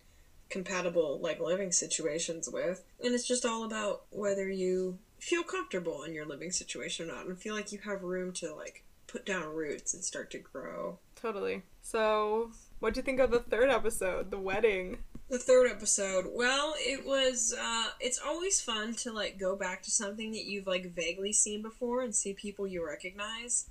compatible 0.49 1.19
like 1.21 1.39
living 1.39 1.71
situations 1.71 2.49
with. 2.51 2.83
And 3.03 3.13
it's 3.13 3.27
just 3.27 3.45
all 3.45 3.63
about 3.63 4.03
whether 4.09 4.49
you 4.49 4.97
feel 5.19 5.43
comfortable 5.43 6.03
in 6.03 6.13
your 6.13 6.25
living 6.25 6.51
situation 6.51 7.09
or 7.09 7.13
not 7.13 7.25
and 7.25 7.38
feel 7.38 7.53
like 7.53 7.71
you 7.71 7.79
have 7.79 8.03
room 8.03 8.31
to 8.33 8.53
like 8.53 8.83
put 9.07 9.25
down 9.25 9.53
roots 9.53 9.93
and 9.93 10.03
start 10.03 10.31
to 10.31 10.39
grow. 10.39 10.99
Totally. 11.15 11.63
So, 11.81 12.51
what 12.79 12.93
do 12.93 12.99
you 12.99 13.03
think 13.03 13.19
of 13.19 13.31
the 13.31 13.39
third 13.39 13.69
episode, 13.69 14.31
the 14.31 14.39
wedding? 14.39 14.99
The 15.29 15.39
third 15.39 15.69
episode. 15.69 16.25
Well, 16.31 16.75
it 16.77 17.05
was 17.05 17.53
uh 17.59 17.88
it's 17.99 18.19
always 18.23 18.62
fun 18.62 18.95
to 18.95 19.12
like 19.12 19.39
go 19.39 19.55
back 19.55 19.83
to 19.83 19.91
something 19.91 20.31
that 20.31 20.45
you've 20.45 20.67
like 20.67 20.93
vaguely 20.95 21.33
seen 21.33 21.62
before 21.62 22.01
and 22.01 22.15
see 22.15 22.33
people 22.33 22.67
you 22.67 22.85
recognize. 22.85 23.69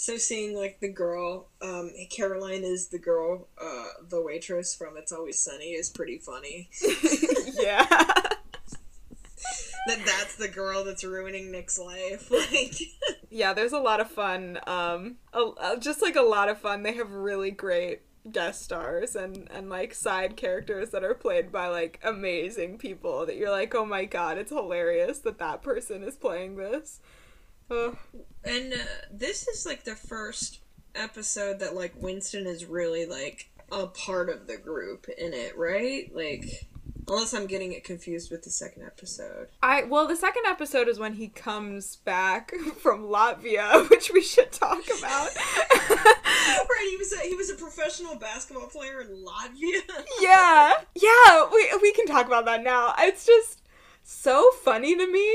So 0.00 0.16
seeing 0.16 0.56
like 0.56 0.78
the 0.78 0.88
girl, 0.88 1.48
um 1.60 1.90
Caroline 2.08 2.62
is 2.62 2.86
the 2.86 3.00
girl, 3.00 3.48
uh 3.60 3.86
the 4.08 4.22
waitress 4.22 4.72
from 4.72 4.96
It's 4.96 5.10
Always 5.10 5.40
Sunny 5.40 5.72
is 5.72 5.90
pretty 5.90 6.18
funny. 6.18 6.70
yeah. 7.60 7.84
that 9.88 10.04
that's 10.06 10.36
the 10.36 10.46
girl 10.46 10.84
that's 10.84 11.02
ruining 11.02 11.50
Nick's 11.50 11.80
life. 11.80 12.30
Like 12.52 12.76
yeah, 13.28 13.52
there's 13.52 13.72
a 13.72 13.80
lot 13.80 13.98
of 13.98 14.08
fun. 14.08 14.60
Um, 14.68 15.16
a, 15.32 15.76
just 15.80 16.00
like 16.00 16.14
a 16.14 16.22
lot 16.22 16.48
of 16.48 16.60
fun. 16.60 16.84
They 16.84 16.94
have 16.94 17.10
really 17.10 17.50
great 17.50 18.02
guest 18.30 18.62
stars 18.62 19.16
and 19.16 19.50
and 19.50 19.68
like 19.68 19.94
side 19.94 20.36
characters 20.36 20.90
that 20.90 21.02
are 21.02 21.14
played 21.14 21.50
by 21.50 21.66
like 21.66 21.98
amazing 22.04 22.78
people 22.78 23.26
that 23.26 23.36
you're 23.36 23.50
like, 23.50 23.74
oh 23.74 23.84
my 23.84 24.04
god, 24.04 24.38
it's 24.38 24.52
hilarious 24.52 25.18
that 25.18 25.38
that 25.38 25.60
person 25.60 26.04
is 26.04 26.14
playing 26.14 26.54
this. 26.54 27.00
And 27.70 28.72
uh, 28.72 28.76
this 29.10 29.46
is 29.48 29.66
like 29.66 29.84
the 29.84 29.94
first 29.94 30.60
episode 30.94 31.60
that 31.60 31.74
like 31.74 31.94
Winston 31.96 32.46
is 32.46 32.64
really 32.64 33.06
like 33.06 33.50
a 33.70 33.86
part 33.86 34.30
of 34.30 34.46
the 34.46 34.56
group 34.56 35.06
in 35.18 35.34
it, 35.34 35.56
right? 35.56 36.10
Like 36.14 36.68
Unless 37.10 37.32
I'm 37.32 37.46
getting 37.46 37.72
it 37.72 37.84
confused 37.84 38.30
with 38.30 38.42
the 38.42 38.50
second 38.50 38.82
episode. 38.84 39.48
I 39.62 39.84
well, 39.84 40.06
the 40.06 40.16
second 40.16 40.42
episode 40.46 40.88
is 40.88 40.98
when 40.98 41.14
he 41.14 41.28
comes 41.28 41.96
back 41.96 42.52
from 42.82 43.04
Latvia, 43.04 43.88
which 43.90 44.10
we 44.12 44.20
should 44.20 44.52
talk 44.52 44.82
about. 44.98 45.30
right, 45.90 46.88
he 46.90 46.96
was 46.96 47.12
a, 47.14 47.20
he 47.20 47.34
was 47.34 47.50
a 47.50 47.54
professional 47.54 48.16
basketball 48.16 48.66
player 48.66 49.00
in 49.00 49.24
Latvia. 49.24 50.04
yeah, 50.20 50.74
yeah, 50.94 51.48
we 51.50 51.70
we 51.80 51.92
can 51.92 52.06
talk 52.06 52.26
about 52.26 52.44
that 52.44 52.62
now. 52.62 52.94
It's 52.98 53.24
just 53.24 53.62
so 54.02 54.50
funny 54.62 54.94
to 54.94 55.10
me 55.10 55.34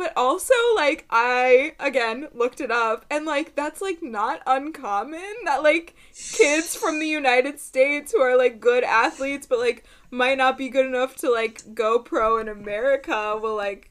but 0.00 0.14
also 0.16 0.54
like 0.76 1.04
i 1.10 1.74
again 1.78 2.26
looked 2.32 2.58
it 2.58 2.70
up 2.70 3.04
and 3.10 3.26
like 3.26 3.54
that's 3.54 3.82
like 3.82 4.02
not 4.02 4.40
uncommon 4.46 5.34
that 5.44 5.62
like 5.62 5.94
kids 6.14 6.74
from 6.74 6.98
the 6.98 7.06
united 7.06 7.60
states 7.60 8.12
who 8.12 8.20
are 8.20 8.36
like 8.36 8.60
good 8.60 8.82
athletes 8.82 9.46
but 9.46 9.58
like 9.58 9.84
might 10.10 10.38
not 10.38 10.58
be 10.58 10.68
good 10.68 10.86
enough 10.86 11.16
to 11.16 11.30
like 11.30 11.74
go 11.74 11.98
pro 11.98 12.38
in 12.38 12.48
America 12.48 13.38
will 13.40 13.56
like 13.56 13.90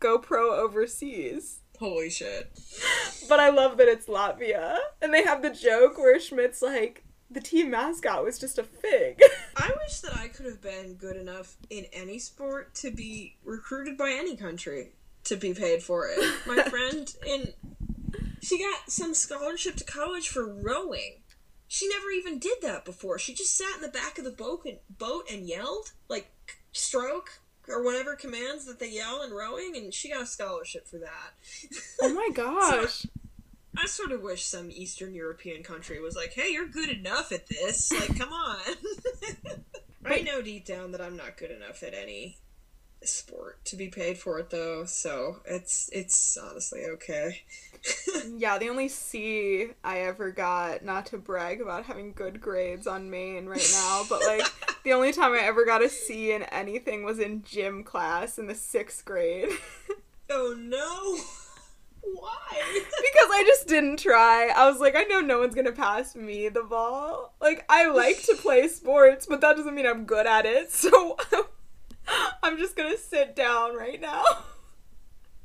go 0.00 0.18
pro 0.18 0.54
overseas. 0.54 1.60
Holy 1.78 2.10
shit. 2.10 2.50
But 3.28 3.40
I 3.40 3.50
love 3.50 3.76
that 3.76 3.88
it's 3.88 4.06
Latvia. 4.06 4.78
And 5.00 5.12
they 5.12 5.22
have 5.22 5.42
the 5.42 5.50
joke 5.50 5.96
where 5.98 6.18
Schmidt's 6.18 6.62
like, 6.62 7.04
the 7.30 7.40
team 7.40 7.70
mascot 7.70 8.24
was 8.24 8.38
just 8.38 8.58
a 8.58 8.64
fig. 8.64 9.20
I 9.56 9.70
wish 9.84 10.00
that 10.00 10.16
I 10.16 10.28
could 10.28 10.46
have 10.46 10.62
been 10.62 10.94
good 10.94 11.16
enough 11.16 11.56
in 11.70 11.86
any 11.92 12.18
sport 12.18 12.74
to 12.76 12.90
be 12.90 13.36
recruited 13.44 13.96
by 13.96 14.10
any 14.10 14.36
country 14.36 14.92
to 15.28 15.36
be 15.36 15.54
paid 15.54 15.82
for 15.82 16.08
it. 16.08 16.18
My 16.46 16.62
friend 16.70 17.14
in 17.26 17.52
she 18.40 18.58
got 18.58 18.90
some 18.90 19.14
scholarship 19.14 19.76
to 19.76 19.84
college 19.84 20.28
for 20.28 20.46
rowing. 20.46 21.22
She 21.66 21.88
never 21.88 22.10
even 22.10 22.38
did 22.38 22.58
that 22.62 22.84
before. 22.84 23.18
She 23.18 23.34
just 23.34 23.56
sat 23.56 23.76
in 23.76 23.82
the 23.82 23.88
back 23.88 24.18
of 24.18 24.24
the 24.24 24.30
boat 24.30 24.62
and, 24.64 24.78
boat 24.88 25.30
and 25.30 25.46
yelled, 25.46 25.92
like 26.08 26.30
stroke 26.72 27.40
or 27.68 27.82
whatever 27.82 28.16
commands 28.16 28.64
that 28.64 28.78
they 28.78 28.90
yell 28.90 29.22
in 29.22 29.32
rowing, 29.32 29.76
and 29.76 29.92
she 29.92 30.08
got 30.10 30.22
a 30.22 30.26
scholarship 30.26 30.88
for 30.88 30.98
that. 30.98 31.34
Oh 32.00 32.14
my 32.14 32.30
gosh. 32.34 33.00
so 33.00 33.08
I, 33.76 33.82
I 33.82 33.86
sort 33.86 34.12
of 34.12 34.22
wish 34.22 34.44
some 34.44 34.70
Eastern 34.70 35.14
European 35.14 35.62
country 35.62 36.00
was 36.00 36.16
like, 36.16 36.32
hey, 36.32 36.50
you're 36.50 36.68
good 36.68 36.88
enough 36.88 37.32
at 37.32 37.48
this. 37.48 37.92
Like, 37.92 38.18
come 38.18 38.32
on. 38.32 38.76
I 40.06 40.20
know 40.20 40.40
deep 40.40 40.64
down 40.64 40.92
that 40.92 41.02
I'm 41.02 41.16
not 41.16 41.36
good 41.36 41.50
enough 41.50 41.82
at 41.82 41.92
any 41.92 42.38
sport 43.02 43.64
to 43.64 43.76
be 43.76 43.88
paid 43.88 44.18
for 44.18 44.38
it 44.38 44.50
though, 44.50 44.84
so 44.84 45.40
it's 45.44 45.88
it's 45.92 46.36
honestly 46.36 46.84
okay. 46.84 47.42
yeah, 48.36 48.58
the 48.58 48.68
only 48.68 48.88
C 48.88 49.68
I 49.84 50.00
ever 50.00 50.30
got, 50.30 50.84
not 50.84 51.06
to 51.06 51.18
brag 51.18 51.60
about 51.60 51.84
having 51.84 52.12
good 52.12 52.40
grades 52.40 52.86
on 52.86 53.10
Maine 53.10 53.46
right 53.46 53.70
now, 53.72 54.04
but 54.08 54.22
like 54.22 54.46
the 54.84 54.92
only 54.92 55.12
time 55.12 55.32
I 55.32 55.40
ever 55.40 55.64
got 55.64 55.82
a 55.82 55.88
C 55.88 56.32
in 56.32 56.42
anything 56.44 57.04
was 57.04 57.18
in 57.18 57.42
gym 57.44 57.84
class 57.84 58.38
in 58.38 58.46
the 58.46 58.54
sixth 58.54 59.04
grade. 59.04 59.50
oh 60.30 60.54
no. 60.58 61.16
Why? 62.00 62.84
because 62.84 63.28
I 63.30 63.44
just 63.46 63.68
didn't 63.68 63.98
try. 63.98 64.50
I 64.54 64.70
was 64.70 64.80
like, 64.80 64.96
I 64.96 65.02
know 65.02 65.20
no 65.20 65.40
one's 65.40 65.54
gonna 65.54 65.72
pass 65.72 66.16
me 66.16 66.48
the 66.48 66.62
ball. 66.62 67.34
Like, 67.40 67.64
I 67.68 67.88
like 67.88 68.22
to 68.24 68.36
play 68.36 68.66
sports, 68.68 69.26
but 69.26 69.40
that 69.42 69.56
doesn't 69.56 69.74
mean 69.74 69.86
I'm 69.86 70.04
good 70.04 70.26
at 70.26 70.46
it. 70.46 70.72
So 70.72 71.18
I'm 72.48 72.56
just 72.56 72.76
gonna 72.76 72.96
sit 72.96 73.36
down 73.36 73.76
right 73.76 74.00
now. 74.00 74.24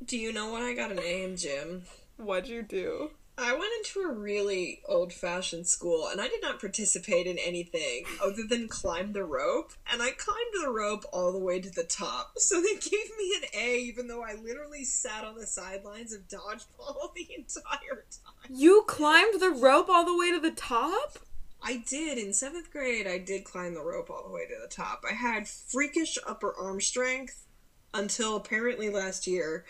Do 0.02 0.16
you 0.16 0.32
know 0.32 0.50
when 0.50 0.62
I 0.62 0.72
got 0.72 0.90
an 0.90 0.98
A 0.98 1.22
in 1.22 1.36
gym? 1.36 1.82
What'd 2.16 2.48
you 2.48 2.62
do? 2.62 3.10
I 3.36 3.52
went 3.52 3.72
into 3.76 4.08
a 4.08 4.14
really 4.14 4.80
old 4.88 5.12
fashioned 5.12 5.66
school 5.66 6.08
and 6.08 6.18
I 6.18 6.28
did 6.28 6.40
not 6.40 6.60
participate 6.60 7.26
in 7.26 7.36
anything 7.36 8.04
other 8.22 8.44
than 8.48 8.68
climb 8.68 9.12
the 9.12 9.22
rope. 9.22 9.72
And 9.92 10.00
I 10.00 10.12
climbed 10.12 10.54
the 10.62 10.70
rope 10.70 11.04
all 11.12 11.30
the 11.30 11.38
way 11.38 11.60
to 11.60 11.68
the 11.68 11.84
top. 11.84 12.32
So 12.38 12.62
they 12.62 12.74
gave 12.76 13.10
me 13.18 13.34
an 13.36 13.48
A 13.54 13.76
even 13.80 14.08
though 14.08 14.22
I 14.22 14.36
literally 14.42 14.84
sat 14.84 15.26
on 15.26 15.34
the 15.34 15.46
sidelines 15.46 16.14
of 16.14 16.26
dodgeball 16.26 17.12
the 17.14 17.28
entire 17.36 18.06
time. 18.24 18.48
You 18.48 18.82
climbed 18.86 19.42
the 19.42 19.50
rope 19.50 19.90
all 19.90 20.06
the 20.06 20.16
way 20.16 20.30
to 20.30 20.40
the 20.40 20.52
top? 20.52 21.18
I 21.64 21.82
did. 21.88 22.18
In 22.18 22.34
seventh 22.34 22.70
grade, 22.70 23.06
I 23.06 23.18
did 23.18 23.44
climb 23.44 23.72
the 23.72 23.82
rope 23.82 24.10
all 24.10 24.22
the 24.22 24.32
way 24.32 24.46
to 24.46 24.54
the 24.60 24.68
top. 24.68 25.02
I 25.10 25.14
had 25.14 25.48
freakish 25.48 26.18
upper 26.26 26.54
arm 26.54 26.80
strength 26.82 27.46
until 27.94 28.36
apparently 28.36 28.90
last 28.90 29.26
year. 29.26 29.64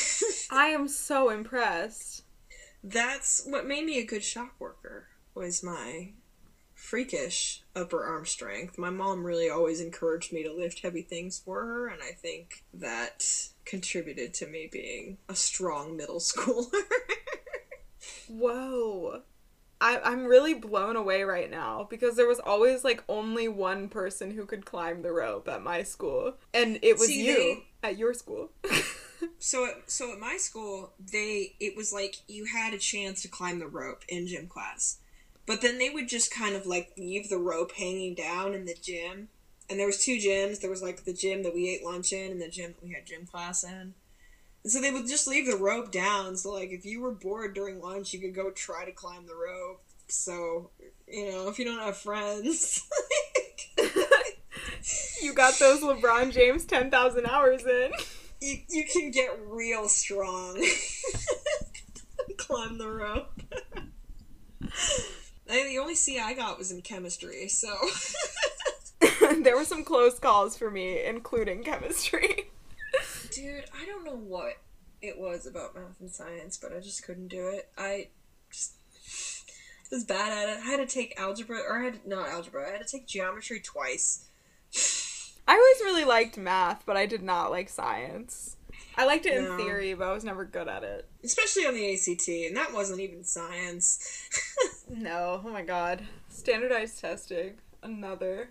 I 0.50 0.66
am 0.66 0.88
so 0.88 1.30
impressed. 1.30 2.24
That's 2.84 3.42
what 3.46 3.66
made 3.66 3.86
me 3.86 3.98
a 3.98 4.04
good 4.04 4.22
shock 4.22 4.54
worker 4.58 5.08
was 5.34 5.62
my 5.62 6.12
freakish 6.74 7.62
upper 7.74 8.04
arm 8.04 8.26
strength. 8.26 8.76
My 8.76 8.90
mom 8.90 9.24
really 9.24 9.48
always 9.48 9.80
encouraged 9.80 10.32
me 10.32 10.42
to 10.42 10.52
lift 10.52 10.80
heavy 10.82 11.02
things 11.02 11.38
for 11.38 11.64
her, 11.64 11.88
and 11.88 12.02
I 12.02 12.12
think 12.12 12.64
that 12.74 13.24
contributed 13.64 14.34
to 14.34 14.46
me 14.46 14.68
being 14.70 15.18
a 15.28 15.34
strong 15.34 15.96
middle 15.96 16.20
schooler. 16.20 16.82
Whoa. 18.28 19.22
I, 19.80 20.00
I'm 20.02 20.24
really 20.24 20.54
blown 20.54 20.96
away 20.96 21.22
right 21.22 21.50
now 21.50 21.86
because 21.88 22.16
there 22.16 22.26
was 22.26 22.40
always 22.40 22.82
like 22.82 23.04
only 23.08 23.46
one 23.46 23.88
person 23.88 24.32
who 24.32 24.44
could 24.44 24.64
climb 24.64 25.02
the 25.02 25.12
rope 25.12 25.48
at 25.48 25.62
my 25.62 25.82
school, 25.84 26.34
and 26.52 26.78
it 26.82 26.98
was 26.98 27.08
See, 27.08 27.26
you 27.26 27.34
they, 27.82 27.88
at 27.88 27.98
your 27.98 28.12
school. 28.12 28.50
so, 29.38 29.66
at, 29.66 29.90
so 29.90 30.12
at 30.12 30.18
my 30.18 30.36
school, 30.36 30.92
they 30.98 31.54
it 31.60 31.76
was 31.76 31.92
like 31.92 32.16
you 32.26 32.46
had 32.46 32.74
a 32.74 32.78
chance 32.78 33.22
to 33.22 33.28
climb 33.28 33.60
the 33.60 33.68
rope 33.68 34.02
in 34.08 34.26
gym 34.26 34.48
class, 34.48 34.98
but 35.46 35.62
then 35.62 35.78
they 35.78 35.90
would 35.90 36.08
just 36.08 36.34
kind 36.34 36.56
of 36.56 36.66
like 36.66 36.92
leave 36.98 37.28
the 37.28 37.38
rope 37.38 37.72
hanging 37.72 38.14
down 38.14 38.54
in 38.54 38.64
the 38.64 38.76
gym. 38.80 39.28
And 39.70 39.78
there 39.78 39.86
was 39.86 40.02
two 40.02 40.16
gyms. 40.16 40.60
There 40.60 40.70
was 40.70 40.82
like 40.82 41.04
the 41.04 41.12
gym 41.12 41.42
that 41.42 41.54
we 41.54 41.68
ate 41.68 41.84
lunch 41.84 42.12
in, 42.12 42.32
and 42.32 42.40
the 42.40 42.48
gym 42.48 42.72
that 42.72 42.82
we 42.82 42.94
had 42.94 43.06
gym 43.06 43.26
class 43.26 43.62
in. 43.62 43.94
So 44.66 44.80
they 44.80 44.90
would 44.90 45.06
just 45.08 45.26
leave 45.26 45.46
the 45.46 45.56
rope 45.56 45.90
down. 45.90 46.36
So 46.36 46.52
like 46.52 46.70
if 46.70 46.84
you 46.84 47.00
were 47.00 47.12
bored 47.12 47.54
during 47.54 47.80
lunch, 47.80 48.12
you 48.12 48.20
could 48.20 48.34
go 48.34 48.50
try 48.50 48.84
to 48.84 48.92
climb 48.92 49.26
the 49.26 49.34
rope. 49.34 49.82
So 50.08 50.70
you 51.06 51.30
know 51.30 51.48
if 51.48 51.58
you 51.58 51.64
don't 51.64 51.80
have 51.80 51.96
friends. 51.96 52.82
you 55.22 55.32
got 55.34 55.58
those 55.58 55.80
LeBron 55.80 56.32
James 56.32 56.64
ten 56.64 56.90
thousand 56.90 57.26
hours 57.26 57.64
in. 57.64 57.92
You 58.40 58.56
you 58.68 58.84
can 58.84 59.10
get 59.10 59.38
real 59.46 59.88
strong. 59.88 60.62
climb 62.36 62.78
the 62.78 62.88
rope. 62.88 63.42
I, 65.50 65.66
the 65.68 65.78
only 65.78 65.94
C 65.94 66.18
I 66.18 66.34
got 66.34 66.58
was 66.58 66.70
in 66.70 66.82
chemistry, 66.82 67.48
so. 67.48 67.74
there 69.42 69.56
were 69.56 69.64
some 69.64 69.84
close 69.84 70.18
calls 70.18 70.56
for 70.56 70.70
me, 70.70 71.04
including 71.04 71.62
chemistry. 71.62 72.47
Dude, 73.38 73.66
I 73.72 73.86
don't 73.86 74.04
know 74.04 74.16
what 74.16 74.54
it 75.00 75.16
was 75.16 75.46
about 75.46 75.72
math 75.76 76.00
and 76.00 76.10
science, 76.10 76.56
but 76.56 76.72
I 76.72 76.80
just 76.80 77.04
couldn't 77.04 77.28
do 77.28 77.46
it. 77.46 77.70
I 77.78 78.08
just 78.50 78.74
was 79.92 80.02
bad 80.02 80.32
at 80.32 80.56
it. 80.56 80.60
I 80.60 80.70
had 80.70 80.78
to 80.78 80.92
take 80.92 81.14
algebra, 81.16 81.58
or 81.60 81.78
I 81.78 81.84
had 81.84 82.04
not 82.04 82.28
algebra. 82.28 82.68
I 82.68 82.72
had 82.72 82.84
to 82.84 82.90
take 82.90 83.06
geometry 83.06 83.60
twice. 83.60 84.26
I 85.46 85.52
always 85.52 85.80
really 85.84 86.04
liked 86.04 86.36
math, 86.36 86.84
but 86.84 86.96
I 86.96 87.06
did 87.06 87.22
not 87.22 87.52
like 87.52 87.68
science. 87.68 88.56
I 88.96 89.06
liked 89.06 89.24
it 89.26 89.36
in 89.36 89.56
theory, 89.56 89.94
but 89.94 90.08
I 90.08 90.12
was 90.12 90.24
never 90.24 90.44
good 90.44 90.66
at 90.66 90.82
it. 90.82 91.08
Especially 91.22 91.64
on 91.64 91.74
the 91.74 91.94
ACT, 91.94 92.28
and 92.28 92.56
that 92.56 92.74
wasn't 92.74 93.00
even 93.00 93.22
science. 93.24 94.28
No, 94.90 95.42
oh 95.44 95.50
my 95.50 95.60
god. 95.60 96.02
Standardized 96.30 96.98
testing. 96.98 97.58
Another. 97.82 98.48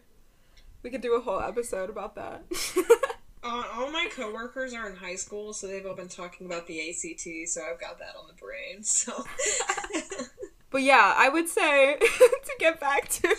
We 0.84 0.92
could 0.92 1.02
do 1.02 1.16
a 1.16 1.20
whole 1.20 1.42
episode 1.42 1.90
about 1.90 2.14
that. 2.14 2.44
Uh, 3.50 3.64
all 3.76 3.90
my 3.90 4.10
coworkers 4.14 4.74
are 4.74 4.90
in 4.90 4.96
high 4.98 5.16
school, 5.16 5.54
so 5.54 5.68
they've 5.68 5.86
all 5.86 5.96
been 5.96 6.10
talking 6.10 6.46
about 6.46 6.68
the 6.68 6.90
ACT, 6.90 7.48
so 7.48 7.62
I've 7.62 7.80
got 7.80 7.98
that 8.00 8.14
on 8.20 8.28
the 8.28 8.34
brain. 8.34 8.84
So, 8.84 9.24
but 10.70 10.82
yeah, 10.82 11.14
I 11.16 11.30
would 11.30 11.48
say, 11.48 11.98
to 12.00 12.52
get 12.60 12.78
back 12.82 13.08
to. 13.08 13.36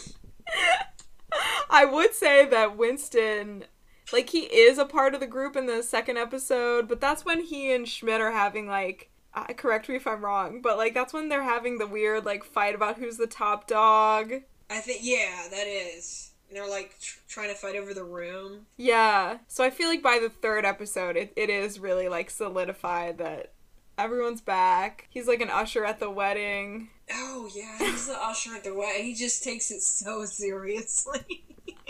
I 1.68 1.84
would 1.84 2.14
say 2.14 2.46
that 2.46 2.78
Winston, 2.78 3.64
like, 4.10 4.30
he 4.30 4.44
is 4.44 4.78
a 4.78 4.86
part 4.86 5.12
of 5.12 5.20
the 5.20 5.26
group 5.26 5.56
in 5.56 5.66
the 5.66 5.82
second 5.82 6.16
episode, 6.16 6.88
but 6.88 7.02
that's 7.02 7.26
when 7.26 7.44
he 7.44 7.70
and 7.74 7.86
Schmidt 7.86 8.22
are 8.22 8.32
having, 8.32 8.66
like, 8.66 9.10
uh, 9.34 9.44
correct 9.58 9.90
me 9.90 9.96
if 9.96 10.06
I'm 10.06 10.24
wrong, 10.24 10.62
but, 10.62 10.78
like, 10.78 10.94
that's 10.94 11.12
when 11.12 11.28
they're 11.28 11.42
having 11.42 11.76
the 11.76 11.86
weird, 11.86 12.24
like, 12.24 12.44
fight 12.44 12.74
about 12.74 12.96
who's 12.96 13.18
the 13.18 13.26
top 13.26 13.66
dog. 13.66 14.32
I 14.70 14.78
think 14.78 15.00
yeah, 15.02 15.48
that 15.50 15.66
is. 15.66 16.27
And 16.48 16.56
they're 16.56 16.68
like 16.68 16.98
tr- 17.00 17.18
trying 17.28 17.48
to 17.50 17.54
fight 17.54 17.76
over 17.76 17.92
the 17.92 18.04
room. 18.04 18.66
Yeah. 18.76 19.38
So 19.48 19.62
I 19.64 19.70
feel 19.70 19.88
like 19.88 20.02
by 20.02 20.18
the 20.20 20.30
third 20.30 20.64
episode, 20.64 21.16
it, 21.16 21.32
it 21.36 21.50
is 21.50 21.78
really 21.78 22.08
like 22.08 22.30
solidified 22.30 23.18
that 23.18 23.52
everyone's 23.98 24.40
back. 24.40 25.06
He's 25.10 25.26
like 25.28 25.40
an 25.42 25.50
usher 25.50 25.84
at 25.84 26.00
the 26.00 26.10
wedding. 26.10 26.88
Oh 27.12 27.48
yeah, 27.54 27.76
he's 27.78 28.06
the 28.06 28.14
usher 28.18 28.54
at 28.54 28.64
the 28.64 28.74
wedding. 28.74 29.04
He 29.04 29.14
just 29.14 29.42
takes 29.44 29.70
it 29.70 29.82
so 29.82 30.24
seriously. 30.24 31.44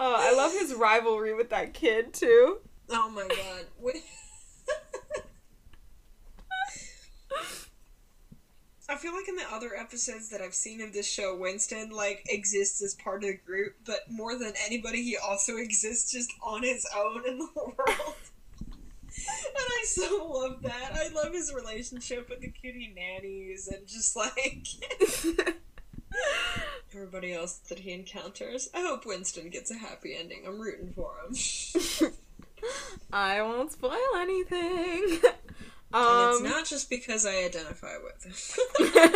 Oh, 0.00 0.14
I 0.18 0.34
love 0.34 0.52
his 0.52 0.74
rivalry 0.74 1.34
with 1.34 1.50
that 1.50 1.72
kid 1.72 2.12
too. 2.14 2.58
oh 2.90 3.08
my 3.10 3.28
god. 3.28 3.66
When- 3.78 3.94
I 8.88 8.93
feel 9.04 9.12
like 9.12 9.28
in 9.28 9.36
the 9.36 9.52
other 9.52 9.76
episodes 9.76 10.30
that 10.30 10.40
I've 10.40 10.54
seen 10.54 10.80
of 10.80 10.94
this 10.94 11.06
show, 11.06 11.36
Winston 11.36 11.90
like 11.90 12.24
exists 12.30 12.82
as 12.82 12.94
part 12.94 13.22
of 13.22 13.28
the 13.28 13.36
group, 13.36 13.74
but 13.84 14.10
more 14.10 14.38
than 14.38 14.54
anybody, 14.64 15.02
he 15.02 15.18
also 15.18 15.56
exists 15.58 16.10
just 16.10 16.32
on 16.42 16.62
his 16.62 16.86
own 16.96 17.28
in 17.28 17.38
the 17.38 17.48
world. 17.54 18.16
and 19.06 19.56
I 19.58 19.84
so 19.86 20.26
love 20.26 20.62
that. 20.62 20.92
I 20.94 21.08
love 21.12 21.34
his 21.34 21.52
relationship 21.52 22.30
with 22.30 22.40
the 22.40 22.48
cutie 22.48 22.94
nannies 22.96 23.68
and 23.68 23.86
just 23.86 24.16
like 24.16 24.68
everybody 26.94 27.34
else 27.34 27.58
that 27.68 27.80
he 27.80 27.92
encounters. 27.92 28.70
I 28.72 28.80
hope 28.80 29.04
Winston 29.04 29.50
gets 29.50 29.70
a 29.70 29.74
happy 29.74 30.16
ending. 30.18 30.44
I'm 30.46 30.58
rooting 30.58 30.94
for 30.94 31.12
him. 31.28 32.12
I 33.12 33.42
won't 33.42 33.72
spoil 33.72 34.16
anything. 34.16 35.20
And 35.94 36.30
it's 36.30 36.40
Um, 36.40 36.44
not 36.48 36.66
just 36.66 36.90
because 36.90 37.24
I 37.24 37.44
identify 37.44 37.94
with 38.02 38.24
him. 38.24 39.12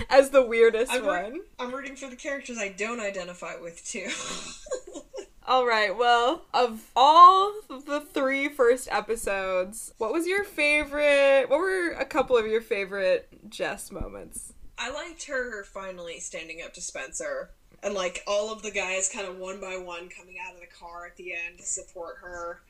as 0.10 0.30
the 0.30 0.42
weirdest 0.42 0.92
I'm, 0.92 1.04
one. 1.04 1.32
root- 1.32 1.48
I'm 1.58 1.74
rooting 1.74 1.96
for 1.96 2.08
the 2.08 2.16
characters 2.16 2.58
I 2.58 2.68
don't 2.68 3.00
identify 3.00 3.56
with 3.60 3.84
too. 3.84 4.08
All 5.46 5.66
right. 5.66 5.96
Well, 5.96 6.44
of 6.54 6.90
all 6.94 7.52
the 7.68 8.00
three 8.14 8.48
first 8.48 8.88
episodes, 8.92 9.92
what 9.98 10.12
was 10.12 10.26
your 10.26 10.44
favorite? 10.44 11.46
What 11.50 11.58
were 11.58 11.90
a 11.90 12.04
couple 12.04 12.36
of 12.36 12.46
your 12.46 12.60
favorite 12.60 13.28
Jess 13.50 13.90
moments? 13.90 14.52
I 14.78 14.90
liked 14.90 15.24
her 15.24 15.64
finally 15.64 16.20
standing 16.20 16.62
up 16.64 16.72
to 16.74 16.80
Spencer. 16.80 17.50
And 17.82 17.94
like 17.94 18.22
all 18.28 18.52
of 18.52 18.62
the 18.62 18.70
guys 18.70 19.08
kind 19.12 19.26
of 19.26 19.38
one 19.38 19.60
by 19.60 19.76
one 19.76 20.08
coming 20.08 20.36
out 20.46 20.54
of 20.54 20.60
the 20.60 20.68
car 20.68 21.06
at 21.06 21.16
the 21.16 21.32
end 21.32 21.58
to 21.58 21.64
support 21.66 22.18
her 22.22 22.62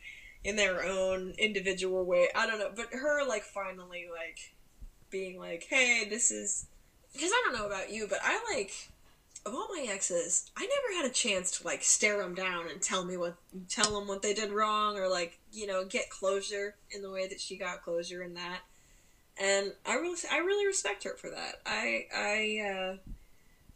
in 0.45 0.57
their 0.57 0.84
own 0.84 1.34
individual 1.38 2.05
way. 2.05 2.28
I 2.34 2.47
don't 2.47 2.59
know, 2.59 2.70
but 2.74 2.93
her 2.93 3.26
like 3.26 3.43
finally 3.43 4.07
like 4.12 4.55
being 5.11 5.38
like, 5.38 5.66
"Hey, 5.68 6.07
this 6.09 6.30
is 6.30 6.66
because 7.12 7.30
I 7.30 7.43
don't 7.45 7.59
know 7.59 7.66
about 7.66 7.93
you, 7.93 8.07
but 8.09 8.18
I 8.22 8.40
like 8.55 8.88
of 9.45 9.55
all 9.55 9.68
my 9.74 9.86
exes, 9.88 10.51
I 10.57 10.61
never 10.61 11.03
had 11.03 11.11
a 11.11 11.14
chance 11.14 11.59
to 11.59 11.66
like 11.66 11.82
stare 11.82 12.18
them 12.18 12.34
down 12.34 12.68
and 12.70 12.80
tell 12.80 13.05
me 13.05 13.16
what 13.16 13.34
tell 13.68 13.99
them 13.99 14.09
what 14.09 14.22
they 14.22 14.34
did 14.34 14.53
wrong 14.53 14.97
or 14.97 15.09
like, 15.09 15.38
you 15.53 15.66
know, 15.66 15.84
get 15.84 16.11
closure 16.11 16.76
in 16.90 17.03
the 17.03 17.11
way 17.11 17.26
that 17.28 17.40
she 17.40 17.57
got 17.57 17.82
closure 17.82 18.22
in 18.22 18.34
that 18.34 18.61
and 19.40 19.72
I 19.86 19.95
really, 19.95 20.18
I 20.30 20.38
really 20.38 20.66
respect 20.66 21.05
her 21.05 21.14
for 21.16 21.30
that. 21.30 21.61
I, 21.64 22.07
I, 22.14 22.68
uh, 22.68 22.97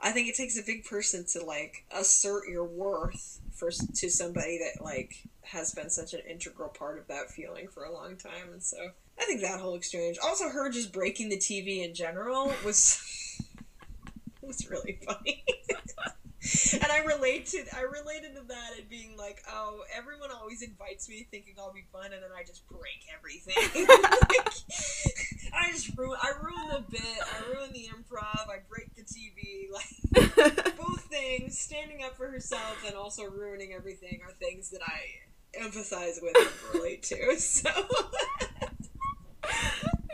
I 0.00 0.12
think 0.12 0.28
it 0.28 0.34
takes 0.34 0.58
a 0.58 0.62
big 0.62 0.84
person 0.84 1.24
to 1.32 1.44
like 1.44 1.84
assert 1.90 2.48
your 2.48 2.64
worth 2.64 3.40
for 3.54 3.70
to 3.70 4.10
somebody 4.10 4.58
that 4.58 4.84
like 4.84 5.26
has 5.42 5.74
been 5.74 5.90
such 5.90 6.12
an 6.12 6.20
integral 6.28 6.68
part 6.68 6.98
of 6.98 7.06
that 7.08 7.30
feeling 7.30 7.68
for 7.68 7.84
a 7.84 7.92
long 7.92 8.16
time, 8.16 8.52
and 8.52 8.62
so 8.62 8.76
I 9.18 9.24
think 9.24 9.40
that 9.40 9.60
whole 9.60 9.74
exchange, 9.74 10.18
also 10.22 10.48
her 10.48 10.70
just 10.70 10.92
breaking 10.92 11.30
the 11.30 11.38
TV 11.38 11.84
in 11.84 11.94
general, 11.94 12.52
was 12.64 13.00
was 14.42 14.68
really 14.70 14.98
funny. 15.06 15.44
and 16.74 16.92
I 16.92 16.98
relate 17.04 17.46
to 17.46 17.64
I 17.74 17.82
related 17.82 18.34
to 18.36 18.42
that 18.48 18.72
and 18.78 18.88
being 18.88 19.16
like, 19.16 19.42
oh, 19.50 19.80
everyone 19.96 20.30
always 20.30 20.62
invites 20.62 21.08
me 21.08 21.26
thinking 21.30 21.54
I'll 21.58 21.72
be 21.72 21.84
fun, 21.92 22.12
and 22.12 22.22
then 22.22 22.30
I 22.36 22.44
just 22.44 22.66
break 22.68 23.06
everything. 23.16 23.54
Like, 23.86 25.25
I 25.54 25.70
just 25.72 25.96
ruin 25.96 26.18
I 26.22 26.30
ruin 26.40 26.68
the 26.68 26.84
bit, 26.90 27.00
I 27.02 27.52
ruin 27.52 27.72
the 27.72 27.88
improv, 27.88 28.48
I 28.48 28.58
break 28.68 28.94
the 28.94 29.02
TV, 29.02 29.70
like 29.72 30.76
both 30.76 31.02
things, 31.02 31.58
standing 31.58 32.02
up 32.04 32.16
for 32.16 32.28
herself 32.28 32.84
and 32.86 32.94
also 32.96 33.24
ruining 33.24 33.72
everything 33.72 34.20
are 34.26 34.32
things 34.32 34.70
that 34.70 34.80
I 34.82 35.60
empathize 35.60 36.22
with 36.22 36.36
and 36.36 36.74
relate 36.74 37.02
to. 37.04 37.36
So 37.38 37.70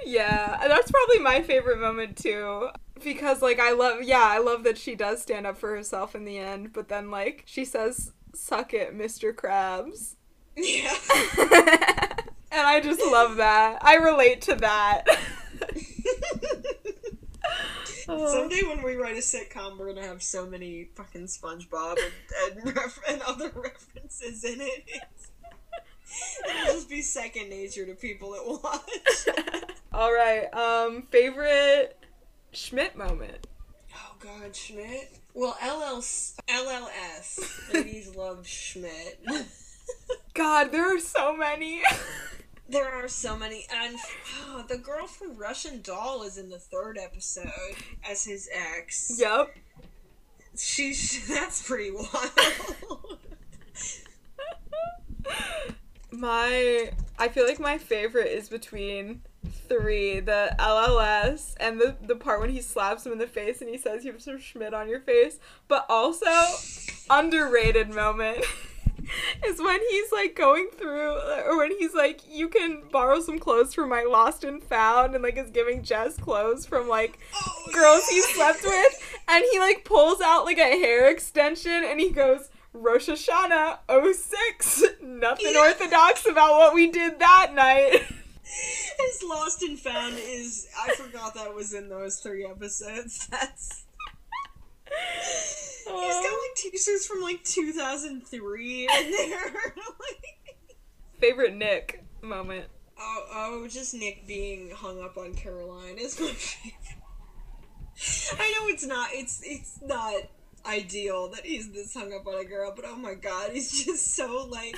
Yeah, 0.05 0.59
that's 0.69 0.91
probably 0.91 1.21
my 1.21 1.43
favorite 1.43 1.81
moment 1.81 2.17
too. 2.17 2.69
Because 3.03 3.43
like 3.43 3.59
I 3.61 3.73
love 3.73 4.03
yeah, 4.03 4.25
I 4.25 4.39
love 4.39 4.65
that 4.65 4.79
she 4.79 4.95
does 4.95 5.23
stand 5.23 5.47
up 5.47 5.57
for 5.57 5.75
herself 5.75 6.15
in 6.15 6.25
the 6.25 6.39
end, 6.39 6.73
but 6.73 6.89
then 6.89 7.11
like 7.11 7.45
she 7.47 7.65
says, 7.65 8.13
Suck 8.35 8.75
it, 8.75 8.97
Mr. 8.97 9.33
Krabs. 9.33 10.17
yeah. 10.57 12.17
And 12.53 12.67
I 12.67 12.81
just 12.81 13.01
love 13.01 13.37
that. 13.37 13.79
I 13.83 13.97
relate 13.97 14.43
to 14.43 14.55
that. 14.57 15.05
Oh. 18.09 18.29
Someday 18.33 18.63
when 18.67 18.83
we 18.83 18.97
write 18.97 19.17
a 19.17 19.21
sitcom, 19.21 19.79
we're 19.79 19.93
gonna 19.95 20.07
have 20.07 20.23
so 20.23 20.47
many 20.47 20.89
fucking 20.95 21.27
SpongeBob 21.27 21.99
and 21.99 22.59
and, 22.67 22.77
ref- 22.77 23.01
and 23.09 23.23
other 23.23 23.51
references 23.55 24.45
in 24.45 24.61
it. 24.61 24.85
It's, 24.87 25.29
it'll 26.49 26.75
just 26.75 26.91
be 26.91 27.01
second 27.01 27.49
nature 27.49 27.87
to 27.87 27.95
people 27.95 28.33
that 28.33 28.45
watch. 28.47 29.71
All 29.93 30.13
right. 30.13 30.53
Um 30.53 31.03
favorite 31.11 31.99
Schmidt 32.53 32.97
moment. 32.97 33.47
Oh 33.95 34.15
God, 34.19 34.55
Schmidt. 34.55 35.11
Well, 35.35 35.57
LLS, 35.63 36.35
LLS. 36.49 37.73
Ladies 37.73 38.15
love 38.15 38.47
Schmidt. 38.47 39.19
God, 40.35 40.73
there 40.73 40.95
are 40.95 41.01
so 41.01 41.37
many. 41.37 41.83
There 42.69 42.89
are 42.89 43.09
so 43.09 43.37
many, 43.37 43.67
and 43.71 43.99
oh, 44.47 44.65
the 44.67 44.79
girl 44.79 45.07
from 45.07 45.37
Russian 45.37 45.83
Doll 45.83 46.23
is 46.23 46.39
in 46.39 46.49
the 46.49 46.59
third 46.59 46.97
episode 46.97 47.51
as 48.09 48.25
his 48.25 48.49
ex. 48.51 49.15
yep. 49.19 49.55
She's 50.57 51.29
that's 51.29 51.63
pretty 51.67 51.91
wild. 51.91 53.19
My 56.11 56.93
I 57.19 57.29
feel 57.29 57.47
like 57.47 57.61
my 57.61 57.77
favorite 57.77 58.29
is 58.29 58.49
between 58.49 59.21
three, 59.69 60.21
the 60.21 60.57
LLS 60.59 61.55
and 61.61 61.79
the 61.79 61.97
the 62.01 62.17
part 62.17 62.41
when 62.41 62.49
he 62.51 62.63
slaps 62.63 63.05
him 63.05 63.13
in 63.13 63.19
the 63.19 63.27
face 63.27 63.61
and 63.61 63.69
he 63.69 63.77
says 63.77 64.03
you 64.03 64.13
have 64.13 64.23
some 64.23 64.39
Schmidt 64.39 64.73
on 64.73 64.89
your 64.89 65.01
face, 65.01 65.39
but 65.69 65.85
also 65.91 66.31
underrated 67.11 67.91
moment 67.91 68.47
is 69.47 69.61
when 69.61 69.81
he's 69.91 70.13
like 70.13 70.35
going 70.37 70.69
through 70.77 71.13
uh, 71.13 71.43
or 71.47 71.59
when 71.59 71.77
he's 71.79 71.95
like 71.95 72.21
you 72.29 72.49
can 72.49 72.83
borrow 72.91 73.21
some 73.21 73.39
clothes 73.39 73.75
from 73.75 73.89
my 73.91 74.03
lost 74.03 74.45
and 74.45 74.63
found 74.63 75.15
and 75.15 75.23
like 75.23 75.37
is 75.37 75.51
giving 75.51 75.83
Jess 75.83 76.17
clothes 76.17 76.67
from 76.67 76.89
like 76.89 77.19
Oh, 77.35 77.71
girls 77.73 78.07
he 78.09 78.21
slept 78.21 78.63
with 78.65 79.19
and 79.29 79.45
he 79.53 79.59
like 79.59 79.85
pulls 79.85 80.21
out 80.21 80.45
like 80.45 80.59
a 80.59 80.79
hair 80.81 81.11
extension 81.11 81.83
and 81.85 82.01
he 82.01 82.11
goes 82.11 82.49
Rosh 82.73 83.09
Hashanah 83.09 83.79
06 84.15 84.83
nothing 85.03 85.53
Yeah. 85.53 85.61
orthodox 85.61 86.27
about 86.27 86.57
what 86.59 86.75
we 86.75 86.91
did 86.91 87.19
that 87.19 87.53
night 87.55 88.03
His 88.45 89.23
Lost 89.27 89.63
and 89.63 89.79
Found 89.79 90.17
is. 90.19 90.69
I 90.79 90.95
forgot 90.95 91.35
that 91.37 91.55
was 91.55 91.73
in 91.73 91.89
those 91.89 92.19
three 92.19 92.45
episodes. 92.45 93.27
That's. 93.29 93.85
He's 94.93 95.85
got 95.87 95.95
oh. 95.95 96.49
like 96.49 96.57
t-shirts 96.57 97.07
from 97.07 97.21
like 97.23 97.43
2003 97.45 98.81
in 98.83 99.11
there. 99.11 99.45
like, 99.45 100.77
favorite 101.21 101.55
Nick 101.55 102.05
moment 102.23 102.67
oh, 103.03 103.25
oh, 103.35 103.69
just 103.69 103.95
Nick 103.95 104.27
being 104.27 104.71
hung 104.71 105.03
up 105.03 105.17
on 105.17 105.35
Caroline 105.35 105.99
is 105.99 106.19
my 106.21 106.27
favorite. 106.29 106.75
I 108.41 108.53
know 108.53 108.69
it's 108.69 108.87
not. 108.87 109.11
It's 109.13 109.43
it's 109.45 109.79
not 109.83 110.15
ideal 110.65 111.29
that 111.31 111.45
he's 111.45 111.71
this 111.73 111.93
hung 111.95 112.13
up 112.13 112.27
on 112.27 112.41
a 112.41 112.45
girl, 112.45 112.73
but 112.75 112.85
oh 112.87 112.97
my 112.97 113.15
god, 113.15 113.51
he's 113.53 113.85
just 113.85 114.15
so 114.15 114.47
like 114.51 114.77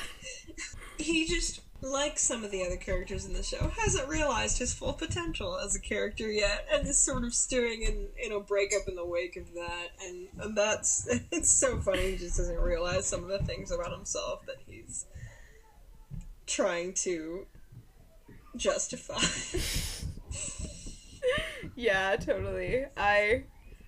he 0.99 1.27
just 1.27 1.61
like 1.85 2.19
some 2.19 2.45
of 2.45 2.51
the 2.51 2.65
other 2.65 2.77
characters 2.77 3.27
in 3.27 3.33
the 3.33 3.43
show 3.43 3.71
hasn't 3.77 4.09
realized 4.09 4.59
his 4.59 4.73
full 4.73 4.93
potential 4.93 5.59
as 5.59 5.77
a 5.77 5.81
character 5.81 6.31
yet 6.31 6.67
and 6.73 6.87
is 6.87 6.99
sort 6.99 7.25
of 7.25 7.35
stewing 7.35 7.83
in 7.83 8.09
in 8.19 8.33
a 8.33 8.41
breakup 8.41 8.89
in 8.89 8.95
the 8.95 9.05
wake 9.05 9.37
of 9.37 9.53
that 9.55 9.89
and, 10.03 10.29
and 10.41 10.57
that's 10.57 11.07
it's 11.31 11.51
so 11.51 11.79
funny 11.79 12.13
he 12.13 12.17
just 12.17 12.37
doesn't 12.37 12.59
realize 12.59 13.07
some 13.07 13.23
of 13.23 13.29
the 13.29 13.39
things 13.41 13.71
about 13.71 13.93
himself 13.93 14.45
that 14.47 14.57
he's 14.67 15.07
trying 16.47 16.93
to 16.95 17.47
justify 18.57 19.19
yeah, 21.77 22.17
totally. 22.17 22.85
I 22.97 23.45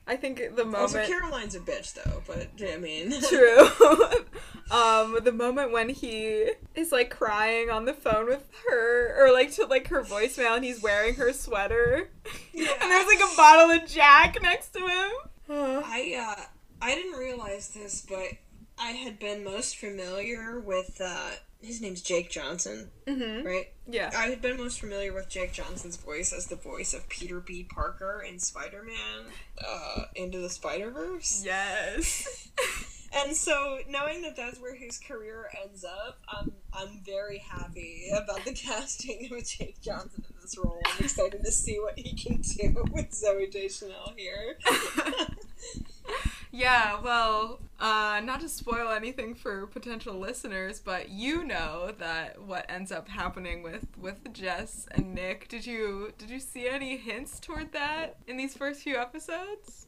I 0.07 0.17
think 0.17 0.39
the 0.55 0.65
moment 0.65 0.77
also 0.77 1.07
Caroline's 1.07 1.55
a 1.55 1.61
bitch 1.61 1.95
though 1.95 2.23
but 2.27 2.49
I 2.63 2.77
mean 2.77 3.13
True. 3.29 3.69
um, 4.71 5.19
the 5.23 5.33
moment 5.33 5.73
when 5.73 5.89
he 5.89 6.51
is 6.75 6.93
like 6.93 7.11
crying 7.11 7.71
on 7.71 7.85
the 7.85 7.93
phone 7.93 8.27
with 8.27 8.49
her, 8.69 9.15
or 9.19 9.33
like 9.33 9.53
to 9.53 9.67
like 9.67 9.89
her 9.89 10.03
voicemail, 10.03 10.57
and 10.57 10.65
he's 10.65 10.83
wearing 10.83 11.15
her 11.15 11.33
sweater, 11.33 12.11
Yeah. 12.53 12.69
and 12.81 12.91
there's 12.91 13.07
like 13.07 13.21
a 13.21 13.37
bottle 13.37 13.71
of 13.71 13.87
Jack 13.89 14.41
next 14.43 14.71
to 14.71 14.81
him. 14.81 15.11
I 15.85 16.37
uh, 16.39 16.43
I 16.83 16.95
didn't 16.95 17.19
realize 17.19 17.69
this, 17.69 18.05
but 18.09 18.29
I 18.79 18.91
had 18.93 19.19
been 19.19 19.45
most 19.45 19.77
familiar 19.77 20.61
with 20.61 21.01
uh, 21.03 21.31
his 21.67 21.81
name's 21.81 22.01
Jake 22.01 22.31
Johnson, 22.31 22.91
mm-hmm. 23.07 23.47
right? 23.47 23.73
Yeah. 23.87 24.11
I 24.17 24.29
had 24.29 24.41
been 24.41 24.57
most 24.57 24.81
familiar 24.81 25.13
with 25.13 25.29
Jake 25.29 25.53
Johnson's 25.53 25.97
voice 25.97 26.33
as 26.33 26.47
the 26.47 26.57
voice 26.57 26.95
of 26.95 27.09
Peter 27.09 27.41
B. 27.41 27.65
Parker 27.69 28.25
in 28.27 28.39
Spider-Man 28.39 29.25
uh, 29.67 30.05
Into 30.15 30.39
the 30.39 30.51
Spider-Verse. 30.51 31.43
Yes. 31.45 32.49
And 33.17 33.35
so, 33.35 33.79
knowing 33.89 34.23
that 34.23 34.37
that's 34.37 34.61
where 34.61 34.75
his 34.75 34.99
career 34.99 35.49
ends 35.63 35.85
up, 35.85 36.19
I'm 36.29 36.53
I'm 36.73 37.01
very 37.05 37.39
happy 37.39 38.11
about 38.13 38.45
the 38.45 38.53
casting 38.55 39.31
of 39.33 39.47
Jake 39.47 39.81
Johnson 39.81 40.25
in 40.29 40.35
this 40.43 40.59
role. 40.59 40.81
I'm 40.85 41.05
excited 41.05 41.43
to 41.43 41.53
see 41.53 41.79
what 41.79 41.99
he 41.99 42.15
can 42.15 42.43
do 42.43 42.85
with 42.93 43.11
Zooey 43.13 43.51
Deschanel 43.51 44.13
here. 44.17 44.59
Yeah, 46.57 46.99
well, 47.03 47.61
uh, 47.79 48.23
not 48.25 48.41
to 48.41 48.49
spoil 48.49 48.91
anything 48.91 49.35
for 49.35 49.67
potential 49.67 50.19
listeners, 50.19 50.81
but 50.81 51.11
you 51.11 51.45
know 51.45 51.93
that 51.99 52.41
what 52.41 52.65
ends 52.71 52.91
up 52.91 53.09
happening 53.09 53.63
with 53.63 53.87
with 54.01 54.33
Jess 54.33 54.89
and 54.93 55.15
Nick. 55.15 55.49
Did 55.49 55.67
you 55.67 56.15
did 56.17 56.31
you 56.31 56.41
see 56.41 56.67
any 56.67 56.97
hints 56.97 57.39
toward 57.39 57.73
that 57.73 58.17
in 58.27 58.39
these 58.39 58.57
first 58.57 58.81
few 58.81 58.97
episodes? 58.97 59.87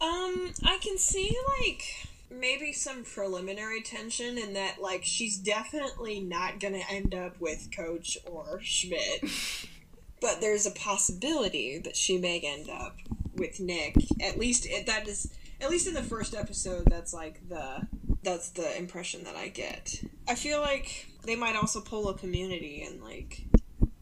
Um, 0.00 0.52
I 0.64 0.78
can 0.82 0.98
see 0.98 1.36
like 1.60 1.84
maybe 2.28 2.72
some 2.72 3.04
preliminary 3.04 3.80
tension 3.80 4.36
in 4.36 4.54
that 4.54 4.82
like 4.82 5.04
she's 5.04 5.38
definitely 5.38 6.20
not 6.20 6.58
gonna 6.58 6.82
end 6.90 7.14
up 7.14 7.40
with 7.40 7.68
Coach 7.74 8.18
or 8.26 8.58
Schmidt. 8.62 9.22
but 10.20 10.40
there's 10.40 10.66
a 10.66 10.72
possibility 10.72 11.78
that 11.78 11.96
she 11.96 12.18
may 12.18 12.40
end 12.40 12.68
up 12.68 12.96
with 13.36 13.60
Nick. 13.60 13.94
At 14.20 14.36
least 14.36 14.66
it, 14.66 14.84
that 14.86 15.06
is 15.06 15.30
at 15.60 15.70
least 15.70 15.86
in 15.86 15.94
the 15.94 16.02
first 16.02 16.34
episode 16.34 16.84
that's 16.86 17.12
like 17.12 17.48
the 17.48 17.86
that's 18.22 18.50
the 18.50 18.76
impression 18.76 19.24
that 19.24 19.36
I 19.36 19.48
get. 19.48 20.02
I 20.28 20.34
feel 20.34 20.60
like 20.60 21.08
they 21.24 21.36
might 21.36 21.56
also 21.56 21.80
pull 21.80 22.08
a 22.08 22.14
community 22.14 22.82
and 22.82 23.02
like 23.02 23.42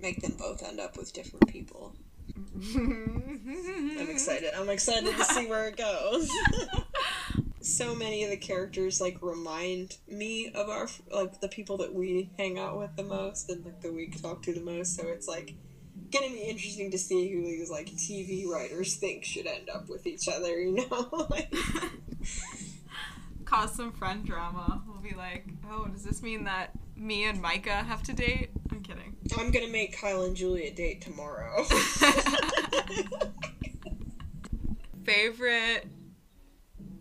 make 0.01 0.21
them 0.23 0.37
both 0.39 0.63
end 0.63 0.81
up 0.81 0.97
with 0.97 1.13
different 1.13 1.49
people. 1.49 1.95
I'm 2.65 4.09
excited. 4.11 4.51
I'm 4.57 4.69
excited 4.69 5.15
to 5.17 5.25
see 5.25 5.47
where 5.47 5.69
it 5.69 5.77
goes. 5.77 6.31
so 7.61 7.95
many 7.95 8.23
of 8.23 8.31
the 8.31 8.37
characters 8.37 9.01
like 9.01 9.19
remind 9.21 9.97
me 10.09 10.51
of 10.55 10.69
our 10.69 10.89
like 11.13 11.41
the 11.41 11.49
people 11.49 11.79
that 11.79 11.93
we 11.93 12.31
hang 12.39 12.59
out 12.59 12.79
with 12.79 12.95
the 12.97 13.03
most 13.03 13.51
and 13.51 13.65
like 13.65 13.81
that 13.81 13.93
we 13.93 14.09
talk 14.09 14.43
to 14.43 14.53
the 14.53 14.61
most. 14.61 14.97
So 14.97 15.07
it's 15.07 15.29
like 15.29 15.55
gonna 16.21 16.33
be 16.33 16.43
interesting 16.43 16.91
to 16.91 16.99
see 16.99 17.33
who 17.33 17.43
these 17.43 17.71
like 17.71 17.87
TV 17.87 18.47
writers 18.47 18.97
think 18.97 19.25
should 19.25 19.47
end 19.47 19.71
up 19.71 19.89
with 19.89 20.07
each 20.07 20.29
other. 20.29 20.61
You 20.61 20.87
know, 20.89 21.27
like, 21.31 21.55
Cause 23.45 23.75
some 23.75 23.93
friend 23.93 24.25
drama. 24.25 24.83
We'll 24.89 24.99
be 24.99 25.15
like, 25.15 25.47
oh, 25.71 25.87
does 25.87 26.03
this 26.03 26.23
mean 26.23 26.45
that 26.45 26.71
me 26.97 27.25
and 27.25 27.41
Micah 27.41 27.71
have 27.71 28.03
to 28.05 28.13
date? 28.13 28.51
I'm 28.71 28.83
kidding. 28.83 29.17
I'm 29.39 29.51
gonna 29.51 29.69
make 29.69 29.99
Kyle 29.99 30.25
and 30.25 30.35
Julia 30.35 30.73
date 30.73 31.01
tomorrow. 31.01 31.65
Favorite 35.05 35.87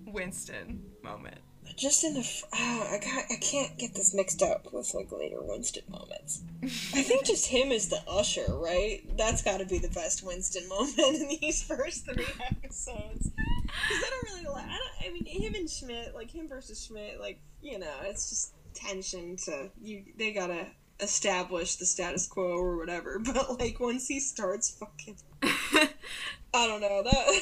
Winston 0.06 0.84
moment. 1.04 1.40
Just 1.76 2.04
in 2.06 2.14
the, 2.14 2.44
ah, 2.54 2.94
I 2.94 3.00
got, 3.00 3.26
I 3.30 3.36
can't 3.42 3.78
get 3.78 3.94
this 3.94 4.14
mixed 4.14 4.42
up 4.42 4.72
with 4.72 4.94
like 4.94 5.12
later 5.12 5.42
Winston 5.42 5.84
moments. 5.90 6.42
I 6.64 7.02
think 7.02 7.26
just 7.26 7.48
him 7.48 7.72
as 7.72 7.90
the 7.90 8.02
usher, 8.08 8.46
right? 8.50 9.02
That's 9.18 9.42
got 9.42 9.58
to 9.58 9.66
be 9.66 9.80
the 9.80 9.90
best 9.90 10.24
Winston 10.24 10.68
moment 10.70 10.98
in 10.98 11.38
these 11.42 11.64
first 11.64 12.06
three 12.06 12.26
episodes. 12.50 13.30
Because 13.30 14.04
I 14.04 14.10
don't 14.10 14.34
really 14.34 14.54
like. 14.54 14.66
I 14.66 14.78
don't. 14.78 15.10
I 15.10 15.14
mean, 15.14 15.26
him 15.26 15.54
and 15.56 15.70
Schmidt, 15.70 16.16
like 16.16 16.32
him 16.32 16.48
versus 16.48 16.86
Schmidt, 16.86 17.20
like 17.20 17.40
you 17.62 17.78
know, 17.78 17.94
it's 18.04 18.30
just 18.30 18.54
tension 18.74 19.36
to 19.46 19.70
you. 19.82 20.04
They 20.18 20.32
gotta 20.32 20.68
establish 21.00 21.76
the 21.76 21.86
status 21.86 22.28
quo 22.28 22.58
or 22.58 22.78
whatever. 22.78 23.20
But 23.26 23.60
like 23.60 23.80
once 23.80 24.08
he 24.08 24.20
starts 24.20 24.72
fucking, 24.72 25.18
I 25.44 26.68
don't 26.68 26.82
know 26.82 27.04
that. 27.04 27.42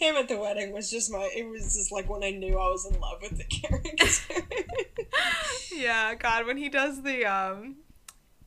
Him 0.00 0.16
at 0.16 0.28
the 0.28 0.38
wedding 0.38 0.72
was 0.72 0.90
just 0.90 1.12
my. 1.12 1.30
It 1.36 1.46
was 1.46 1.74
just 1.74 1.92
like 1.92 2.08
when 2.08 2.24
I 2.24 2.30
knew 2.30 2.54
I 2.54 2.70
was 2.70 2.86
in 2.86 2.98
love 2.98 3.20
with 3.20 3.36
the 3.36 3.44
character. 3.44 4.06
yeah, 5.76 6.14
God, 6.14 6.46
when 6.46 6.56
he 6.56 6.70
does 6.70 7.02
the 7.02 7.26
um 7.26 7.76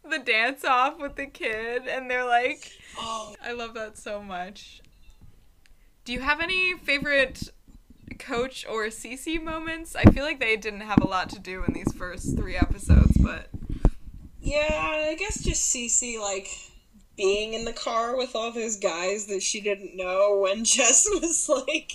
the 0.10 0.18
dance 0.18 0.66
off 0.66 1.00
with 1.00 1.16
the 1.16 1.28
kid 1.28 1.88
and 1.88 2.10
they're 2.10 2.26
like 2.26 2.72
oh, 2.98 3.36
I 3.42 3.54
love 3.54 3.76
that 3.76 4.00
so 4.00 4.22
much. 4.22 4.82
Do 6.06 6.12
you 6.12 6.22
have 6.22 6.42
any 6.42 6.74
favorite 6.74 7.50
coach 8.18 8.66
or 8.68 8.88
Cece 8.88 9.42
moments? 9.42 9.96
I 9.96 10.04
feel 10.06 10.24
like 10.24 10.40
they 10.40 10.58
didn't 10.58 10.82
have 10.82 11.02
a 11.02 11.08
lot 11.08 11.30
to 11.30 11.40
do 11.40 11.64
in 11.64 11.74
these 11.74 11.94
first 11.94 12.36
three 12.36 12.56
episodes, 12.56 13.16
but 13.22 13.50
yeah, 14.42 15.06
I 15.08 15.16
guess 15.18 15.44
just 15.44 15.74
Cece 15.74 16.20
like 16.20 16.48
being 17.16 17.54
in 17.54 17.66
the 17.66 17.74
car 17.74 18.18
with 18.18 18.36
all 18.36 18.52
those 18.52 18.78
guys 18.78 19.26
that 19.28 19.44
she 19.44 19.62
didn't 19.62 19.96
know 19.96 20.40
when 20.42 20.64
Jess 20.64 21.08
was 21.10 21.50
like. 21.50 21.94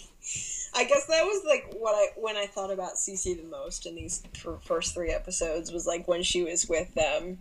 I 0.74 0.84
guess 0.84 1.06
that 1.06 1.24
was 1.24 1.44
like 1.46 1.74
what 1.78 1.94
I 1.94 2.08
when 2.20 2.36
I 2.36 2.46
thought 2.46 2.70
about 2.70 2.96
Cece 2.96 3.24
the 3.24 3.48
most 3.48 3.86
in 3.86 3.94
these 3.94 4.22
fir- 4.34 4.58
first 4.62 4.94
three 4.94 5.10
episodes 5.10 5.72
was 5.72 5.86
like 5.86 6.06
when 6.06 6.22
she 6.22 6.42
was 6.42 6.68
with 6.68 6.94
them, 6.94 7.38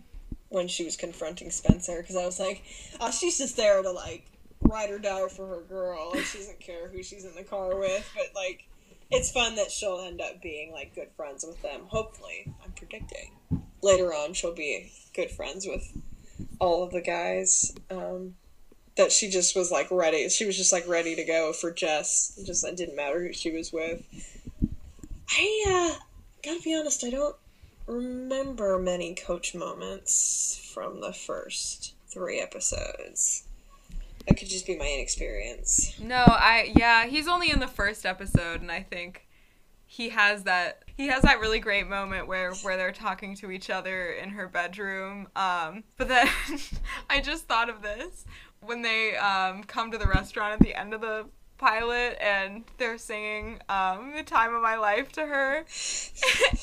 when 0.48 0.66
she 0.66 0.84
was 0.84 0.96
confronting 0.96 1.50
Spencer, 1.50 2.00
because 2.00 2.16
I 2.16 2.24
was 2.24 2.40
like, 2.40 2.62
oh, 3.00 3.10
she's 3.10 3.36
just 3.36 3.56
there 3.56 3.82
to 3.82 3.90
like 3.90 4.24
ride 4.62 4.90
or 4.90 4.98
die 4.98 5.28
for 5.28 5.46
her 5.46 5.60
girl. 5.68 6.10
Like 6.14 6.24
she 6.24 6.38
doesn't 6.38 6.58
care 6.58 6.88
who 6.88 7.02
she's 7.02 7.26
in 7.26 7.34
the 7.34 7.44
car 7.44 7.76
with, 7.78 8.10
but 8.16 8.34
like 8.34 8.66
it's 9.10 9.30
fun 9.30 9.56
that 9.56 9.70
she'll 9.70 10.00
end 10.00 10.20
up 10.20 10.40
being 10.42 10.72
like 10.72 10.94
good 10.94 11.10
friends 11.14 11.44
with 11.46 11.60
them. 11.62 11.82
Hopefully, 11.88 12.52
I'm 12.64 12.72
predicting 12.72 13.32
later 13.82 14.12
on 14.12 14.32
she'll 14.32 14.54
be 14.54 14.90
good 15.14 15.30
friends 15.30 15.66
with 15.66 15.92
all 16.58 16.82
of 16.82 16.90
the 16.92 17.00
guys. 17.00 17.74
Um, 17.90 18.34
that 18.98 19.12
she 19.12 19.30
just 19.30 19.56
was 19.56 19.70
like 19.70 19.90
ready. 19.90 20.28
She 20.28 20.44
was 20.44 20.56
just 20.56 20.72
like 20.72 20.86
ready 20.86 21.14
to 21.14 21.24
go 21.24 21.52
for 21.52 21.70
Jess. 21.70 22.36
It 22.36 22.44
just 22.44 22.66
it 22.66 22.76
didn't 22.76 22.96
matter 22.96 23.22
who 23.22 23.32
she 23.32 23.50
was 23.50 23.72
with. 23.72 24.02
I 25.30 25.64
uh, 25.68 25.98
gotta 26.44 26.60
be 26.62 26.74
honest. 26.74 27.04
I 27.04 27.10
don't 27.10 27.36
remember 27.86 28.78
many 28.78 29.14
coach 29.14 29.54
moments 29.54 30.60
from 30.74 31.00
the 31.00 31.12
first 31.12 31.94
three 32.08 32.40
episodes. 32.40 33.44
That 34.26 34.36
could 34.36 34.48
just 34.48 34.66
be 34.66 34.76
my 34.76 34.84
inexperience. 34.86 35.98
no, 36.00 36.24
I 36.26 36.72
yeah, 36.76 37.06
he's 37.06 37.28
only 37.28 37.50
in 37.50 37.60
the 37.60 37.68
first 37.68 38.04
episode 38.04 38.60
and 38.60 38.70
I 38.70 38.82
think 38.82 39.27
he 39.90 40.10
has 40.10 40.44
that 40.44 40.84
he 40.98 41.06
has 41.06 41.22
that 41.22 41.40
really 41.40 41.58
great 41.58 41.88
moment 41.88 42.28
where 42.28 42.52
where 42.56 42.76
they're 42.76 42.92
talking 42.92 43.34
to 43.36 43.50
each 43.50 43.70
other 43.70 44.10
in 44.10 44.28
her 44.28 44.46
bedroom. 44.46 45.28
Um, 45.34 45.82
but 45.96 46.08
then 46.08 46.28
I 47.10 47.20
just 47.20 47.48
thought 47.48 47.70
of 47.70 47.80
this 47.80 48.26
when 48.60 48.82
they 48.82 49.16
um, 49.16 49.64
come 49.64 49.90
to 49.90 49.98
the 49.98 50.06
restaurant 50.06 50.52
at 50.52 50.60
the 50.60 50.78
end 50.78 50.92
of 50.92 51.00
the 51.00 51.26
pilot 51.56 52.18
and 52.20 52.64
they're 52.76 52.98
singing 52.98 53.60
um, 53.70 54.12
the 54.14 54.22
time 54.22 54.54
of 54.54 54.62
my 54.62 54.76
life 54.76 55.10
to 55.12 55.26
her. 55.26 55.64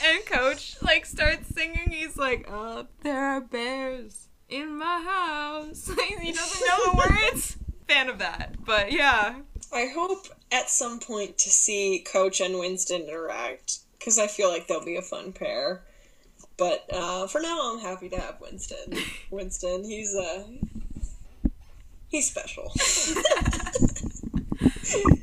And 0.05 0.25
coach 0.25 0.75
like 0.83 1.05
starts 1.05 1.49
singing. 1.49 1.89
He's 1.89 2.17
like 2.17 2.47
up 2.51 2.91
there 3.01 3.25
are 3.25 3.41
bears 3.41 4.29
in 4.49 4.77
my 4.77 5.01
house. 5.01 5.89
He 6.21 6.31
doesn't 6.31 6.67
know 6.67 6.91
the 6.91 7.09
words. 7.09 7.57
Fan 7.87 8.07
of 8.07 8.19
that. 8.19 8.63
But 8.63 8.91
yeah 8.91 9.35
I 9.75 9.87
hope 9.87 10.27
at 10.51 10.69
some 10.69 10.99
point 10.99 11.37
to 11.39 11.49
see 11.49 11.99
Coach 11.99 12.39
and 12.39 12.57
Winston 12.57 13.01
interact 13.01 13.79
because 13.99 14.17
I 14.17 14.27
feel 14.27 14.47
like 14.49 14.67
they'll 14.67 14.85
be 14.85 14.95
a 14.95 15.01
fun 15.01 15.33
pair. 15.33 15.83
But 16.57 16.85
uh, 16.93 17.27
for 17.27 17.41
now, 17.41 17.73
I'm 17.73 17.79
happy 17.79 18.07
to 18.09 18.17
have 18.19 18.39
Winston. 18.39 18.97
Winston, 19.29 19.83
he's 19.83 20.15
uh, 20.15 20.43
he's 22.07 22.29
special. 22.31 22.71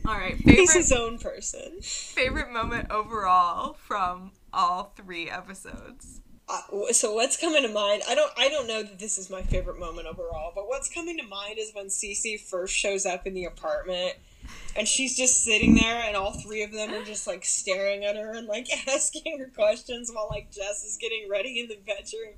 All 0.07 0.19
right, 0.19 0.37
He's 0.37 0.75
his 0.75 0.93
own 0.93 1.19
person. 1.19 1.81
favorite 1.81 2.53
moment 2.53 2.91
overall 2.91 3.75
from 3.75 4.33
all 4.53 4.93
three 4.97 5.31
episodes. 5.31 6.21
Uh, 6.49 6.61
so 6.91 7.15
what's 7.15 7.37
coming 7.39 7.63
to 7.63 7.69
mind? 7.69 8.03
I 8.07 8.15
don't. 8.15 8.33
I 8.37 8.49
don't 8.51 8.67
know 8.67 8.83
that 8.83 8.99
this 8.99 9.17
is 9.17 9.31
my 9.31 9.41
favorite 9.41 9.79
moment 9.79 10.07
overall, 10.09 10.53
but 10.55 10.69
what's 10.69 10.93
coming 10.93 11.17
to 11.17 11.23
mind 11.27 11.59
is 11.59 11.71
when 11.73 11.87
Cece 11.87 12.41
first 12.41 12.75
shows 12.75 13.07
up 13.07 13.27
in 13.27 13.33
the 13.33 13.45
apartment, 13.45 14.15
and 14.77 14.89
she's 14.89 15.17
just 15.17 15.45
sitting 15.45 15.75
there, 15.75 16.03
and 16.07 16.17
all 16.17 16.33
three 16.33 16.63
of 16.63 16.73
them 16.73 16.93
are 16.93 17.05
just 17.05 17.27
like 17.27 17.45
staring 17.45 18.05
at 18.05 18.17
her 18.17 18.33
and 18.33 18.47
like 18.47 18.67
asking 18.89 19.39
her 19.39 19.51
questions 19.55 20.11
while 20.13 20.29
like 20.31 20.51
Jess 20.51 20.85
is 20.85 20.97
getting 21.01 21.29
ready 21.29 21.61
in 21.61 21.69
the 21.69 21.79
bedroom, 21.87 22.35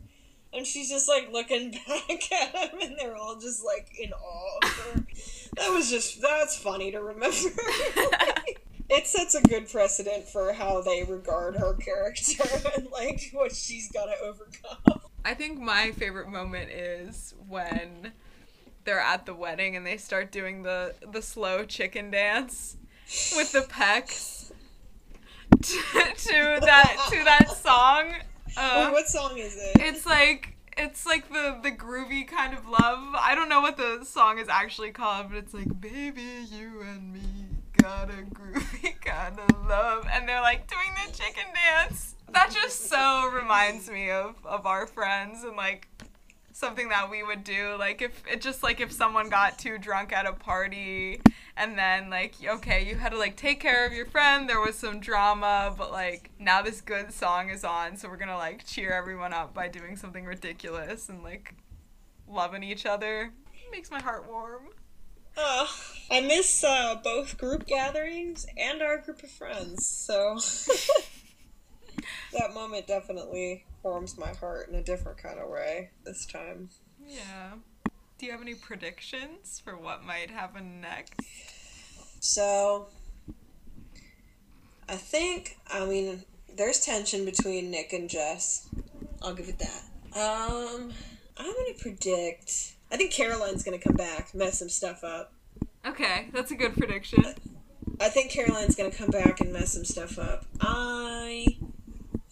and 0.53 0.67
she's 0.67 0.89
just 0.89 1.09
like 1.09 1.31
looking 1.33 1.71
back 1.89 2.33
at 2.33 2.55
him, 2.55 2.81
and 2.81 2.97
they're 2.99 3.17
all 3.17 3.37
just 3.37 3.65
like 3.65 3.89
in 3.99 4.13
awe 4.13 4.59
of 4.63 4.71
her. 4.71 5.05
That 5.57 5.71
was 5.71 5.91
just 5.91 6.21
that's 6.21 6.57
funny 6.57 6.91
to 6.91 6.99
remember. 7.01 7.37
it 8.91 9.07
sets 9.07 9.35
a 9.35 9.43
good 9.43 9.69
precedent 9.69 10.29
for 10.29 10.53
how 10.53 10.83
they 10.83 11.05
regard 11.05 11.57
her 11.57 11.75
character 11.75 12.45
and 12.77 12.89
like 12.91 13.31
what 13.33 13.55
she's 13.55 13.91
got 13.91 14.07
to 14.07 14.17
overcome. 14.23 15.01
I 15.25 15.35
think 15.35 15.59
my 15.59 15.93
favorite 15.93 16.29
moment 16.29 16.71
is 16.71 17.35
when 17.49 18.13
they're 18.85 19.01
at 19.01 19.27
the 19.27 19.35
wedding 19.35 19.77
and 19.77 19.87
they 19.87 19.97
start 19.97 20.31
doing 20.31 20.63
the 20.63 20.95
the 21.13 21.23
slow 21.23 21.65
chicken 21.65 22.11
dance 22.11 22.77
with 23.37 23.53
the 23.53 23.61
pecs 23.61 24.53
to, 25.63 25.79
to 26.17 26.59
that 26.61 27.07
to 27.11 27.25
that 27.25 27.51
song. 27.51 28.13
Uh, 28.57 28.85
Wait, 28.87 28.93
what 28.93 29.09
song 29.09 29.37
is 29.39 29.57
it? 29.57 29.77
it's 29.81 30.07
like 30.07 30.57
it's 30.77 31.07
like 31.07 31.29
the 31.33 31.59
the 31.63 31.71
groovy 31.71 32.27
kind 32.27 32.57
of 32.57 32.69
love. 32.69 33.15
I 33.17 33.35
don't 33.35 33.49
know 33.49 33.61
what 33.61 33.77
the 33.77 34.05
song 34.05 34.39
is 34.39 34.49
actually 34.49 34.91
called, 34.91 35.31
but 35.31 35.39
it's 35.39 35.55
like 35.55 35.81
baby 35.81 36.47
you 36.51 36.81
and 36.83 37.13
me 37.13 37.21
got 37.81 38.11
a 38.11 38.23
groovy 38.35 39.01
kind 39.05 39.39
of 39.39 39.67
love 39.67 40.07
and 40.13 40.29
they're 40.29 40.41
like 40.41 40.69
doing 40.69 40.89
the 41.07 41.13
chicken 41.13 41.45
dance. 41.55 42.15
That 42.33 42.51
just 42.51 42.89
so 42.89 43.31
reminds 43.33 43.89
me 43.89 44.11
of 44.11 44.35
of 44.45 44.67
our 44.67 44.87
friends 44.87 45.45
and 45.45 45.57
like 45.57 45.89
something 46.55 46.89
that 46.89 47.11
we 47.11 47.23
would 47.23 47.45
do 47.45 47.77
like 47.79 48.01
if 48.01 48.23
it 48.31 48.41
just 48.41 48.63
like 48.63 48.81
if 48.81 48.91
someone 48.91 49.29
got 49.29 49.59
too 49.59 49.77
drunk 49.77 50.13
at 50.13 50.25
a 50.25 50.33
party 50.33 51.21
and 51.57 51.77
then 51.77 52.09
like 52.09 52.33
okay 52.47 52.83
you 52.89 52.95
had 52.95 53.11
to 53.11 53.19
like 53.19 53.37
take 53.37 53.61
care 53.61 53.85
of 53.85 53.93
your 53.93 54.07
friend 54.07 54.49
there 54.49 54.61
was 54.61 54.77
some 54.77 55.01
drama 55.01 55.75
but 55.77 55.91
like 55.91 56.31
now 56.39 56.63
this 56.63 56.81
good 56.81 57.13
song 57.13 57.51
is 57.51 57.65
on 57.65 57.97
so 57.97 58.09
we're 58.09 58.17
gonna 58.17 58.37
like 58.37 58.65
cheer 58.65 58.93
everyone 58.93 59.33
up 59.33 59.53
by 59.53 59.69
doing 59.69 59.97
something 59.97 60.25
ridiculous 60.25 61.09
and 61.09 61.23
like 61.23 61.55
loving 62.29 62.63
each 62.63 62.87
other. 62.87 63.33
It 63.53 63.73
makes 63.73 63.91
my 63.91 64.01
heart 64.01 64.27
warm. 64.29 64.69
Uh, 65.37 65.67
I 66.11 66.21
miss 66.21 66.63
uh, 66.63 66.97
both 67.03 67.37
group 67.39 67.67
gatherings 67.67 68.47
and 68.57 68.83
our 68.83 68.99
group 68.99 69.23
of 69.23 69.31
friends, 69.31 69.85
so 69.85 70.39
that 72.33 72.55
moment 72.55 72.87
definitely 72.87 73.65
warms 73.83 74.17
my 74.19 74.33
heart 74.35 74.69
in 74.69 74.75
a 74.75 74.83
different 74.83 75.19
kind 75.19 75.39
of 75.39 75.49
way 75.49 75.91
this 76.05 76.25
time. 76.27 76.71
yeah 77.07 77.53
do 78.19 78.27
you 78.27 78.33
have 78.33 78.41
any 78.43 78.55
predictions 78.55 79.61
for 79.65 79.77
what 79.77 80.05
might 80.05 80.31
happen 80.31 80.81
next 80.81 81.13
So, 82.21 82.87
I 84.89 84.97
think, 84.97 85.59
I 85.71 85.85
mean, 85.85 86.23
there's 86.57 86.81
tension 86.81 87.25
between 87.25 87.71
Nick 87.71 87.93
and 87.93 88.09
Jess. 88.09 88.69
I'll 89.23 89.35
give 89.35 89.49
it 89.49 89.59
that. 89.59 89.83
Um, 90.17 90.93
I'm 91.37 91.53
gonna 91.53 91.75
predict. 91.79 92.75
I 92.93 92.97
think 92.97 93.13
Caroline's 93.13 93.63
gonna 93.65 93.79
come 93.79 93.97
back, 93.97 94.35
mess 94.35 94.59
some 94.61 94.69
stuff 94.69 95.03
up. 95.05 95.33
okay 95.87 96.29
that's 96.33 96.51
a 96.51 96.55
good 96.55 96.75
prediction 96.77 97.23
I 98.01 98.09
think 98.09 98.31
Caroline's 98.31 98.75
gonna 98.75 98.91
come 98.91 99.11
back 99.11 99.41
and 99.41 99.53
mess 99.53 99.73
some 99.75 99.85
stuff 99.85 100.19
up. 100.19 100.47
I 100.61 101.59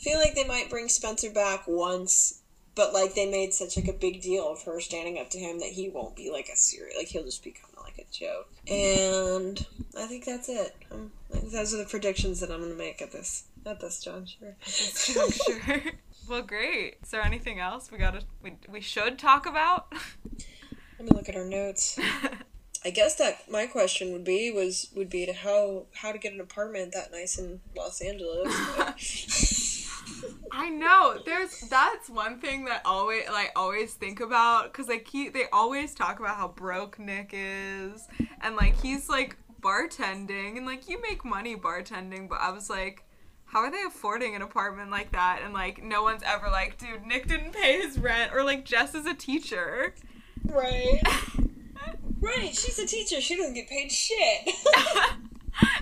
feel 0.02 0.18
like 0.18 0.34
they 0.34 0.46
might 0.46 0.68
bring 0.68 0.88
Spencer 0.88 1.30
back 1.30 1.66
once, 1.66 2.42
but 2.74 2.92
like 2.92 3.14
they 3.14 3.30
made 3.30 3.54
such 3.54 3.76
like 3.76 3.88
a 3.88 3.92
big 3.92 4.20
deal 4.20 4.50
of 4.50 4.62
her 4.64 4.80
standing 4.80 5.18
up 5.18 5.30
to 5.30 5.38
him 5.38 5.60
that 5.60 5.68
he 5.68 5.88
won't 5.88 6.16
be 6.16 6.30
like 6.30 6.48
a 6.48 6.56
serious, 6.56 6.96
like 6.96 7.08
he'll 7.08 7.24
just 7.24 7.44
be 7.44 7.52
kind 7.52 7.72
of 7.76 7.84
like 7.84 7.98
a 7.98 8.12
joke. 8.12 8.48
And 8.68 9.64
I 9.96 10.06
think 10.06 10.24
that's 10.24 10.48
it. 10.48 10.74
Um, 10.90 11.12
those 11.30 11.72
are 11.72 11.78
the 11.78 11.84
predictions 11.84 12.40
that 12.40 12.50
I'm 12.50 12.60
gonna 12.60 12.74
make 12.74 13.00
at 13.00 13.12
this 13.12 13.44
at 13.64 13.80
this 13.80 14.02
juncture. 14.02 14.56
sure. 14.66 15.80
well, 16.28 16.42
great. 16.42 16.96
Is 17.02 17.10
there 17.10 17.22
anything 17.22 17.60
else 17.60 17.90
we 17.90 17.98
gotta 17.98 18.22
we, 18.42 18.56
we 18.68 18.80
should 18.80 19.18
talk 19.18 19.46
about? 19.46 19.92
Let 20.98 21.10
me 21.10 21.16
look 21.16 21.28
at 21.28 21.36
our 21.36 21.44
notes. 21.44 21.98
I 22.84 22.90
guess 22.90 23.14
that 23.16 23.48
my 23.50 23.66
question 23.66 24.12
would 24.12 24.24
be 24.24 24.50
was 24.50 24.88
would 24.96 25.08
be 25.08 25.24
to 25.26 25.32
how 25.32 25.84
how 25.94 26.12
to 26.12 26.18
get 26.18 26.32
an 26.32 26.40
apartment 26.40 26.92
that 26.92 27.12
nice 27.12 27.38
in 27.38 27.60
Los 27.76 28.00
Angeles. 28.00 28.52
I 30.52 30.68
know. 30.68 31.18
There's 31.24 31.60
that's 31.70 32.10
one 32.10 32.40
thing 32.40 32.64
that 32.64 32.82
always 32.84 33.28
like 33.28 33.52
always 33.54 33.94
think 33.94 34.20
about 34.20 34.72
because 34.72 34.88
like 34.88 35.06
he 35.06 35.28
they 35.28 35.44
always 35.52 35.94
talk 35.94 36.18
about 36.18 36.36
how 36.36 36.48
broke 36.48 36.98
Nick 36.98 37.30
is 37.32 38.08
and 38.40 38.56
like 38.56 38.80
he's 38.80 39.08
like 39.08 39.36
bartending 39.60 40.56
and 40.56 40.66
like 40.66 40.88
you 40.88 41.00
make 41.00 41.24
money 41.24 41.54
bartending, 41.56 42.28
but 42.28 42.40
I 42.40 42.50
was 42.50 42.68
like. 42.68 43.04
How 43.44 43.58
are 43.58 43.70
they 43.70 43.82
affording 43.86 44.34
an 44.34 44.40
apartment 44.40 44.90
like 44.90 45.12
that? 45.12 45.42
And 45.44 45.52
like, 45.52 45.82
no 45.82 46.02
one's 46.02 46.22
ever 46.22 46.48
like, 46.48 46.78
dude, 46.78 47.04
Nick 47.04 47.28
didn't 47.28 47.52
pay 47.52 47.82
his 47.82 47.98
rent, 47.98 48.32
or 48.32 48.44
like, 48.44 48.64
Jess 48.64 48.94
is 48.94 49.04
a 49.04 49.12
teacher. 49.12 49.92
right. 50.46 51.02
Right, 52.22 52.54
she's 52.54 52.78
a 52.78 52.86
teacher. 52.86 53.20
She 53.20 53.36
doesn't 53.36 53.54
get 53.54 53.68
paid 53.68 53.90
shit. 53.90 54.46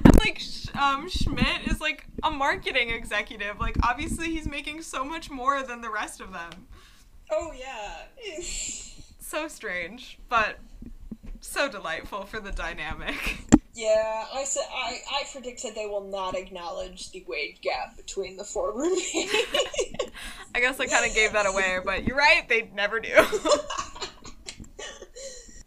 and 0.04 0.18
like 0.18 0.40
um 0.80 1.08
Schmidt 1.10 1.66
is 1.66 1.80
like 1.80 2.06
a 2.22 2.30
marketing 2.30 2.90
executive. 2.90 3.60
Like 3.60 3.76
obviously 3.82 4.30
he's 4.30 4.46
making 4.48 4.80
so 4.82 5.04
much 5.04 5.30
more 5.30 5.62
than 5.62 5.82
the 5.82 5.90
rest 5.90 6.20
of 6.20 6.32
them. 6.32 6.50
oh 7.30 7.52
yeah. 7.56 8.32
So 9.22 9.46
strange, 9.46 10.18
but 10.28 10.58
so 11.40 11.68
delightful 11.70 12.24
for 12.24 12.40
the 12.40 12.50
dynamic. 12.50 13.44
Yeah, 13.74 14.24
I 14.34 14.42
said 14.42 14.64
I, 14.74 14.98
I 15.12 15.22
predicted 15.30 15.76
they 15.76 15.86
will 15.86 16.08
not 16.08 16.34
acknowledge 16.34 17.12
the 17.12 17.24
wage 17.28 17.60
gap 17.60 17.96
between 17.96 18.36
the 18.36 18.42
four 18.42 18.72
roommates. 18.76 19.06
I 20.54 20.58
guess 20.60 20.80
I 20.80 20.86
kind 20.86 21.06
of 21.08 21.14
gave 21.14 21.32
that 21.34 21.46
away, 21.46 21.78
but 21.84 22.04
you're 22.04 22.16
right, 22.16 22.48
they 22.48 22.68
never 22.74 22.98
do. 22.98 23.14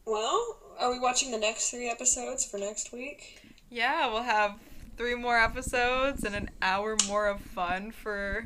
well, 0.06 0.60
are 0.84 0.92
we 0.92 1.00
watching 1.00 1.32
the 1.32 1.38
next 1.38 1.72
three 1.72 1.90
episodes 1.90 2.44
for 2.46 2.58
next 2.58 2.92
week? 2.92 3.40
yeah, 3.70 4.12
we'll 4.12 4.22
have 4.24 4.60
three 4.98 5.16
more 5.16 5.40
episodes 5.40 6.24
and 6.24 6.36
an 6.36 6.50
hour 6.62 6.98
more 7.08 7.28
of 7.28 7.40
fun 7.42 7.92
for 7.92 8.46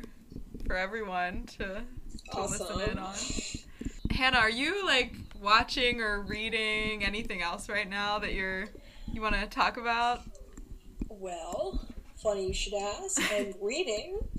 for 0.66 0.76
everyone 0.76 1.44
to 1.58 1.82
to 2.32 2.40
listen 2.40 2.80
in 2.90 2.98
on. 2.98 3.14
Hannah, 4.10 4.38
are 4.38 4.50
you 4.50 4.86
like 4.86 5.14
watching 5.40 6.00
or 6.00 6.22
reading 6.22 7.04
anything 7.04 7.42
else 7.42 7.68
right 7.68 7.88
now 7.88 8.18
that 8.20 8.32
you're 8.34 8.66
you 9.12 9.20
want 9.20 9.34
to 9.34 9.46
talk 9.46 9.76
about? 9.76 10.22
Well, 11.08 11.84
funny 12.22 12.46
you 12.46 12.54
should 12.54 12.74
ask. 12.74 13.20
I'm 13.32 13.52
reading. 13.60 14.20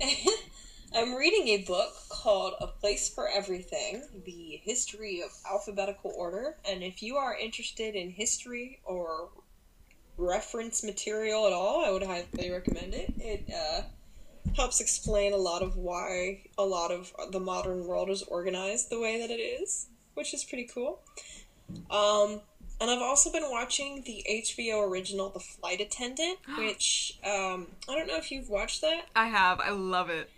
I'm 0.92 1.14
reading 1.14 1.48
a 1.48 1.62
book 1.62 1.92
called 2.08 2.54
A 2.60 2.66
Place 2.66 3.08
for 3.08 3.28
Everything 3.28 4.02
The 4.24 4.60
History 4.64 5.22
of 5.22 5.30
Alphabetical 5.48 6.12
Order. 6.16 6.56
And 6.68 6.82
if 6.82 7.00
you 7.00 7.16
are 7.16 7.36
interested 7.36 7.94
in 7.94 8.10
history 8.10 8.80
or 8.84 9.28
reference 10.16 10.82
material 10.82 11.46
at 11.46 11.52
all, 11.52 11.84
I 11.84 11.90
would 11.90 12.02
highly 12.02 12.50
recommend 12.50 12.94
it. 12.94 13.14
It 13.18 13.48
uh, 13.54 13.82
helps 14.56 14.80
explain 14.80 15.32
a 15.32 15.36
lot 15.36 15.62
of 15.62 15.76
why 15.76 16.42
a 16.58 16.64
lot 16.64 16.90
of 16.90 17.12
the 17.30 17.40
modern 17.40 17.86
world 17.86 18.10
is 18.10 18.24
organized 18.24 18.90
the 18.90 19.00
way 19.00 19.20
that 19.20 19.30
it 19.30 19.40
is, 19.40 19.86
which 20.14 20.34
is 20.34 20.42
pretty 20.42 20.68
cool. 20.74 21.02
Um, 21.88 22.40
and 22.80 22.90
I've 22.90 23.02
also 23.02 23.30
been 23.30 23.48
watching 23.48 24.02
the 24.04 24.24
HBO 24.28 24.88
original 24.88 25.28
The 25.28 25.38
Flight 25.38 25.80
Attendant, 25.80 26.38
which 26.58 27.16
um, 27.24 27.68
I 27.88 27.94
don't 27.94 28.08
know 28.08 28.16
if 28.16 28.32
you've 28.32 28.48
watched 28.48 28.80
that. 28.80 29.06
I 29.14 29.28
have. 29.28 29.60
I 29.60 29.70
love 29.70 30.10
it. 30.10 30.28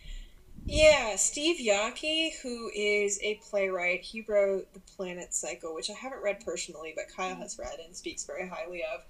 Yeah, 0.64 1.16
Steve 1.16 1.58
Yockey, 1.58 2.30
who 2.42 2.70
is 2.74 3.18
a 3.22 3.34
playwright, 3.48 4.02
he 4.02 4.20
wrote 4.22 4.72
The 4.74 4.80
Planet 4.80 5.34
Cycle, 5.34 5.74
which 5.74 5.90
I 5.90 5.94
haven't 5.94 6.22
read 6.22 6.44
personally, 6.44 6.92
but 6.94 7.14
Kyle 7.14 7.34
has 7.36 7.58
read 7.58 7.78
and 7.84 7.96
speaks 7.96 8.24
very 8.24 8.48
highly 8.48 8.82
of. 8.82 9.04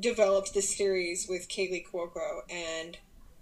Developed 0.00 0.54
this 0.54 0.76
series 0.76 1.26
with 1.28 1.48
Kaley 1.48 1.84
Cuoco, 1.86 2.40
and 2.50 2.98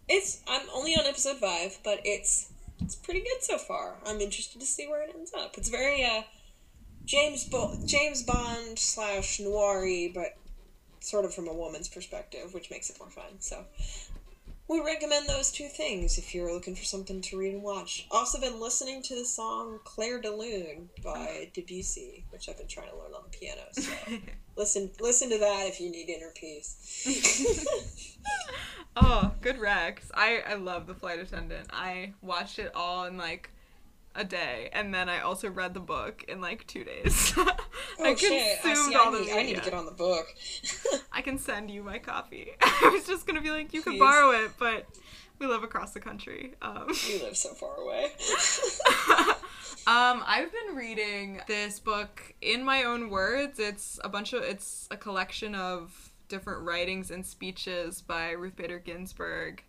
it's 0.08 0.42
I'm 0.48 0.66
only 0.74 0.94
on 0.94 1.04
episode 1.04 1.36
five, 1.38 1.78
but 1.84 2.00
it's 2.04 2.50
it's 2.80 2.94
pretty 2.94 3.20
good 3.20 3.42
so 3.42 3.58
far. 3.58 3.96
I'm 4.06 4.20
interested 4.20 4.60
to 4.60 4.66
see 4.66 4.86
where 4.86 5.02
it 5.02 5.14
ends 5.14 5.32
up. 5.34 5.58
It's 5.58 5.68
very 5.68 6.04
uh 6.04 6.22
James 7.04 7.44
Bo- 7.44 7.78
James 7.84 8.22
Bond 8.22 8.78
slash 8.78 9.38
noiry, 9.38 10.12
but 10.14 10.36
sort 11.00 11.24
of 11.24 11.34
from 11.34 11.48
a 11.48 11.52
woman's 11.52 11.88
perspective, 11.88 12.54
which 12.54 12.70
makes 12.70 12.90
it 12.90 12.98
more 12.98 13.10
fun. 13.10 13.40
So 13.40 13.64
would 14.68 14.84
recommend 14.84 15.28
those 15.28 15.52
two 15.52 15.68
things 15.68 16.18
if 16.18 16.34
you're 16.34 16.52
looking 16.52 16.74
for 16.74 16.84
something 16.84 17.20
to 17.20 17.38
read 17.38 17.54
and 17.54 17.62
watch. 17.62 18.06
Also, 18.10 18.40
been 18.40 18.60
listening 18.60 19.02
to 19.02 19.14
the 19.14 19.24
song 19.24 19.78
"Clair 19.84 20.20
de 20.20 20.30
Lune 20.30 20.88
by 21.04 21.18
mm-hmm. 21.18 21.50
Debussy, 21.52 22.24
which 22.30 22.48
I've 22.48 22.58
been 22.58 22.66
trying 22.66 22.90
to 22.90 22.96
learn 22.96 23.12
on 23.14 23.22
the 23.30 23.38
piano. 23.38 23.62
So 23.72 23.92
listen, 24.56 24.90
listen 25.00 25.30
to 25.30 25.38
that 25.38 25.66
if 25.66 25.80
you 25.80 25.90
need 25.90 26.08
inner 26.08 26.32
peace. 26.34 28.18
oh, 28.96 29.32
good 29.40 29.58
Rex. 29.58 30.10
I 30.14 30.42
I 30.46 30.54
love 30.54 30.86
the 30.86 30.94
flight 30.94 31.20
attendant. 31.20 31.68
I 31.72 32.14
watched 32.20 32.58
it 32.58 32.72
all 32.74 33.04
in 33.04 33.16
like 33.16 33.50
a 34.16 34.24
day, 34.24 34.70
and 34.72 34.92
then 34.92 35.08
I 35.08 35.20
also 35.20 35.48
read 35.48 35.74
the 35.74 35.80
book 35.80 36.24
in 36.26 36.40
like 36.40 36.66
two 36.66 36.84
days. 36.84 37.34
oh 37.36 37.54
I 38.00 38.14
shit! 38.14 38.58
I, 38.64 38.74
see, 38.74 38.94
I, 38.94 39.10
need, 39.10 39.30
I 39.30 39.42
need 39.42 39.56
to 39.56 39.62
get 39.62 39.74
on 39.74 39.84
the 39.84 39.92
book. 39.92 40.26
I 41.12 41.20
can 41.22 41.38
send 41.38 41.70
you 41.70 41.82
my 41.82 41.98
copy. 41.98 42.52
I 42.60 42.90
was 42.92 43.06
just 43.06 43.26
gonna 43.26 43.40
be 43.40 43.50
like, 43.50 43.72
you 43.72 43.82
Please. 43.82 43.92
could 43.92 43.98
borrow 43.98 44.30
it, 44.30 44.52
but 44.58 44.86
we 45.38 45.46
live 45.46 45.62
across 45.62 45.92
the 45.92 46.00
country. 46.00 46.54
Um, 46.62 46.88
you 47.08 47.22
live 47.22 47.36
so 47.36 47.50
far 47.50 47.76
away. 47.76 48.06
um, 49.86 50.24
I've 50.26 50.50
been 50.52 50.74
reading 50.74 51.40
this 51.46 51.78
book 51.78 52.34
in 52.40 52.64
my 52.64 52.84
own 52.84 53.10
words. 53.10 53.58
It's 53.58 54.00
a 54.02 54.08
bunch 54.08 54.32
of 54.32 54.42
it's 54.42 54.88
a 54.90 54.96
collection 54.96 55.54
of 55.54 56.12
different 56.28 56.62
writings 56.62 57.10
and 57.10 57.24
speeches 57.24 58.00
by 58.02 58.30
Ruth 58.32 58.56
Bader 58.56 58.78
Ginsburg. 58.78 59.62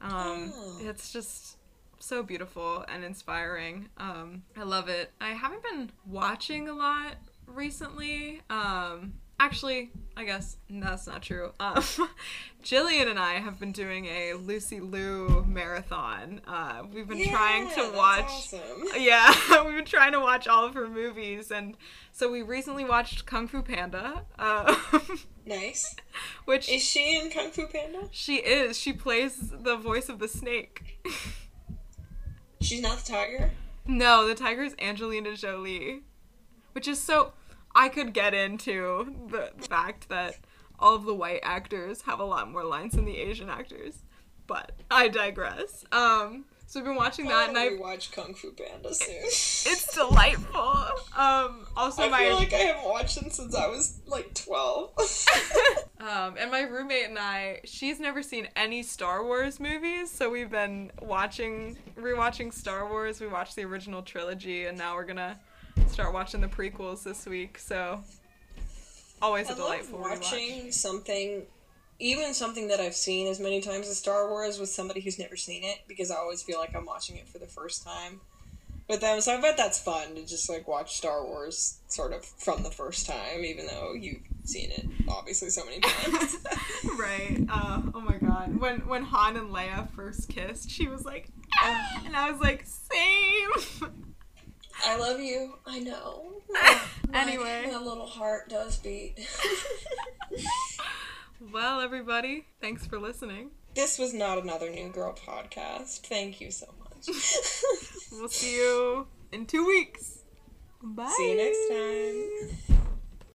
Um, 0.00 0.52
oh. 0.54 0.78
It's 0.82 1.12
just 1.12 1.57
so 2.00 2.22
beautiful 2.22 2.84
and 2.88 3.04
inspiring. 3.04 3.88
Um, 3.98 4.42
I 4.56 4.62
love 4.62 4.88
it. 4.88 5.12
I 5.20 5.30
haven't 5.30 5.62
been 5.62 5.90
watching 6.06 6.68
a 6.68 6.74
lot 6.74 7.16
recently. 7.46 8.40
Um, 8.50 9.14
actually, 9.40 9.90
I 10.16 10.24
guess 10.24 10.56
that's 10.68 11.06
not 11.06 11.22
true. 11.22 11.52
Um, 11.60 11.82
Jillian 12.64 13.08
and 13.08 13.18
I 13.18 13.34
have 13.34 13.58
been 13.58 13.72
doing 13.72 14.06
a 14.06 14.34
Lucy 14.34 14.80
Liu 14.80 15.44
marathon. 15.46 16.40
Uh, 16.46 16.82
we've 16.92 17.08
been 17.08 17.18
yeah, 17.18 17.30
trying 17.30 17.68
to 17.70 17.96
watch. 17.96 18.24
Awesome. 18.24 18.60
Yeah, 18.96 19.32
we've 19.64 19.76
been 19.76 19.84
trying 19.84 20.12
to 20.12 20.20
watch 20.20 20.48
all 20.48 20.64
of 20.64 20.74
her 20.74 20.88
movies, 20.88 21.50
and 21.50 21.76
so 22.12 22.30
we 22.30 22.42
recently 22.42 22.84
watched 22.84 23.26
Kung 23.26 23.46
Fu 23.46 23.62
Panda. 23.62 24.24
Uh, 24.38 24.74
nice. 25.46 25.94
Which 26.44 26.68
is 26.68 26.82
she 26.82 27.18
in 27.18 27.30
Kung 27.30 27.50
Fu 27.50 27.66
Panda? 27.66 28.08
She 28.10 28.36
is. 28.36 28.76
She 28.76 28.92
plays 28.92 29.50
the 29.50 29.76
voice 29.76 30.08
of 30.08 30.18
the 30.18 30.28
snake. 30.28 31.00
She's 32.60 32.82
not 32.82 32.98
the 32.98 33.12
tiger? 33.12 33.50
No, 33.86 34.26
the 34.26 34.34
tiger 34.34 34.62
is 34.62 34.74
Angelina 34.80 35.36
Jolie. 35.36 36.02
Which 36.72 36.88
is 36.88 37.00
so. 37.00 37.32
I 37.74 37.88
could 37.88 38.12
get 38.12 38.34
into 38.34 39.14
the 39.28 39.52
fact 39.68 40.08
that 40.08 40.38
all 40.78 40.94
of 40.94 41.04
the 41.04 41.14
white 41.14 41.40
actors 41.42 42.02
have 42.02 42.20
a 42.20 42.24
lot 42.24 42.50
more 42.50 42.64
lines 42.64 42.94
than 42.94 43.04
the 43.04 43.18
Asian 43.18 43.48
actors. 43.50 44.04
But 44.46 44.72
I 44.90 45.08
digress. 45.08 45.84
Um, 45.92 46.46
so 46.68 46.80
we've 46.80 46.84
been 46.84 46.96
watching 46.96 47.26
that, 47.28 47.48
and 47.48 47.56
I 47.56 47.76
watch 47.76 48.12
Kung 48.12 48.34
Fu 48.34 48.52
Panda 48.52 48.92
soon. 48.94 49.16
it's 49.24 49.94
delightful. 49.94 50.60
Um, 51.16 51.66
also, 51.74 52.02
I 52.02 52.08
my 52.10 52.18
feel 52.18 52.36
like 52.36 52.52
I 52.52 52.56
haven't 52.58 52.84
watched 52.86 53.16
it 53.22 53.32
since 53.32 53.54
I 53.54 53.66
was 53.68 54.00
like 54.06 54.34
twelve. 54.34 54.92
um, 56.00 56.34
and 56.38 56.50
my 56.50 56.60
roommate 56.60 57.08
and 57.08 57.18
I, 57.18 57.60
she's 57.64 57.98
never 57.98 58.22
seen 58.22 58.48
any 58.54 58.82
Star 58.82 59.24
Wars 59.24 59.58
movies, 59.58 60.10
so 60.10 60.28
we've 60.28 60.50
been 60.50 60.92
watching, 61.00 61.78
rewatching 61.98 62.52
Star 62.52 62.86
Wars. 62.86 63.18
We 63.18 63.28
watched 63.28 63.56
the 63.56 63.64
original 63.64 64.02
trilogy, 64.02 64.66
and 64.66 64.76
now 64.76 64.94
we're 64.94 65.06
gonna 65.06 65.40
start 65.86 66.12
watching 66.12 66.42
the 66.42 66.48
prequels 66.48 67.02
this 67.02 67.24
week. 67.24 67.58
So 67.58 68.04
always 69.22 69.48
a 69.48 69.52
I 69.52 69.56
delightful 69.56 70.00
love 70.00 70.18
watching 70.20 70.66
rewatch. 70.66 70.74
something 70.74 71.42
even 71.98 72.32
something 72.34 72.68
that 72.68 72.80
I've 72.80 72.94
seen 72.94 73.26
as 73.26 73.40
many 73.40 73.60
times 73.60 73.88
as 73.88 73.98
Star 73.98 74.28
Wars 74.28 74.58
with 74.58 74.68
somebody 74.68 75.00
who's 75.00 75.18
never 75.18 75.36
seen 75.36 75.64
it 75.64 75.80
because 75.88 76.10
I 76.10 76.16
always 76.16 76.42
feel 76.42 76.58
like 76.58 76.74
I'm 76.74 76.86
watching 76.86 77.16
it 77.16 77.28
for 77.28 77.38
the 77.38 77.46
first 77.46 77.84
time 77.84 78.20
with 78.88 79.00
them. 79.00 79.20
So 79.20 79.36
I 79.36 79.40
bet 79.40 79.56
that's 79.56 79.78
fun 79.78 80.14
to 80.14 80.24
just 80.24 80.48
like 80.48 80.68
watch 80.68 80.96
Star 80.96 81.24
Wars 81.24 81.78
sort 81.88 82.12
of 82.12 82.24
from 82.24 82.62
the 82.62 82.70
first 82.70 83.06
time, 83.06 83.44
even 83.44 83.66
though 83.66 83.94
you've 83.94 84.22
seen 84.44 84.70
it 84.70 84.86
obviously 85.08 85.50
so 85.50 85.64
many 85.64 85.80
times. 85.80 86.36
right. 86.98 87.44
Uh, 87.48 87.82
oh 87.94 88.00
my 88.00 88.16
god. 88.18 88.58
When 88.58 88.86
when 88.86 89.02
Han 89.04 89.36
and 89.36 89.50
Leia 89.50 89.90
first 89.90 90.28
kissed, 90.28 90.70
she 90.70 90.88
was 90.88 91.04
like, 91.04 91.28
ah! 91.60 92.02
and 92.06 92.16
I 92.16 92.30
was 92.30 92.40
like, 92.40 92.64
same. 92.64 93.90
I 94.84 94.96
love 94.96 95.20
you. 95.20 95.54
I 95.66 95.80
know. 95.80 96.42
anyway, 97.12 97.64
my 97.66 97.78
little 97.78 98.06
heart 98.06 98.48
does 98.48 98.76
beat. 98.76 99.18
Well, 101.40 101.80
everybody, 101.80 102.46
thanks 102.60 102.84
for 102.84 102.98
listening. 102.98 103.50
This 103.74 103.96
was 103.96 104.12
not 104.12 104.38
another 104.38 104.70
New 104.70 104.88
Girl 104.88 105.14
podcast. 105.14 106.00
Thank 106.00 106.40
you 106.40 106.50
so 106.50 106.66
much. 106.80 107.06
we'll 108.12 108.28
see 108.28 108.56
you 108.56 109.06
in 109.30 109.46
two 109.46 109.64
weeks. 109.64 110.18
Bye. 110.82 111.14
See 111.16 111.30
you 111.30 111.36
next 111.36 112.68
time. 112.68 112.77